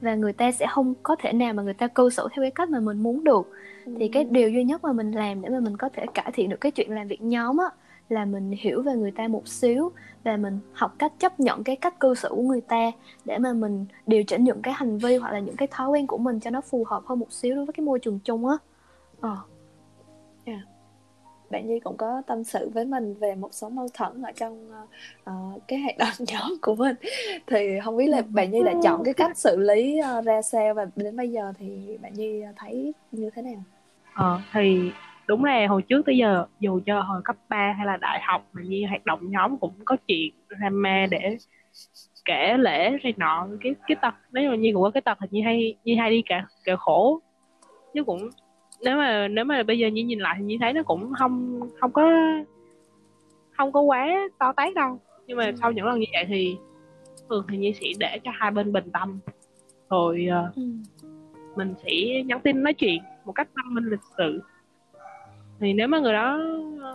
Và 0.00 0.14
người 0.14 0.32
ta 0.32 0.52
sẽ 0.52 0.66
không 0.70 0.94
có 1.02 1.16
thể 1.18 1.32
nào 1.32 1.52
mà 1.52 1.62
người 1.62 1.74
ta 1.74 1.86
cư 1.86 2.10
xử 2.10 2.28
theo 2.32 2.42
cái 2.42 2.50
cách 2.50 2.70
mà 2.70 2.80
mình 2.80 3.02
muốn 3.02 3.24
được. 3.24 3.50
Thì 3.98 4.08
cái 4.08 4.24
điều 4.24 4.50
duy 4.50 4.64
nhất 4.64 4.84
mà 4.84 4.92
mình 4.92 5.12
làm 5.12 5.42
để 5.42 5.48
mà 5.48 5.60
mình 5.60 5.76
có 5.76 5.88
thể 5.92 6.04
cải 6.14 6.30
thiện 6.34 6.48
được 6.48 6.60
cái 6.60 6.72
chuyện 6.72 6.90
làm 6.90 7.08
việc 7.08 7.22
nhóm 7.22 7.56
á 7.56 7.66
là 8.08 8.24
mình 8.24 8.54
hiểu 8.58 8.82
về 8.82 8.92
người 8.92 9.10
ta 9.10 9.28
một 9.28 9.48
xíu 9.48 9.92
và 10.24 10.36
mình 10.36 10.58
học 10.72 10.94
cách 10.98 11.12
chấp 11.18 11.40
nhận 11.40 11.64
cái 11.64 11.76
cách 11.76 12.00
cư 12.00 12.14
xử 12.14 12.28
của 12.28 12.42
người 12.42 12.60
ta 12.60 12.90
để 13.24 13.38
mà 13.38 13.52
mình 13.52 13.86
điều 14.06 14.24
chỉnh 14.24 14.44
những 14.44 14.62
cái 14.62 14.74
hành 14.74 14.98
vi 14.98 15.16
hoặc 15.16 15.32
là 15.32 15.38
những 15.38 15.56
cái 15.56 15.68
thói 15.70 15.88
quen 15.88 16.06
của 16.06 16.18
mình 16.18 16.40
cho 16.40 16.50
nó 16.50 16.60
phù 16.60 16.84
hợp 16.84 17.02
hơn 17.06 17.18
một 17.18 17.32
xíu 17.32 17.54
đối 17.54 17.64
với 17.64 17.72
cái 17.72 17.86
môi 17.86 17.98
trường 17.98 18.18
chung 18.24 18.46
á. 18.46 18.56
Ờ 19.20 19.36
bạn 21.50 21.68
Nhi 21.68 21.80
cũng 21.80 21.96
có 21.96 22.22
tâm 22.26 22.44
sự 22.44 22.70
với 22.74 22.84
mình 22.84 23.14
về 23.14 23.34
một 23.34 23.48
số 23.54 23.68
mâu 23.68 23.88
thuẫn 23.94 24.22
ở 24.22 24.32
trong 24.32 24.70
uh, 25.30 25.62
cái 25.68 25.78
hoạt 25.78 25.98
động 25.98 26.12
nhóm 26.32 26.58
của 26.62 26.74
mình. 26.74 26.96
Thì 27.46 27.80
không 27.84 27.96
biết 27.96 28.06
là 28.06 28.22
bạn 28.28 28.50
Nhi 28.50 28.62
đã 28.64 28.74
chọn 28.82 29.04
cái 29.04 29.14
cách 29.14 29.38
xử 29.38 29.56
lý 29.56 30.00
uh, 30.18 30.24
ra 30.24 30.42
sao 30.42 30.74
và 30.74 30.86
đến 30.96 31.16
bây 31.16 31.28
giờ 31.28 31.52
thì 31.58 31.98
bạn 32.02 32.12
Nhi 32.14 32.42
thấy 32.56 32.92
như 33.12 33.30
thế 33.34 33.42
nào? 33.42 33.62
Ờ 34.14 34.40
thì 34.52 34.90
đúng 35.26 35.44
là 35.44 35.66
hồi 35.66 35.82
trước 35.82 36.02
tới 36.06 36.16
giờ 36.16 36.46
dù 36.60 36.80
cho 36.86 37.00
hồi 37.00 37.20
cấp 37.24 37.36
3 37.48 37.74
hay 37.76 37.86
là 37.86 37.96
đại 37.96 38.20
học 38.22 38.48
mà 38.52 38.62
Nhi 38.62 38.84
hoạt 38.84 39.06
động 39.06 39.30
nhóm 39.30 39.58
cũng 39.58 39.74
có 39.84 39.96
chuyện 40.06 40.30
drama 40.48 41.06
để 41.10 41.36
kể 42.24 42.56
lễ 42.58 42.90
này 43.02 43.14
nọ 43.16 43.48
cái 43.60 43.74
cái 43.86 43.96
tật 44.02 44.14
nếu 44.32 44.50
mà 44.50 44.56
Nhi 44.56 44.72
cũng 44.72 44.82
có 44.82 44.90
cái 44.90 45.00
tật 45.00 45.18
thì 45.20 45.26
Nhi 45.30 45.40
hay 45.40 45.74
Nhi 45.84 45.94
hay 45.94 46.10
đi 46.10 46.22
cả 46.26 46.46
kể 46.64 46.72
khổ. 46.78 47.20
Chứ 47.94 48.04
cũng 48.04 48.30
nếu 48.82 48.96
mà 48.96 49.28
nếu 49.28 49.44
mà 49.44 49.62
bây 49.62 49.78
giờ 49.78 49.88
như 49.88 50.04
nhìn 50.04 50.18
lại 50.18 50.34
thì 50.38 50.44
như 50.44 50.56
thấy 50.60 50.72
nó 50.72 50.82
cũng 50.82 51.12
không 51.18 51.60
không 51.80 51.92
có 51.92 52.10
không 53.50 53.72
có 53.72 53.80
quá 53.80 54.28
to 54.38 54.52
tát 54.52 54.74
đâu. 54.74 55.00
Nhưng 55.26 55.36
mà 55.36 55.44
ừ. 55.44 55.52
sau 55.60 55.72
những 55.72 55.86
lần 55.86 56.00
như 56.00 56.06
vậy 56.12 56.24
thì 56.28 56.56
thường 57.28 57.44
thì 57.48 57.56
như 57.56 57.72
sẽ 57.72 57.86
để 57.98 58.18
cho 58.24 58.30
hai 58.34 58.50
bên 58.50 58.72
bình 58.72 58.90
tâm. 58.92 59.18
Rồi 59.90 60.28
uh, 60.48 60.56
ừ. 60.56 60.62
mình 61.56 61.74
sẽ 61.84 62.22
nhắn 62.26 62.40
tin 62.40 62.62
nói 62.62 62.74
chuyện 62.74 63.02
một 63.24 63.32
cách 63.32 63.48
văn 63.54 63.74
minh 63.74 63.84
lịch 63.84 64.00
sự. 64.18 64.42
Thì 65.60 65.72
nếu 65.72 65.88
mà 65.88 65.98
người 65.98 66.12
đó 66.12 66.40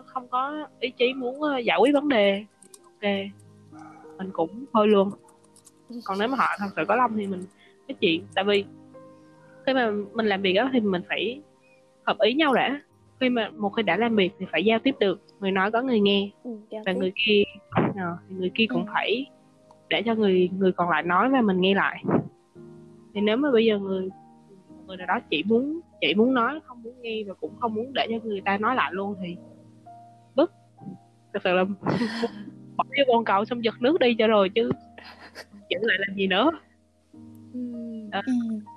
không 0.05 0.27
có 0.27 0.67
ý 0.79 0.89
chí 0.89 1.13
muốn 1.13 1.41
ờ, 1.41 1.57
giải 1.57 1.77
quyết 1.81 1.93
vấn 1.93 2.09
đề 2.09 2.45
ok. 2.83 3.11
Mình 4.17 4.29
cũng 4.33 4.65
thôi 4.73 4.87
luôn. 4.87 5.11
Còn 6.05 6.19
nếu 6.19 6.27
mà 6.27 6.37
họ 6.37 6.45
thật 6.59 6.69
sự 6.75 6.83
có 6.87 6.95
lòng 6.95 7.17
thì 7.17 7.27
mình 7.27 7.43
nói 7.87 7.95
chuyện. 7.99 8.23
Tại 8.35 8.43
vì 8.43 8.65
khi 9.65 9.73
mà 9.73 9.91
mình 10.13 10.25
làm 10.25 10.41
việc 10.41 10.53
đó 10.53 10.69
thì 10.73 10.79
mình 10.79 11.01
phải 11.09 11.41
hợp 12.05 12.17
ý 12.19 12.33
nhau 12.33 12.53
đã 12.53 12.81
khi 13.19 13.29
mà 13.29 13.49
một 13.49 13.69
khi 13.69 13.83
đã 13.83 13.97
làm 13.97 14.15
việc 14.15 14.33
thì 14.39 14.45
phải 14.51 14.65
giao 14.65 14.79
tiếp 14.79 14.95
được 14.99 15.21
người 15.39 15.51
nói 15.51 15.71
có 15.71 15.81
người 15.81 15.99
nghe 15.99 16.29
ừ, 16.43 16.51
và 16.71 16.81
tiếp. 16.85 16.93
người 16.93 17.11
kia 17.25 17.43
à, 17.95 18.17
người 18.29 18.51
kia 18.55 18.65
cũng 18.69 18.85
ừ. 18.85 18.91
phải 18.93 19.25
để 19.89 20.01
cho 20.05 20.15
người 20.15 20.49
người 20.57 20.71
còn 20.71 20.89
lại 20.89 21.03
nói 21.03 21.29
và 21.29 21.41
mình 21.41 21.61
nghe 21.61 21.75
lại 21.75 22.03
thì 23.13 23.21
nếu 23.21 23.37
mà 23.37 23.51
bây 23.51 23.65
giờ 23.65 23.79
người 23.79 24.09
người 24.87 24.97
nào 24.97 25.07
đó 25.07 25.19
chỉ 25.29 25.43
muốn 25.43 25.79
chỉ 26.01 26.13
muốn 26.15 26.33
nói 26.33 26.59
không 26.63 26.83
muốn 26.83 27.01
nghe 27.01 27.23
và 27.27 27.33
cũng 27.33 27.55
không 27.59 27.73
muốn 27.73 27.93
để 27.93 28.07
cho 28.09 28.15
người 28.23 28.41
ta 28.41 28.57
nói 28.57 28.75
lại 28.75 28.91
luôn 28.93 29.15
thì 29.21 29.35
bức 30.35 30.51
thật 31.33 31.39
sự 31.43 31.53
là 31.53 31.63
bỏ 32.77 32.83
vô 32.97 33.03
con 33.13 33.25
cầu 33.25 33.45
xong 33.45 33.63
giật 33.63 33.75
nước 33.79 33.99
đi 33.99 34.15
cho 34.19 34.27
rồi 34.27 34.49
chứ 34.49 34.71
giữ 35.69 35.77
lại 35.81 35.97
làm 36.07 36.17
gì 36.17 36.27
nữa 36.27 36.51
ừ. 37.53 37.59
đó, 38.11 38.21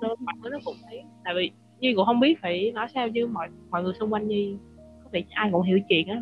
ừ. 0.01 0.15
mọi 0.19 0.33
thứ 0.43 0.49
nó 0.49 0.57
cũng 0.65 0.75
thấy 0.89 1.03
tại 1.23 1.33
vì 1.35 1.51
Nhi 1.79 1.93
cũng 1.95 2.05
không 2.05 2.19
biết 2.19 2.41
phải 2.41 2.71
nói 2.71 2.87
sao 2.93 3.09
chứ 3.09 3.27
mọi 3.27 3.49
mọi 3.69 3.83
người 3.83 3.93
xung 3.99 4.13
quanh 4.13 4.27
Nhi 4.27 4.57
có 5.03 5.09
thể 5.13 5.23
ai 5.29 5.49
cũng 5.51 5.61
hiểu 5.61 5.79
chuyện 5.89 6.07
á 6.07 6.17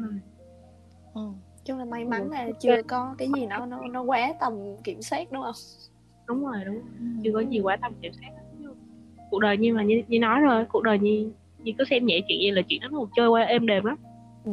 ừ. 1.13 1.21
chung 1.65 1.77
là 1.77 1.85
may 1.85 2.05
mắn 2.05 2.31
là 2.31 2.49
chưa 2.59 2.81
có 2.83 3.15
cái 3.17 3.27
gì 3.35 3.45
nó 3.45 3.65
nó 3.65 3.81
nó 3.91 4.01
quá 4.01 4.33
tầm 4.39 4.53
kiểm 4.83 5.01
soát 5.01 5.31
đúng 5.31 5.43
không 5.43 5.55
đúng 6.27 6.45
rồi 6.45 6.65
đúng 6.65 6.75
ừ. 6.75 7.05
chưa 7.23 7.31
có 7.33 7.39
gì 7.39 7.59
quá 7.59 7.77
tầm 7.81 7.93
kiểm 8.01 8.13
soát 8.13 8.29
cuộc 9.31 9.39
đời 9.39 9.57
như 9.57 9.73
mà 9.73 9.83
như, 9.83 10.03
như 10.07 10.19
nói 10.19 10.41
rồi 10.41 10.65
cuộc 10.65 10.83
đời 10.83 10.99
như 10.99 11.31
như 11.63 11.71
cứ 11.77 11.83
xem 11.89 12.05
nhẹ 12.05 12.21
chuyện 12.27 12.39
gì 12.39 12.51
là 12.51 12.61
chuyện 12.67 12.81
nó 12.81 12.89
một 12.89 13.09
chơi 13.15 13.29
qua 13.29 13.41
êm 13.41 13.67
đềm 13.67 13.85
lắm 13.85 13.97
ừ. 14.45 14.51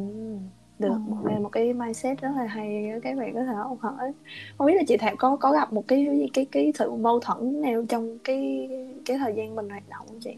được 0.79 0.89
ừ. 0.89 0.99
một 1.09 1.41
một 1.43 1.49
cái 1.49 1.73
mindset 1.73 2.21
rất 2.21 2.29
là 2.37 2.47
hay 2.47 2.93
các 3.03 3.19
bạn 3.19 3.35
có 3.35 3.45
thể 3.45 3.53
học 3.53 3.79
hỏi 3.81 4.13
không 4.59 4.67
biết 4.67 4.75
là 4.75 4.83
chị 4.89 4.97
thảo 4.97 5.15
có 5.19 5.37
có 5.37 5.53
gặp 5.53 5.73
một 5.73 5.89
cái 5.89 6.07
cái 6.07 6.29
cái, 6.33 6.45
cái 6.45 6.73
sự 6.75 6.91
mâu 6.91 7.21
thuẫn 7.21 7.63
nào 7.63 7.85
trong 7.89 8.19
cái 8.25 8.69
cái 9.05 9.19
thời 9.19 9.35
gian 9.37 9.55
mình 9.55 9.69
hoạt 9.69 9.89
động 9.89 10.07
không 10.07 10.21
chị 10.21 10.35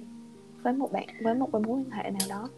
với 0.64 0.72
một 0.72 0.92
bạn 0.92 1.06
với 1.20 1.34
một 1.34 1.52
mối 1.52 1.62
quan 1.66 1.90
hệ 1.90 2.10
nào 2.10 2.28
đó 2.28 2.48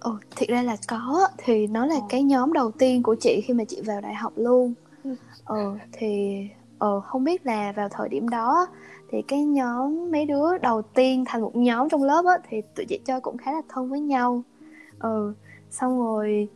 Ồ, 0.00 0.16
thiệt 0.36 0.48
ra 0.48 0.62
là 0.62 0.76
có 0.88 1.28
thì 1.38 1.66
nó 1.66 1.86
là 1.86 1.96
cái 2.08 2.22
nhóm 2.22 2.52
đầu 2.52 2.70
tiên 2.70 3.02
của 3.02 3.16
chị 3.20 3.40
khi 3.44 3.54
mà 3.54 3.64
chị 3.64 3.80
vào 3.86 4.00
đại 4.00 4.14
học 4.14 4.32
luôn. 4.36 4.74
Ừ. 5.04 5.14
Ờ 5.44 5.78
thì 5.92 6.42
ờ 6.78 7.00
không 7.00 7.24
biết 7.24 7.46
là 7.46 7.72
vào 7.72 7.88
thời 7.88 8.08
điểm 8.08 8.28
đó 8.28 8.66
thì 9.10 9.22
cái 9.28 9.44
nhóm 9.44 10.10
mấy 10.12 10.26
đứa 10.26 10.58
đầu 10.58 10.82
tiên 10.82 11.24
thành 11.26 11.40
một 11.40 11.56
nhóm 11.56 11.88
trong 11.88 12.02
lớp 12.02 12.24
á 12.24 12.38
thì 12.48 12.56
tụi 12.76 12.86
chị 12.86 13.00
chơi 13.04 13.20
cũng 13.20 13.38
khá 13.38 13.52
là 13.52 13.62
thân 13.68 13.90
với 13.90 14.00
nhau. 14.00 14.42
Ừ, 14.98 15.34
xong 15.70 15.98
rồi 15.98 16.48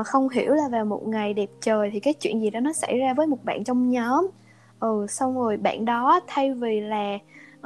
uh, 0.00 0.06
không 0.06 0.28
hiểu 0.28 0.54
là 0.54 0.68
vào 0.68 0.84
một 0.84 1.02
ngày 1.06 1.34
đẹp 1.34 1.50
trời 1.60 1.90
thì 1.92 2.00
cái 2.00 2.14
chuyện 2.14 2.40
gì 2.40 2.50
đó 2.50 2.60
nó 2.60 2.72
xảy 2.72 2.98
ra 2.98 3.14
với 3.14 3.26
một 3.26 3.44
bạn 3.44 3.64
trong 3.64 3.88
nhóm. 3.88 4.26
Ừ, 4.80 5.06
xong 5.08 5.34
rồi 5.34 5.56
bạn 5.56 5.84
đó 5.84 6.20
thay 6.26 6.54
vì 6.54 6.80
là 6.80 7.18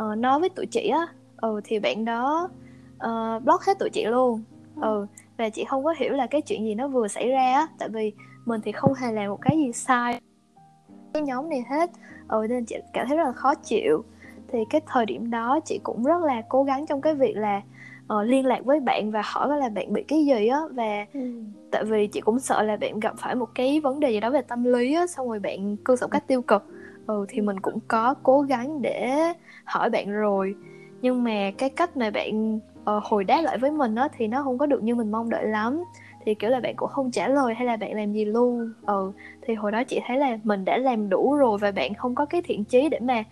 uh, 0.02 0.18
nói 0.18 0.40
với 0.40 0.48
tụi 0.48 0.66
chị 0.66 0.88
á 0.88 1.06
ừ 1.42 1.60
thì 1.64 1.78
bạn 1.78 2.04
đó 2.04 2.48
uh, 2.96 3.42
block 3.44 3.62
hết 3.62 3.78
tụi 3.78 3.90
chị 3.90 4.04
luôn. 4.04 4.42
Ừ 4.80 5.06
và 5.36 5.48
chị 5.48 5.64
không 5.64 5.84
có 5.84 5.94
hiểu 5.98 6.12
là 6.12 6.26
cái 6.26 6.42
chuyện 6.42 6.64
gì 6.64 6.74
nó 6.74 6.88
vừa 6.88 7.08
xảy 7.08 7.28
ra 7.28 7.52
á 7.54 7.66
tại 7.78 7.88
vì 7.88 8.12
mình 8.44 8.60
thì 8.64 8.72
không 8.72 8.94
hề 8.94 9.12
làm 9.12 9.30
một 9.30 9.38
cái 9.40 9.56
gì 9.58 9.72
sai. 9.72 10.20
Cái 11.14 11.22
nhóm 11.22 11.50
này 11.50 11.64
hết. 11.70 11.90
Ừ 12.28 12.46
nên 12.48 12.64
chị 12.64 12.76
cảm 12.92 13.08
thấy 13.08 13.16
rất 13.16 13.24
là 13.24 13.32
khó 13.32 13.54
chịu. 13.54 14.04
Thì 14.48 14.58
cái 14.70 14.80
thời 14.86 15.06
điểm 15.06 15.30
đó 15.30 15.60
chị 15.64 15.80
cũng 15.82 16.04
rất 16.04 16.22
là 16.22 16.42
cố 16.48 16.64
gắng 16.64 16.86
trong 16.86 17.00
cái 17.00 17.14
việc 17.14 17.36
là 17.36 17.62
uh, 18.14 18.26
liên 18.26 18.46
lạc 18.46 18.64
với 18.64 18.80
bạn 18.80 19.10
và 19.10 19.22
hỏi 19.24 19.58
là 19.58 19.68
bạn 19.68 19.92
bị 19.92 20.02
cái 20.02 20.26
gì 20.26 20.48
á 20.48 20.60
và 20.70 21.06
ừ. 21.14 21.20
tại 21.70 21.84
vì 21.84 22.06
chị 22.06 22.20
cũng 22.20 22.40
sợ 22.40 22.62
là 22.62 22.76
bạn 22.76 23.00
gặp 23.00 23.14
phải 23.18 23.34
một 23.34 23.48
cái 23.54 23.80
vấn 23.80 24.00
đề 24.00 24.10
gì 24.10 24.20
đó 24.20 24.30
về 24.30 24.42
tâm 24.42 24.64
lý 24.64 24.94
á 24.94 25.06
xong 25.06 25.28
rồi 25.28 25.38
bạn 25.38 25.76
cư 25.76 25.96
xử 25.96 26.06
cách 26.10 26.26
tiêu 26.26 26.42
cực. 26.42 26.62
Ừ 27.06 27.26
thì 27.28 27.40
mình 27.40 27.60
cũng 27.60 27.78
có 27.88 28.14
cố 28.22 28.40
gắng 28.40 28.82
để 28.82 29.18
hỏi 29.64 29.90
bạn 29.90 30.10
rồi 30.10 30.54
nhưng 31.02 31.24
mà 31.24 31.50
cái 31.58 31.70
cách 31.70 31.96
mà 31.96 32.10
bạn 32.10 32.56
uh, 32.56 33.04
hồi 33.04 33.24
đáp 33.24 33.40
lại 33.42 33.58
với 33.58 33.70
mình 33.70 33.94
á 33.94 34.08
thì 34.16 34.26
nó 34.26 34.42
không 34.42 34.58
có 34.58 34.66
được 34.66 34.82
như 34.82 34.94
mình 34.94 35.10
mong 35.10 35.30
đợi 35.30 35.46
lắm. 35.46 35.84
Thì 36.24 36.34
kiểu 36.34 36.50
là 36.50 36.60
bạn 36.60 36.76
cũng 36.76 36.88
không 36.88 37.10
trả 37.10 37.28
lời 37.28 37.54
hay 37.54 37.66
là 37.66 37.76
bạn 37.76 37.96
làm 37.96 38.12
gì 38.12 38.24
luôn. 38.24 38.72
Ừ 38.86 39.12
thì 39.42 39.54
hồi 39.54 39.72
đó 39.72 39.84
chị 39.84 40.00
thấy 40.06 40.18
là 40.18 40.38
mình 40.44 40.64
đã 40.64 40.78
làm 40.78 41.08
đủ 41.08 41.34
rồi 41.34 41.58
và 41.58 41.70
bạn 41.70 41.94
không 41.94 42.14
có 42.14 42.26
cái 42.26 42.42
thiện 42.42 42.64
chí 42.64 42.88
để 42.88 42.98
mà 43.00 43.24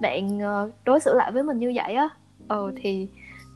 bạn 0.00 0.38
uh, 0.38 0.72
đối 0.84 1.00
xử 1.00 1.14
lại 1.14 1.32
với 1.32 1.42
mình 1.42 1.58
như 1.58 1.72
vậy 1.74 1.94
á. 1.94 2.08
Ừ 2.48 2.72
thì 2.76 3.08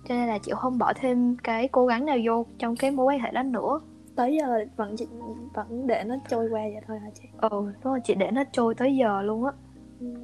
cho 0.08 0.14
nên 0.14 0.28
là 0.28 0.38
chị 0.38 0.52
không 0.56 0.78
bỏ 0.78 0.92
thêm 1.00 1.36
cái 1.42 1.68
cố 1.68 1.86
gắng 1.86 2.06
nào 2.06 2.16
vô 2.24 2.46
trong 2.58 2.76
cái 2.76 2.90
mối 2.90 3.06
quan 3.06 3.20
hệ 3.20 3.30
đó 3.30 3.42
nữa. 3.42 3.80
Tới 4.14 4.36
giờ 4.36 4.64
vẫn 4.76 4.96
chị 4.96 5.06
vẫn 5.54 5.86
để 5.86 6.04
nó 6.06 6.16
trôi 6.28 6.48
qua 6.50 6.60
vậy 6.60 6.82
thôi 6.86 6.98
hả 6.98 7.10
chị? 7.14 7.28
Ừ 7.40 7.48
đúng 7.50 7.92
rồi 7.92 8.00
chị 8.04 8.14
để 8.14 8.30
nó 8.30 8.44
trôi 8.52 8.74
tới 8.74 8.96
giờ 8.96 9.22
luôn 9.22 9.44
á. 9.44 9.52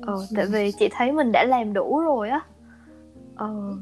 Ừ 0.07 0.27
tại 0.37 0.47
vì 0.47 0.73
chị 0.79 0.89
thấy 0.93 1.13
mình 1.13 1.33
đã 1.33 1.45
làm 1.45 1.73
đủ 1.73 2.01
rồi 2.01 2.29
á 2.29 2.41
ờ. 3.39 3.77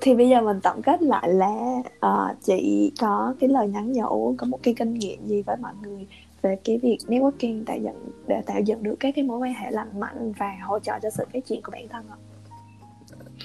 Thì 0.00 0.14
bây 0.14 0.28
giờ 0.28 0.40
mình 0.40 0.60
tổng 0.60 0.82
kết 0.82 1.02
lại 1.02 1.28
là 1.28 1.82
uh, 2.06 2.42
chị 2.42 2.92
có 3.00 3.34
cái 3.40 3.48
lời 3.48 3.68
nhắn 3.68 3.92
nhủ 3.92 4.34
có 4.38 4.46
một 4.46 4.58
cái 4.62 4.74
kinh 4.74 4.94
nghiệm 4.94 5.26
gì 5.26 5.42
với 5.42 5.56
mọi 5.56 5.72
người 5.82 6.06
về 6.42 6.56
cái 6.64 6.78
việc 6.78 6.98
networking 7.06 7.64
tạo 7.64 7.78
dựng 7.78 8.10
để 8.26 8.42
tạo 8.46 8.60
dựng 8.60 8.82
được 8.82 8.94
các 9.00 9.14
cái 9.16 9.24
mối 9.24 9.38
quan 9.38 9.54
hệ 9.54 9.70
lành 9.70 10.00
mạnh 10.00 10.32
và 10.38 10.52
hỗ 10.62 10.78
trợ 10.78 10.98
cho 11.02 11.10
sự 11.10 11.24
phát 11.32 11.46
triển 11.46 11.62
của 11.62 11.72
bản 11.72 11.88
thân 11.88 12.04
ạ? 12.10 12.16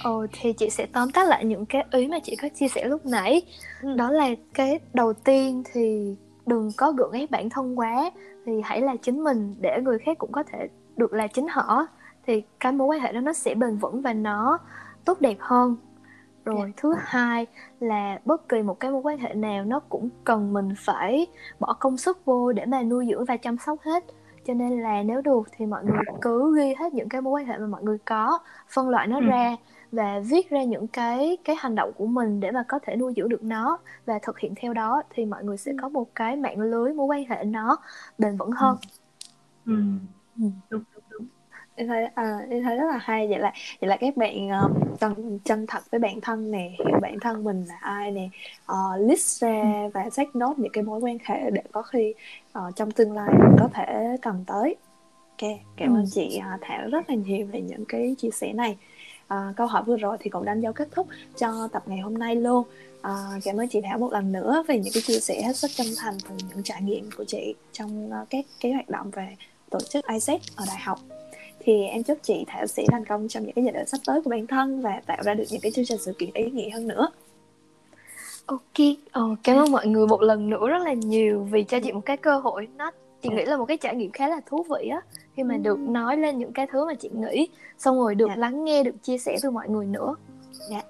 Ồ 0.04 0.26
thì 0.32 0.52
chị 0.52 0.70
sẽ 0.70 0.86
tóm 0.92 1.10
tắt 1.10 1.28
lại 1.28 1.44
những 1.44 1.66
cái 1.66 1.84
ý 1.90 2.08
mà 2.08 2.18
chị 2.18 2.36
có 2.36 2.48
chia 2.48 2.68
sẻ 2.68 2.84
lúc 2.84 3.06
nãy. 3.06 3.42
Ừ. 3.82 3.94
Đó 3.94 4.10
là 4.10 4.28
cái 4.54 4.78
đầu 4.92 5.12
tiên 5.12 5.62
thì 5.72 6.16
đừng 6.46 6.72
có 6.76 6.92
gượng 6.92 7.12
ép 7.12 7.30
bản 7.30 7.50
thân 7.50 7.78
quá 7.78 8.10
thì 8.46 8.52
hãy 8.64 8.80
là 8.80 8.96
chính 8.96 9.24
mình 9.24 9.54
để 9.60 9.78
người 9.82 9.98
khác 9.98 10.18
cũng 10.18 10.32
có 10.32 10.42
thể 10.42 10.68
được 10.96 11.12
là 11.12 11.26
chính 11.26 11.48
họ. 11.48 11.86
Thì 12.26 12.42
cái 12.60 12.72
mối 12.72 12.86
quan 12.86 13.00
hệ 13.00 13.12
đó 13.12 13.20
nó 13.20 13.32
sẽ 13.32 13.54
bền 13.54 13.76
vững 13.76 14.02
và 14.02 14.12
nó 14.12 14.58
tốt 15.10 15.20
đẹp 15.20 15.36
hơn 15.40 15.76
rồi 16.44 16.56
yeah. 16.56 16.68
Dạ. 16.68 16.72
thứ 16.76 16.94
hai 16.98 17.46
là 17.80 18.20
bất 18.24 18.48
kỳ 18.48 18.62
một 18.62 18.80
cái 18.80 18.90
mối 18.90 19.00
quan 19.04 19.18
hệ 19.18 19.34
nào 19.34 19.64
nó 19.64 19.80
cũng 19.80 20.08
cần 20.24 20.52
mình 20.52 20.68
phải 20.78 21.26
bỏ 21.60 21.76
công 21.80 21.96
sức 21.96 22.24
vô 22.24 22.52
để 22.52 22.66
mà 22.66 22.82
nuôi 22.82 23.06
dưỡng 23.10 23.24
và 23.24 23.36
chăm 23.36 23.58
sóc 23.58 23.80
hết 23.82 24.04
cho 24.46 24.54
nên 24.54 24.80
là 24.80 25.02
nếu 25.02 25.20
được 25.20 25.48
thì 25.56 25.66
mọi 25.66 25.84
người 25.84 25.98
cứ 26.20 26.56
ghi 26.56 26.74
hết 26.74 26.94
những 26.94 27.08
cái 27.08 27.20
mối 27.20 27.30
quan 27.30 27.46
hệ 27.46 27.58
mà 27.58 27.66
mọi 27.66 27.82
người 27.82 27.98
có 27.98 28.38
phân 28.68 28.88
loại 28.88 29.06
nó 29.06 29.18
ừ. 29.18 29.24
ra 29.26 29.56
và 29.92 30.20
viết 30.30 30.50
ra 30.50 30.64
những 30.64 30.86
cái 30.86 31.38
cái 31.44 31.56
hành 31.58 31.74
động 31.74 31.92
của 31.96 32.06
mình 32.06 32.40
để 32.40 32.50
mà 32.50 32.64
có 32.68 32.78
thể 32.82 32.96
nuôi 32.96 33.12
dưỡng 33.16 33.28
được 33.28 33.42
nó 33.42 33.78
và 34.06 34.18
thực 34.22 34.38
hiện 34.38 34.54
theo 34.56 34.72
đó 34.72 35.02
thì 35.10 35.24
mọi 35.24 35.44
người 35.44 35.56
sẽ 35.56 35.72
ừ. 35.72 35.76
có 35.82 35.88
một 35.88 36.14
cái 36.14 36.36
mạng 36.36 36.60
lưới 36.60 36.92
mối 36.92 37.06
quan 37.06 37.24
hệ 37.28 37.44
nó 37.44 37.76
bền 38.18 38.36
vững 38.36 38.50
hơn. 38.50 38.76
Ừ. 39.66 39.74
Ừ. 40.40 40.46
Đúng, 40.70 40.82
em 41.80 41.88
thấy 41.88 42.04
à, 42.14 42.38
em 42.50 42.62
thấy 42.62 42.76
rất 42.76 42.86
là 42.90 42.98
hay. 43.02 43.28
Vậy 43.28 43.38
là 43.38 43.52
vậy 43.80 43.88
là 43.88 43.96
các 43.96 44.16
bạn 44.16 44.48
uh, 44.48 45.00
chân 45.00 45.38
chân 45.44 45.66
thật 45.66 45.82
với 45.90 45.98
bản 45.98 46.20
thân 46.20 46.50
nè 46.50 46.70
hiểu 46.78 46.98
bản 47.02 47.20
thân 47.20 47.44
mình 47.44 47.64
là 47.68 47.78
ai 47.80 48.10
nè 48.10 48.28
uh, 48.72 49.08
list 49.08 49.42
ra 49.42 49.62
ừ. 49.62 49.90
và 49.94 50.08
take 50.16 50.30
note 50.34 50.54
những 50.56 50.72
cái 50.72 50.84
mối 50.84 51.00
quan 51.00 51.18
hệ 51.24 51.50
để 51.50 51.62
có 51.72 51.82
khi 51.82 52.14
uh, 52.58 52.76
trong 52.76 52.90
tương 52.90 53.12
lai 53.12 53.28
mình 53.32 53.56
có 53.58 53.68
thể 53.74 54.16
cần 54.22 54.44
tới. 54.46 54.76
Ok 55.28 55.50
cảm 55.76 55.88
ơn 55.88 56.02
ừ. 56.02 56.08
chị 56.10 56.40
uh, 56.54 56.60
thảo 56.60 56.88
rất 56.90 57.10
là 57.10 57.14
nhiều 57.14 57.46
về 57.52 57.60
những 57.60 57.84
cái 57.88 58.14
chia 58.18 58.30
sẻ 58.30 58.52
này. 58.52 58.76
Uh, 59.34 59.56
câu 59.56 59.66
hỏi 59.66 59.82
vừa 59.86 59.96
rồi 59.96 60.16
thì 60.20 60.30
cũng 60.30 60.44
đánh 60.44 60.60
dấu 60.60 60.72
kết 60.72 60.88
thúc 60.92 61.06
cho 61.36 61.68
tập 61.72 61.82
ngày 61.86 61.98
hôm 61.98 62.18
nay 62.18 62.36
luôn. 62.36 62.64
À, 63.02 63.12
cảm 63.44 63.56
ơn 63.56 63.68
chị 63.68 63.80
Thảo 63.80 63.98
một 63.98 64.12
lần 64.12 64.32
nữa 64.32 64.64
về 64.68 64.78
những 64.78 64.92
cái 64.94 65.02
chia 65.06 65.20
sẻ 65.20 65.42
hết 65.42 65.56
sức 65.56 65.70
chân 65.74 65.86
thành 65.98 66.14
từ 66.28 66.34
những 66.48 66.62
trải 66.62 66.82
nghiệm 66.82 67.10
của 67.16 67.24
chị 67.24 67.54
trong 67.72 68.10
các 68.30 68.44
cái 68.60 68.72
hoạt 68.72 68.90
động 68.90 69.10
về 69.10 69.36
tổ 69.70 69.80
chức 69.80 70.06
ISET 70.06 70.40
ở 70.56 70.64
đại 70.68 70.78
học 70.80 70.98
thì 71.60 71.84
em 71.84 72.02
chúc 72.02 72.18
chị 72.22 72.44
Thảo 72.46 72.66
sẽ 72.66 72.84
thành 72.88 73.04
công 73.04 73.28
trong 73.28 73.42
những 73.42 73.52
cái 73.52 73.64
giai 73.64 73.72
đoạn 73.72 73.86
sắp 73.86 73.98
tới 74.06 74.22
của 74.22 74.30
bản 74.30 74.46
thân 74.46 74.80
và 74.80 75.00
tạo 75.06 75.22
ra 75.22 75.34
được 75.34 75.44
những 75.50 75.60
cái 75.60 75.72
chương 75.72 75.84
trình 75.84 75.98
sự 75.98 76.12
kiện 76.18 76.30
ý 76.34 76.50
nghĩa 76.50 76.70
hơn 76.70 76.88
nữa 76.88 77.08
Ok, 78.46 78.86
oh, 79.20 79.38
cảm 79.44 79.56
ơn 79.56 79.72
mọi 79.72 79.86
người 79.86 80.06
một 80.06 80.22
lần 80.22 80.50
nữa 80.50 80.68
rất 80.68 80.82
là 80.84 80.92
nhiều 80.92 81.46
vì 81.50 81.62
cho 81.62 81.80
chị 81.80 81.92
một 81.92 82.00
cái 82.04 82.16
cơ 82.16 82.38
hội 82.38 82.68
nó 82.76 82.90
chị 83.22 83.28
nghĩ 83.28 83.44
là 83.44 83.56
một 83.56 83.64
cái 83.64 83.76
trải 83.76 83.96
nghiệm 83.96 84.10
khá 84.10 84.28
là 84.28 84.40
thú 84.46 84.66
vị 84.70 84.88
á 84.88 85.00
khi 85.36 85.42
mà 85.42 85.56
được 85.56 85.78
nói 85.78 86.16
lên 86.16 86.38
những 86.38 86.52
cái 86.52 86.66
thứ 86.72 86.86
mà 86.86 86.94
chị 86.94 87.10
nghĩ 87.12 87.48
xong 87.78 87.98
rồi 87.98 88.14
được. 88.14 88.28
Dạ. 88.28 88.36
lắng 88.36 88.64
nghe 88.64 88.82
được 88.82 89.02
chia 89.02 89.18
sẻ 89.18 89.36
từ 89.42 89.50
mọi 89.50 89.68
người 89.68 89.86
nữa. 89.86 90.14
Dạ. 90.70 90.82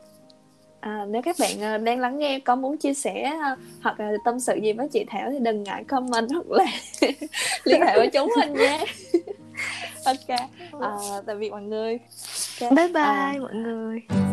À, 0.81 1.07
nếu 1.09 1.23
các 1.23 1.37
bạn 1.39 1.61
ờ, 1.61 1.79
đang 1.79 2.01
lắng 2.01 2.19
nghe 2.19 2.39
có 2.39 2.57
muốn 2.57 2.77
chia 2.77 2.95
sẻ 2.95 3.23
ờ, 3.43 3.57
hoặc 3.81 4.01
là 4.01 4.13
tâm 4.25 4.41
sự 4.41 4.55
gì 4.63 4.73
với 4.73 4.89
chị 4.93 5.05
Thảo 5.09 5.31
thì 5.31 5.39
đừng 5.39 5.63
ngại 5.63 5.85
comment 5.85 6.29
hoặc 6.31 6.51
là 6.51 6.67
liên 7.65 7.81
hệ 7.81 7.97
với 7.97 8.11
chúng 8.13 8.33
mình 8.39 8.55
nhé 8.55 8.85
ok 10.05 10.39
à, 10.81 10.91
tạm 11.27 11.41
biệt 11.41 11.51
mọi 11.51 11.63
người 11.63 11.99
okay. 12.61 12.71
bye 12.77 12.89
bye 12.89 13.03
à, 13.03 13.35
mọi 13.41 13.55
người 13.55 14.30